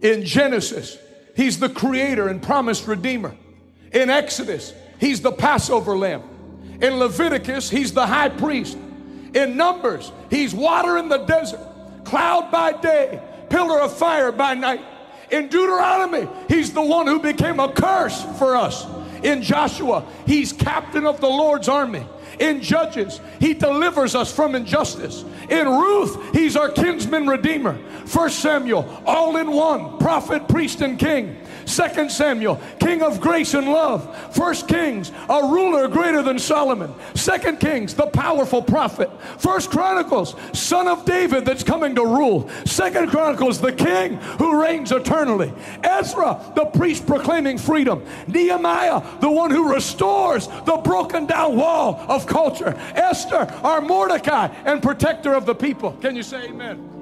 [0.06, 0.98] In Genesis,
[1.34, 3.34] he's the creator and promised redeemer.
[3.92, 6.22] In Exodus, he's the Passover lamb.
[6.80, 8.78] In Leviticus, he's the high priest.
[9.34, 11.58] In Numbers, he's water in the desert,
[12.04, 13.20] cloud by day,
[13.50, 14.80] pillar of fire by night.
[15.32, 18.86] In Deuteronomy, he's the one who became a curse for us.
[19.24, 22.06] In Joshua, he's captain of the Lord's army.
[22.38, 25.24] In Judges, he delivers us from injustice.
[25.48, 27.78] In Ruth, he's our kinsman redeemer.
[28.04, 31.36] First Samuel, all in one, prophet, priest, and king.
[31.66, 34.34] Second Samuel, king of grace and love.
[34.34, 36.94] First Kings, a ruler greater than Solomon.
[37.14, 39.10] Second Kings, the powerful prophet.
[39.38, 42.48] First Chronicles, son of David that's coming to rule.
[42.64, 45.52] Second Chronicles, the king who reigns eternally.
[45.82, 48.04] Ezra, the priest proclaiming freedom.
[48.28, 52.74] Nehemiah, the one who restores the broken down wall of culture.
[52.94, 55.92] Esther, our Mordecai and protector of the people.
[56.00, 56.95] Can you say amen?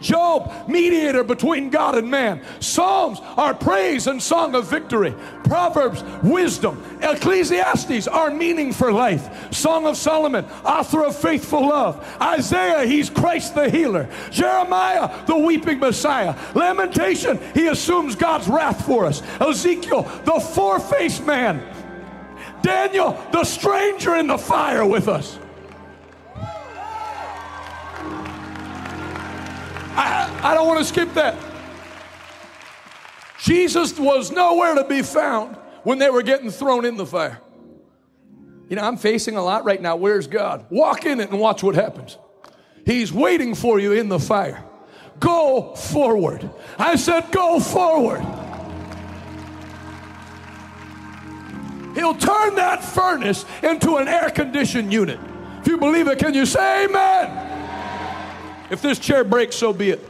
[0.00, 2.42] Job, mediator between God and man.
[2.60, 5.14] Psalms are praise and song of victory.
[5.44, 6.82] Proverbs, wisdom.
[7.02, 9.52] Ecclesiastes, our meaning for life.
[9.52, 12.04] Song of Solomon, author of faithful love.
[12.20, 14.08] Isaiah, he's Christ the healer.
[14.30, 16.36] Jeremiah, the weeping Messiah.
[16.54, 19.22] Lamentation, he assumes God's wrath for us.
[19.40, 21.62] Ezekiel, the four faced man.
[22.62, 25.38] Daniel, the stranger in the fire with us.
[29.96, 31.36] I, I don't want to skip that.
[33.40, 37.40] Jesus was nowhere to be found when they were getting thrown in the fire.
[38.68, 39.96] You know, I'm facing a lot right now.
[39.96, 40.66] Where's God?
[40.70, 42.18] Walk in it and watch what happens.
[42.84, 44.64] He's waiting for you in the fire.
[45.20, 46.50] Go forward.
[46.78, 48.20] I said, go forward.
[51.94, 55.18] He'll turn that furnace into an air conditioned unit.
[55.60, 57.55] If you believe it, can you say amen?
[58.70, 60.00] If this chair breaks, so be it.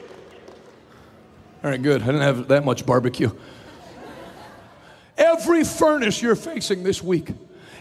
[1.63, 2.03] All right, good.
[2.03, 3.31] I didn't have that much barbecue.
[5.19, 7.31] Every furnace you're facing this week,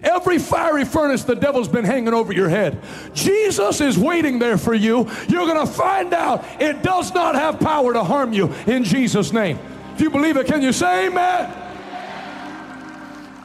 [0.01, 2.81] every fiery furnace the devil's been hanging over your head,
[3.13, 5.09] Jesus is waiting there for you.
[5.27, 9.33] You're going to find out it does not have power to harm you in Jesus'
[9.33, 9.59] name.
[9.93, 11.53] If you believe it, can you say amen?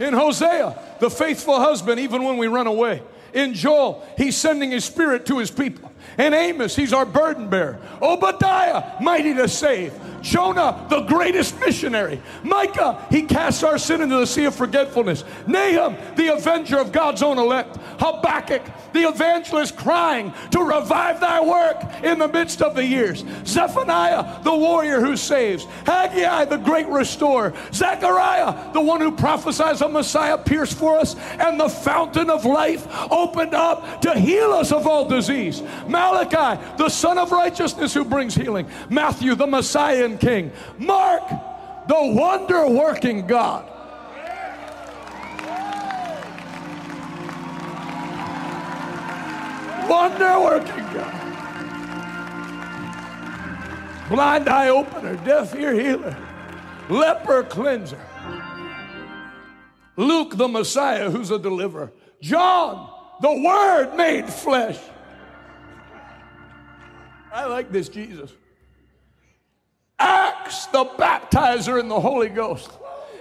[0.00, 3.02] In Hosea, the faithful husband, even when we run away.
[3.32, 5.92] In Joel, he's sending his spirit to his people.
[6.18, 7.78] In Amos, he's our burden bearer.
[8.02, 9.92] Obadiah, mighty to save.
[10.22, 12.20] Jonah, the greatest missionary.
[12.42, 15.24] Micah, he casts our sin into the sea of forgetfulness.
[15.46, 17.78] Nahum, the avenger of God's own elect.
[17.98, 18.62] Habakkuk,
[18.92, 23.24] the evangelist crying to revive thy work in the midst of the years.
[23.46, 25.64] Zephaniah, the warrior who saves.
[25.86, 27.54] Haggai, the great restorer.
[27.72, 32.86] Zechariah, the one who prophesies a Messiah pierced for us and the fountain of life
[33.10, 35.62] opened up to heal us of all disease.
[35.90, 38.68] Malachi, the son of righteousness who brings healing.
[38.88, 40.52] Matthew, the Messiah and King.
[40.78, 41.28] Mark,
[41.88, 43.66] the wonder working God.
[49.88, 51.20] Wonder working God.
[54.08, 56.16] Blind eye opener, deaf ear healer,
[56.88, 58.00] leper cleanser.
[59.96, 61.92] Luke, the Messiah, who's a deliverer.
[62.20, 62.90] John,
[63.20, 64.78] the Word made flesh.
[67.32, 68.32] I like this Jesus.
[69.98, 72.70] Acts, the baptizer in the Holy Ghost,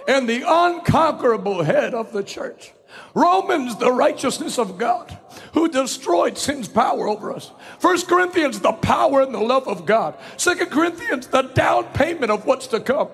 [0.08, 2.72] and the unconquerable head of the church.
[3.14, 5.16] Romans, the righteousness of God,
[5.52, 7.52] who destroyed sin's power over us.
[7.78, 10.16] First Corinthians, the power and the love of God.
[10.36, 13.08] Second Corinthians, the down payment of what's to come.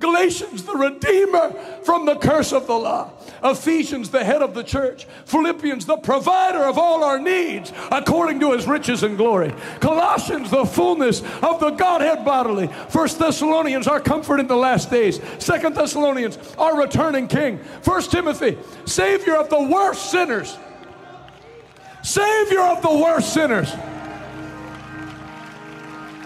[0.00, 1.50] Galatians, the Redeemer
[1.82, 3.10] from the curse of the law.
[3.42, 5.06] Ephesians, the head of the church.
[5.24, 9.52] Philippians, the provider of all our needs according to his riches and glory.
[9.80, 12.68] Colossians, the fullness of the Godhead bodily.
[12.90, 15.20] First Thessalonians, our comfort in the last days.
[15.38, 17.58] Second Thessalonians, our returning king.
[17.82, 20.56] First Timothy, Savior of the worst sinners.
[22.04, 23.72] Savior of the worst sinners.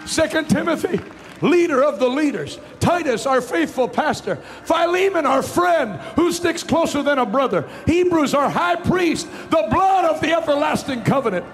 [0.05, 0.99] Second Timothy,
[1.43, 2.57] leader of the leaders.
[2.79, 4.37] Titus, our faithful pastor.
[4.63, 7.67] Philemon, our friend who sticks closer than a brother.
[7.85, 11.45] Hebrews, our high priest, the blood of the everlasting covenant.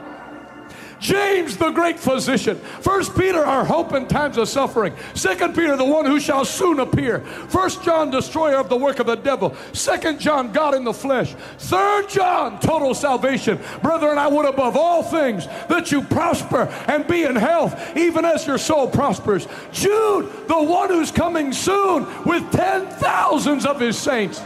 [1.00, 2.58] James, the great physician.
[2.82, 4.94] First Peter, our hope in times of suffering.
[5.14, 7.22] Second Peter, the one who shall soon appear.
[7.22, 9.56] First John, destroyer of the work of the devil.
[9.74, 11.34] Second John, God in the flesh.
[11.58, 13.60] Third John, total salvation.
[13.82, 18.46] Brethren, I would above all things that you prosper and be in health, even as
[18.46, 19.48] your soul prospers.
[19.72, 24.42] Jude, the one who's coming soon with ten thousands of his saints.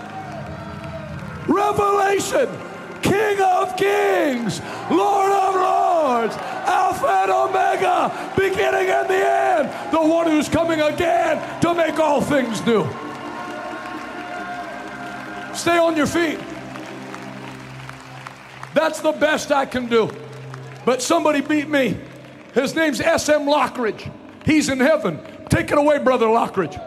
[1.47, 2.49] Revelation.
[3.03, 6.35] King of kings, Lord of lords,
[6.65, 12.21] Alpha and Omega, beginning and the end, the one who's coming again to make all
[12.21, 12.87] things new.
[15.53, 16.39] Stay on your feet.
[18.73, 20.09] That's the best I can do.
[20.85, 21.97] But somebody beat me.
[22.53, 23.45] His name's S.M.
[23.45, 24.11] Lockridge.
[24.45, 25.19] He's in heaven.
[25.49, 26.81] Take it away, Brother Lockridge.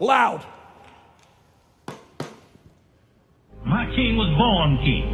[0.00, 0.44] Loud.
[3.64, 5.10] My king was born king.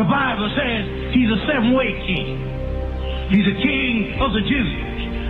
[0.00, 2.40] The Bible says he's a seven way king.
[3.28, 4.72] He's a king of the Jews.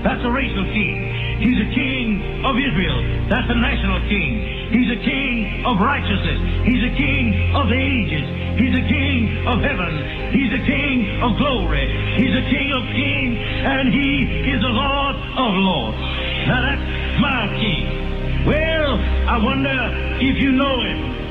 [0.07, 0.95] That's a racial king.
[1.43, 3.27] He's a king of Israel.
[3.27, 4.31] That's a national king.
[4.71, 6.39] He's a king of righteousness.
[6.63, 8.27] He's a king of the ages.
[8.63, 9.19] He's a king
[9.51, 9.93] of heaven.
[10.31, 11.91] He's a king of glory.
[12.15, 13.37] He's a king of kings.
[13.43, 15.99] And he is the Lord of lords.
[16.47, 16.87] Now that's
[17.19, 18.47] my king.
[18.47, 19.79] Well, I wonder
[20.23, 21.24] if you know him.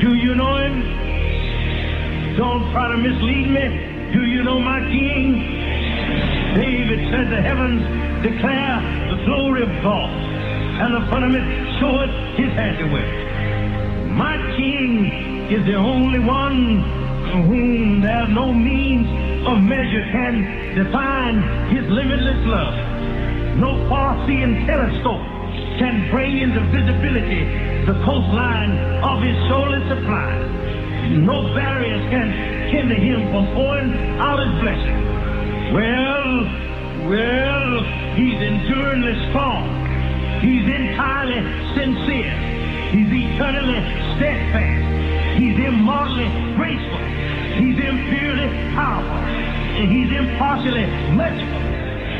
[0.00, 2.36] Do you know him?
[2.36, 4.12] Don't try to mislead me.
[4.12, 5.42] Do you know my king?
[6.54, 7.82] David said the heavens
[8.22, 8.78] declare
[9.10, 10.10] the glory of God,
[10.80, 11.46] and the firmament
[11.80, 13.10] showeth his handiwork.
[14.14, 16.82] My King is the only one
[17.30, 19.06] for whom there no means
[19.46, 21.42] of measure can define
[21.74, 22.74] his limitless love.
[23.58, 25.37] No far-seeing telescope
[25.78, 27.46] can bring into visibility
[27.86, 30.34] the coastline of his shoaly supply.
[31.22, 32.28] No barriers can
[32.68, 34.98] hinder him from pouring out his blessing.
[35.72, 36.28] Well,
[37.08, 37.70] well,
[38.18, 39.70] he's enduringly strong.
[40.42, 41.46] He's entirely
[41.78, 42.34] sincere.
[42.90, 43.78] He's eternally
[44.18, 45.38] steadfast.
[45.38, 46.28] He's immortally
[46.58, 47.02] graceful.
[47.54, 49.22] He's imperially powerful.
[49.78, 51.62] And he's impartially merciful.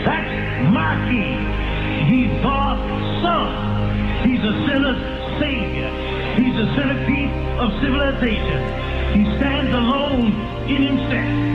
[0.07, 1.68] That's my king.
[2.07, 2.83] He's God's
[3.23, 4.29] son.
[4.29, 5.01] He's a sinner's
[5.41, 5.91] savior.
[6.37, 8.61] He's the centerpiece of civilization.
[9.15, 10.33] He stands alone
[10.69, 11.49] in himself.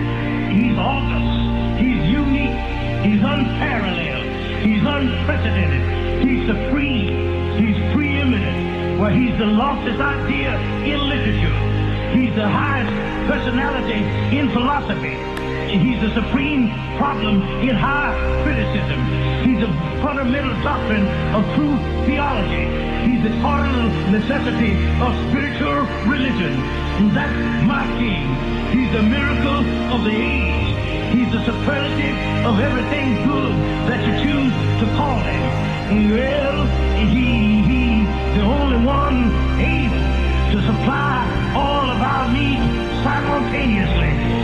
[0.51, 1.79] He's august.
[1.79, 2.59] He's unique.
[3.05, 4.25] He's unparalleled.
[4.63, 6.27] He's unprecedented.
[6.27, 7.57] He's supreme.
[7.57, 8.99] He's preeminent.
[8.99, 12.17] Well, he's the loftiest idea in literature.
[12.17, 12.91] He's the highest
[13.29, 14.01] personality
[14.37, 15.42] in philosophy.
[15.73, 18.13] He's the supreme problem in high
[18.43, 18.99] criticism.
[19.41, 19.73] He's the
[20.05, 21.75] fundamental doctrine of true
[22.05, 22.69] theology.
[23.09, 26.61] He's the cardinal necessity of spiritual religion.
[27.01, 28.29] And that's my king.
[28.69, 29.65] He's the miracle
[29.97, 30.69] of the age.
[31.17, 33.53] He's the superlative of everything good
[33.89, 36.13] that you choose to call him.
[36.13, 36.67] Well,
[37.09, 40.05] he, he's the only one able
[40.53, 41.25] to supply
[41.57, 42.61] all of our needs
[43.01, 44.42] simultaneously.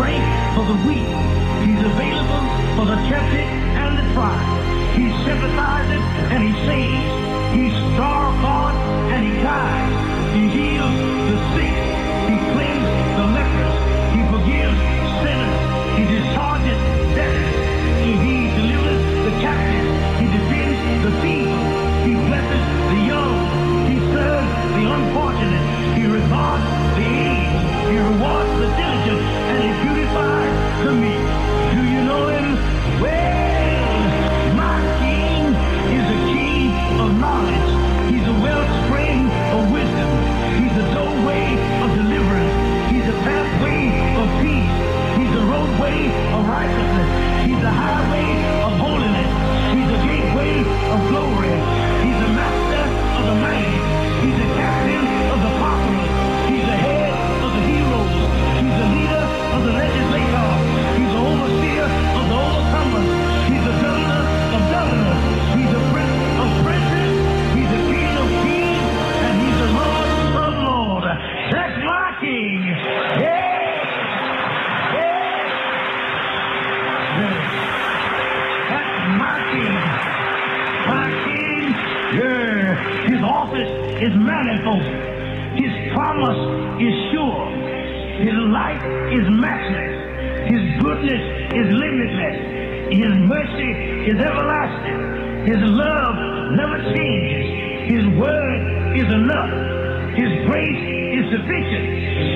[0.00, 0.16] He
[0.56, 1.12] for the weak.
[1.60, 4.48] He's available for the tempted and the tried.
[4.96, 7.12] He sympathizes and he saves.
[7.52, 8.74] He's star God
[9.12, 9.92] and he guides.
[10.32, 10.96] He heals
[11.28, 11.76] the sick.
[12.32, 12.88] He cleans
[13.20, 13.76] the lepers.
[14.16, 14.78] He forgives
[15.20, 15.56] sinners.
[16.00, 16.80] He discharges
[17.12, 17.56] debtors.
[18.00, 19.84] He, he delivers the captive.
[20.16, 21.60] He defends the feeble.
[22.08, 23.36] He blesses the young.
[23.84, 24.48] He serves
[24.80, 25.66] the unfortunate.
[25.92, 26.64] He regards
[26.96, 27.92] the aged.
[27.92, 28.49] He rewards
[84.66, 85.60] is.
[85.60, 86.40] His promise
[86.80, 87.48] is sure.
[88.20, 88.82] His life
[89.12, 89.96] is matchless.
[90.50, 91.22] His goodness
[91.54, 92.36] is limitless.
[92.92, 93.70] His mercy
[94.10, 95.46] is everlasting.
[95.46, 96.16] His love
[96.52, 97.90] never changes.
[97.90, 99.50] His word is enough.
[100.16, 100.82] His grace
[101.16, 101.86] is sufficient.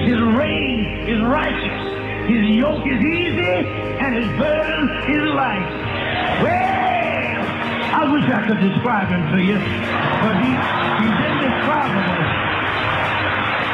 [0.09, 1.81] His reign is righteous.
[2.29, 3.55] His yoke is easy
[4.01, 5.69] and his burden is light.
[6.43, 6.85] Well,
[7.95, 9.59] I wish I could describe him to you,
[10.25, 10.84] but he,
[11.65, 12.25] indescribable.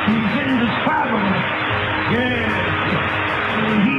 [0.06, 1.34] He's indescribable.
[2.14, 2.46] Yeah.
[3.86, 3.98] He,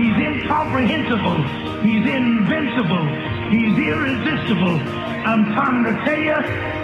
[0.00, 1.42] he's incomprehensible.
[1.82, 3.06] He's invincible.
[3.50, 4.78] He's irresistible.
[5.24, 6.36] I'm trying to tell you,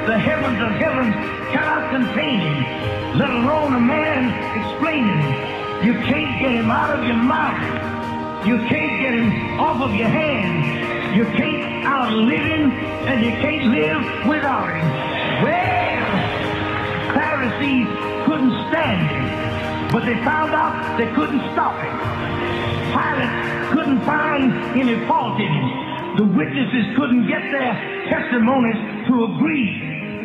[0.06, 1.14] the heavens of heavens
[1.52, 5.86] cannot contain him, let alone a man explaining him.
[5.86, 8.46] You can't get him out of your mouth.
[8.46, 11.16] You can't get him off of your hand.
[11.16, 15.44] You can't outlive him, and you can't live without him.
[15.44, 15.83] Well,
[17.54, 17.86] Pharisees
[18.26, 21.94] couldn't stand him, but they found out they couldn't stop him.
[22.90, 26.16] Pilate couldn't find any fault in him.
[26.16, 27.74] The witnesses couldn't get their
[28.08, 29.70] testimonies to agree.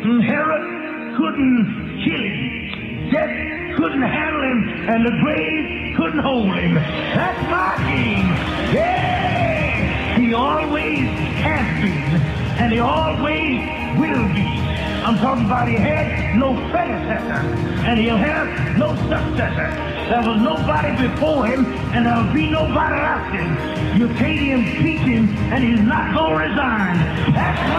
[0.02, 3.10] And Herod couldn't kill him.
[3.10, 6.74] Death couldn't handle him, and the grave couldn't hold him.
[6.74, 8.26] That's my king.
[8.74, 10.18] Yeah!
[10.18, 11.06] He always
[11.42, 12.20] has been,
[12.58, 14.69] and he always will be.
[15.02, 17.40] I'm talking about he had no predecessor,
[17.88, 19.70] and he'll have no successor.
[20.10, 21.64] There was nobody before him,
[21.94, 24.00] and there'll be nobody after him.
[24.00, 26.96] You can't impeach him, and he's not going to resign.
[27.32, 27.70] That's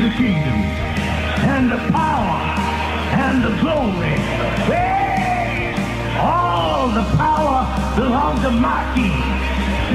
[0.00, 0.60] is kingdom
[1.48, 2.40] and the power
[3.12, 4.89] and the glory.
[6.80, 7.60] All the power
[7.94, 9.12] belongs to my king.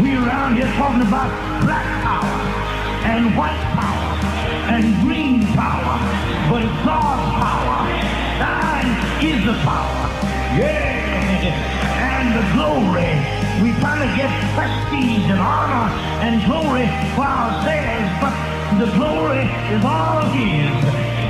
[0.03, 1.33] We around here talking about
[1.65, 2.37] black power
[3.09, 4.13] and white power
[4.69, 5.97] and green power,
[6.47, 7.89] but it's God's power.
[8.37, 10.05] Thine is the power.
[10.61, 11.49] Yeah,
[12.05, 13.17] and the glory.
[13.65, 15.89] We finally get prestige and honor
[16.21, 16.85] and glory
[17.17, 18.35] for ourselves, but
[18.77, 20.69] the glory is all His.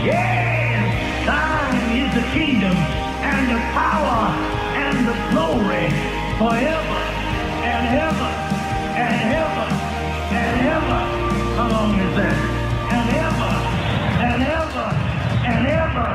[0.03, 0.83] Yes,
[1.23, 4.64] thine is the kingdom and the power
[5.05, 5.85] the glory
[6.41, 7.01] forever
[7.61, 8.31] and ever
[8.97, 9.67] and ever
[10.33, 10.99] and ever.
[11.57, 12.37] How long is that?
[12.95, 13.51] And ever
[14.25, 14.87] and ever
[15.51, 16.09] and ever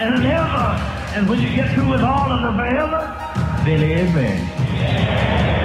[0.00, 0.68] and ever.
[1.14, 3.00] And when you get through with all of the forever,
[3.66, 5.61] then amen.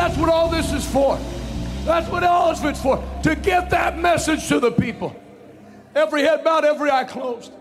[0.00, 1.18] That's what all this is for.
[1.84, 3.04] That's what all this is for.
[3.22, 5.14] To get that message to the people.
[5.94, 7.52] Every head bowed, every eye closed.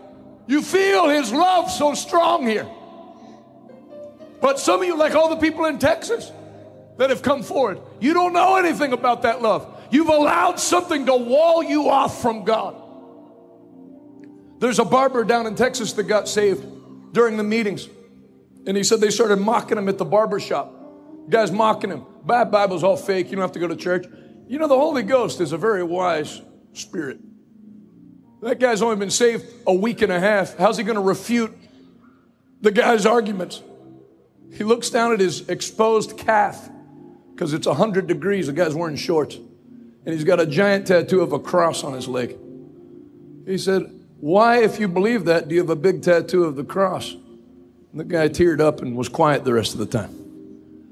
[0.47, 2.65] You feel his love so strong here.
[4.39, 6.31] But some of you, like all the people in Texas
[6.97, 9.77] that have come forward, you don't know anything about that love.
[9.91, 12.73] You've allowed something to wall you off from God.
[14.59, 16.65] There's a barber down in Texas that got saved
[17.11, 17.89] during the meetings.
[18.65, 20.73] And he said they started mocking him at the barber shop.
[21.29, 22.05] Guys mocking him.
[22.25, 23.29] Bad Bible's all fake.
[23.29, 24.05] You don't have to go to church.
[24.47, 26.41] You know, the Holy Ghost is a very wise
[26.73, 27.19] spirit.
[28.41, 30.57] That guy's only been saved a week and a half.
[30.57, 31.55] How's he going to refute
[32.61, 33.61] the guy's arguments?
[34.53, 36.69] He looks down at his exposed calf
[37.33, 38.47] because it's 100 degrees.
[38.47, 39.35] The guy's wearing shorts.
[39.35, 42.37] And he's got a giant tattoo of a cross on his leg.
[43.45, 46.63] He said, Why, if you believe that, do you have a big tattoo of the
[46.63, 47.13] cross?
[47.91, 50.18] And the guy teared up and was quiet the rest of the time.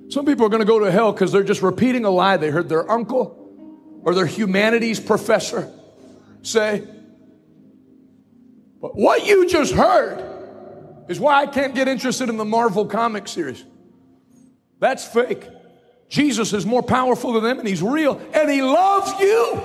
[0.10, 2.50] Some people are going to go to hell because they're just repeating a lie they
[2.50, 5.72] heard their uncle or their humanities professor
[6.42, 6.88] say.
[8.82, 10.24] But what you just heard
[11.10, 13.66] is why I can't get interested in the Marvel comic series.
[14.80, 15.48] That's fake.
[16.08, 19.56] Jesus is more powerful than them and he's real and he loves you.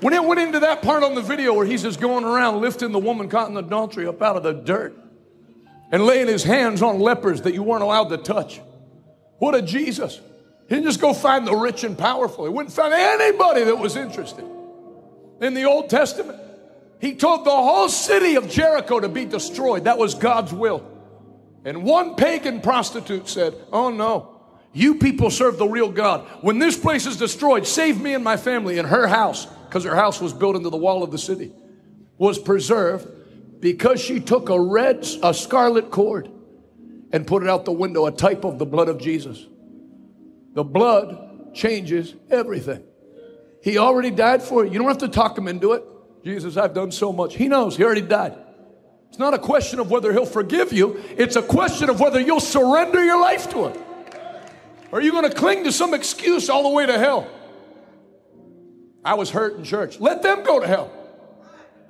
[0.00, 2.90] When it went into that part on the video where he's just going around lifting
[2.90, 5.01] the woman caught in adultery up out of the dirt
[5.92, 8.60] and laying his hands on lepers that you weren't allowed to touch.
[9.38, 10.20] What a Jesus.
[10.68, 12.44] He didn't just go find the rich and powerful.
[12.44, 14.44] He wouldn't find anybody that was interested.
[15.40, 16.40] In the Old Testament,
[16.98, 19.84] he told the whole city of Jericho to be destroyed.
[19.84, 20.88] That was God's will.
[21.64, 24.40] And one pagan prostitute said, Oh no,
[24.72, 26.26] you people serve the real God.
[26.40, 28.78] When this place is destroyed, save me and my family.
[28.78, 31.52] And her house, because her house was built into the wall of the city,
[32.16, 33.08] was preserved
[33.62, 36.28] because she took a red, a scarlet cord
[37.12, 39.46] and put it out the window, a type of the blood of Jesus.
[40.54, 42.82] The blood changes everything.
[43.62, 44.72] He already died for you.
[44.72, 45.84] You don't have to talk him into it.
[46.24, 47.36] Jesus, I've done so much.
[47.36, 48.36] He knows, he already died.
[49.10, 52.40] It's not a question of whether he'll forgive you, it's a question of whether you'll
[52.40, 53.82] surrender your life to him.
[54.90, 57.30] Or are you going to cling to some excuse all the way to hell?
[59.04, 60.00] I was hurt in church.
[60.00, 61.01] Let them go to hell.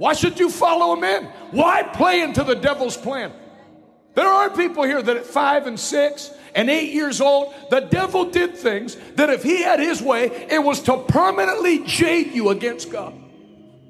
[0.02, 1.26] Why should you follow them in?
[1.52, 3.30] Why play into the devil's plan?
[4.14, 8.28] There are people here that at five and six and eight years old, the devil
[8.28, 12.90] did things that if he had his way, it was to permanently jade you against
[12.90, 13.14] God.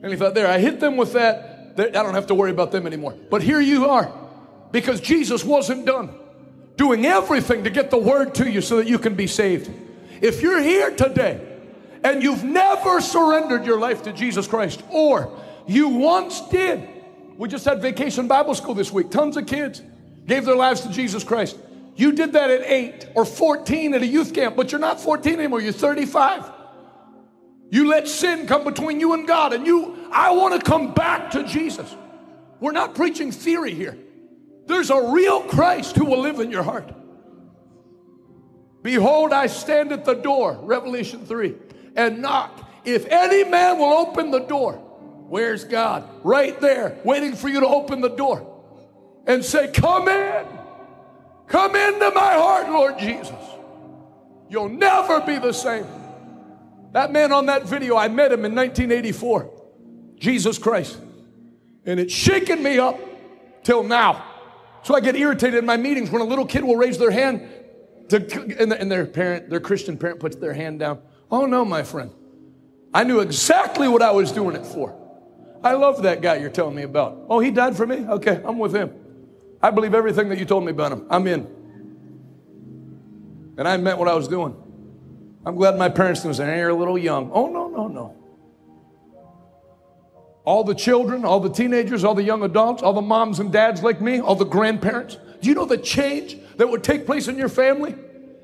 [0.02, 1.72] And he thought, there, I hit them with that.
[1.78, 3.16] I don't have to worry about them anymore.
[3.30, 4.12] But here you are,
[4.70, 6.14] because Jesus wasn't done
[6.76, 9.70] doing everything to get the word to you so that you can be saved.
[10.20, 11.40] If you're here today
[12.04, 16.88] and you've never surrendered your life to Jesus Christ, or you once did,
[17.36, 19.82] we just had vacation Bible school this week, tons of kids
[20.26, 21.56] gave their lives to Jesus Christ.
[21.94, 25.34] You did that at 8 or 14 at a youth camp, but you're not 14
[25.34, 26.50] anymore, you're 35.
[27.70, 31.30] You let sin come between you and God, and you, I want to come back
[31.32, 31.94] to Jesus.
[32.60, 33.96] We're not preaching theory here.
[34.66, 36.92] There's a real Christ who will live in your heart.
[38.82, 41.54] Behold, I stand at the door, Revelation 3,
[41.96, 42.68] and knock.
[42.84, 44.91] If any man will open the door,
[45.32, 46.06] where's God?
[46.22, 48.46] Right there, waiting for you to open the door
[49.26, 50.46] and say, Come in.
[51.46, 53.32] Come into my heart, Lord Jesus.
[54.50, 55.86] You'll never be the same.
[56.92, 59.50] That man on that video, I met him in 1984.
[60.16, 60.98] Jesus Christ.
[61.86, 63.00] And it's shaken me up
[63.64, 64.24] till now.
[64.82, 67.48] So I get irritated in my meetings when a little kid will raise their hand
[68.10, 68.16] to,
[68.60, 71.00] and, and their parent, their Christian parent puts their hand down.
[71.30, 72.12] Oh no, my friend.
[72.92, 75.01] I knew exactly what I was doing it for.
[75.64, 77.18] I love that guy you're telling me about.
[77.28, 77.96] Oh, he died for me?
[77.96, 78.92] Okay, I'm with him.
[79.62, 81.06] I believe everything that you told me about him.
[81.08, 81.46] I'm in.
[83.56, 84.56] And I meant what I was doing.
[85.44, 87.30] I'm glad my parents knew saying, you're a little young.
[87.32, 88.16] Oh, no, no, no.
[90.44, 93.82] All the children, all the teenagers, all the young adults, all the moms and dads
[93.82, 95.16] like me, all the grandparents.
[95.40, 97.94] Do you know the change that would take place in your family?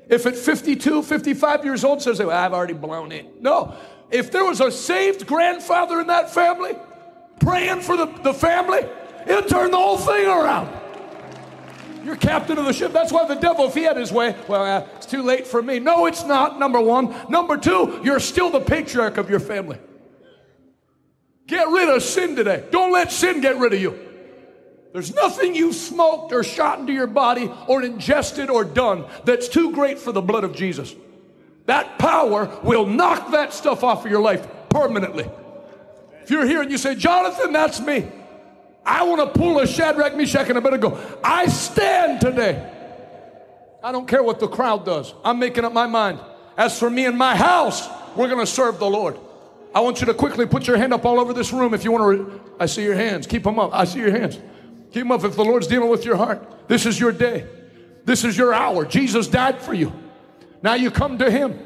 [0.09, 3.41] If at 52, 55 years old says, well, I've already blown it.
[3.41, 3.75] No.
[4.09, 6.75] If there was a saved grandfather in that family
[7.39, 8.87] praying for the, the family,
[9.27, 10.75] it'll turn the whole thing around.
[12.03, 12.93] You're captain of the ship.
[12.93, 15.61] That's why the devil, if he had his way, well, uh, it's too late for
[15.61, 15.79] me.
[15.79, 17.13] No, it's not, number one.
[17.29, 19.77] Number two, you're still the patriarch of your family.
[21.45, 22.63] Get rid of sin today.
[22.71, 23.99] Don't let sin get rid of you.
[24.93, 29.71] There's nothing you've smoked or shot into your body or ingested or done that's too
[29.71, 30.95] great for the blood of Jesus.
[31.65, 35.29] That power will knock that stuff off of your life permanently.
[36.29, 38.07] If you're here and you say, Jonathan, that's me.
[38.85, 40.95] I want to pull a Shadrach, Meshach, and Abednego.
[41.23, 42.71] I stand today.
[43.81, 45.11] I don't care what the crowd does.
[45.25, 46.19] I'm making up my mind.
[46.55, 49.17] As for me and my house, we're going to serve the Lord.
[49.73, 51.91] I want you to quickly put your hand up all over this room if you
[51.91, 52.41] want to.
[52.59, 53.25] I see your hands.
[53.25, 53.71] Keep them up.
[53.73, 54.37] I see your hands.
[54.91, 56.47] Keep them up if the Lord's dealing with your heart.
[56.67, 57.47] This is your day.
[58.05, 58.85] This is your hour.
[58.85, 59.91] Jesus died for you.
[60.61, 61.57] Now you come to Him.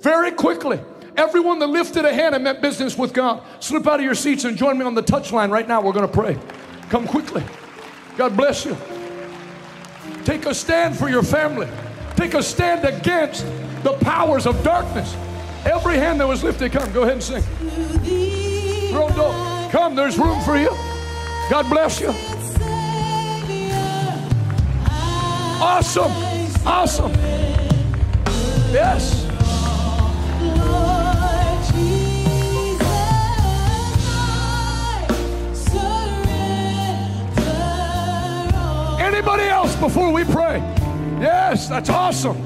[0.00, 0.80] Very quickly,
[1.16, 4.44] everyone that lifted a hand and meant business with God, slip out of your seats
[4.44, 5.80] and join me on the touch line right now.
[5.80, 6.38] We're going to pray.
[6.88, 7.42] Come quickly.
[8.16, 8.76] God bless you.
[10.24, 11.68] Take a stand for your family.
[12.16, 13.44] Take a stand against
[13.82, 15.16] the powers of darkness.
[15.64, 16.92] Every hand that was lifted, come.
[16.92, 17.42] Go ahead and sing.
[19.70, 19.94] Come.
[19.94, 20.70] There's room for you.
[21.50, 22.12] God bless you.
[25.60, 26.12] Awesome.
[26.66, 27.12] Awesome.
[28.72, 29.26] Yes.
[39.12, 40.58] Anybody else before we pray?
[41.20, 42.36] Yes, that's awesome.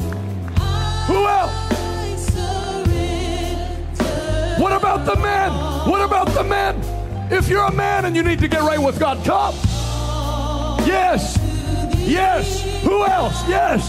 [1.06, 1.52] Who else?
[4.58, 5.52] What about the men?
[5.88, 6.74] What about the men?
[7.30, 9.54] If you're a man and you need to get right with God, come.
[10.84, 11.38] Yes.
[11.98, 12.62] Yes.
[12.82, 13.48] Who else?
[13.48, 13.88] Yes.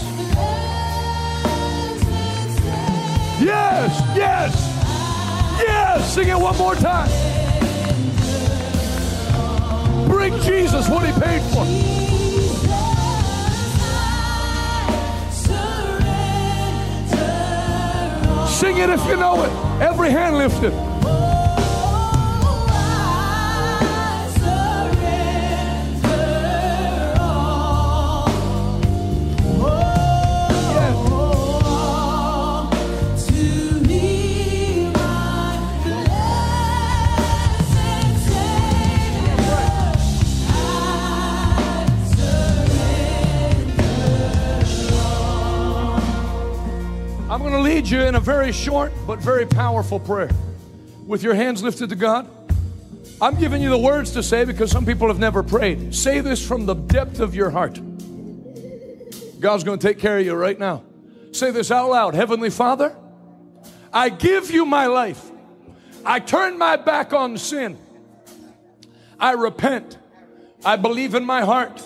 [3.42, 4.16] Yes.
[4.16, 4.54] Yes.
[5.60, 6.14] Yes.
[6.14, 7.08] Sing it one more time.
[10.08, 12.07] Bring Jesus what he paid for.
[18.58, 19.52] Sing it if you know it.
[19.80, 20.97] Every hand lifted.
[47.50, 50.30] Going to lead you in a very short but very powerful prayer.
[51.06, 52.28] With your hands lifted to God,
[53.22, 55.94] I'm giving you the words to say because some people have never prayed.
[55.94, 57.80] Say this from the depth of your heart.
[59.40, 60.82] God's going to take care of you right now.
[61.32, 62.94] Say this out loud Heavenly Father,
[63.94, 65.24] I give you my life.
[66.04, 67.78] I turn my back on sin.
[69.18, 69.96] I repent.
[70.66, 71.82] I believe in my heart.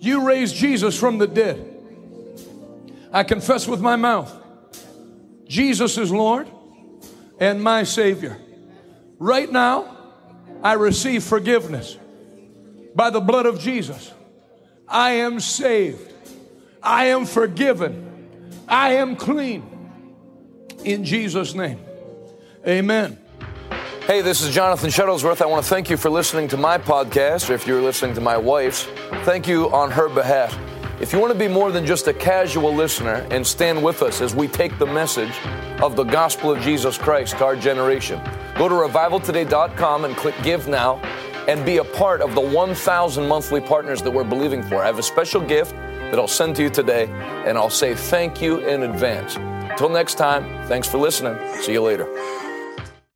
[0.00, 1.72] You raised Jesus from the dead.
[3.12, 4.42] I confess with my mouth
[5.46, 6.48] Jesus is Lord
[7.38, 8.38] and my Savior.
[9.18, 9.96] Right now,
[10.62, 11.96] I receive forgiveness
[12.94, 14.12] by the blood of Jesus.
[14.88, 16.12] I am saved.
[16.82, 18.60] I am forgiven.
[18.68, 19.72] I am clean.
[20.84, 21.80] In Jesus' name,
[22.66, 23.18] amen.
[24.06, 25.42] Hey, this is Jonathan Shuttlesworth.
[25.42, 28.20] I want to thank you for listening to my podcast, or if you're listening to
[28.20, 28.84] my wife's,
[29.24, 30.56] thank you on her behalf.
[30.98, 34.22] If you want to be more than just a casual listener and stand with us
[34.22, 35.38] as we take the message
[35.82, 38.18] of the gospel of Jesus Christ to our generation,
[38.56, 40.96] go to revivaltoday.com and click Give Now
[41.48, 44.76] and be a part of the 1,000 monthly partners that we're believing for.
[44.76, 47.08] I have a special gift that I'll send to you today,
[47.44, 49.36] and I'll say thank you in advance.
[49.36, 51.36] Until next time, thanks for listening.
[51.60, 52.06] See you later.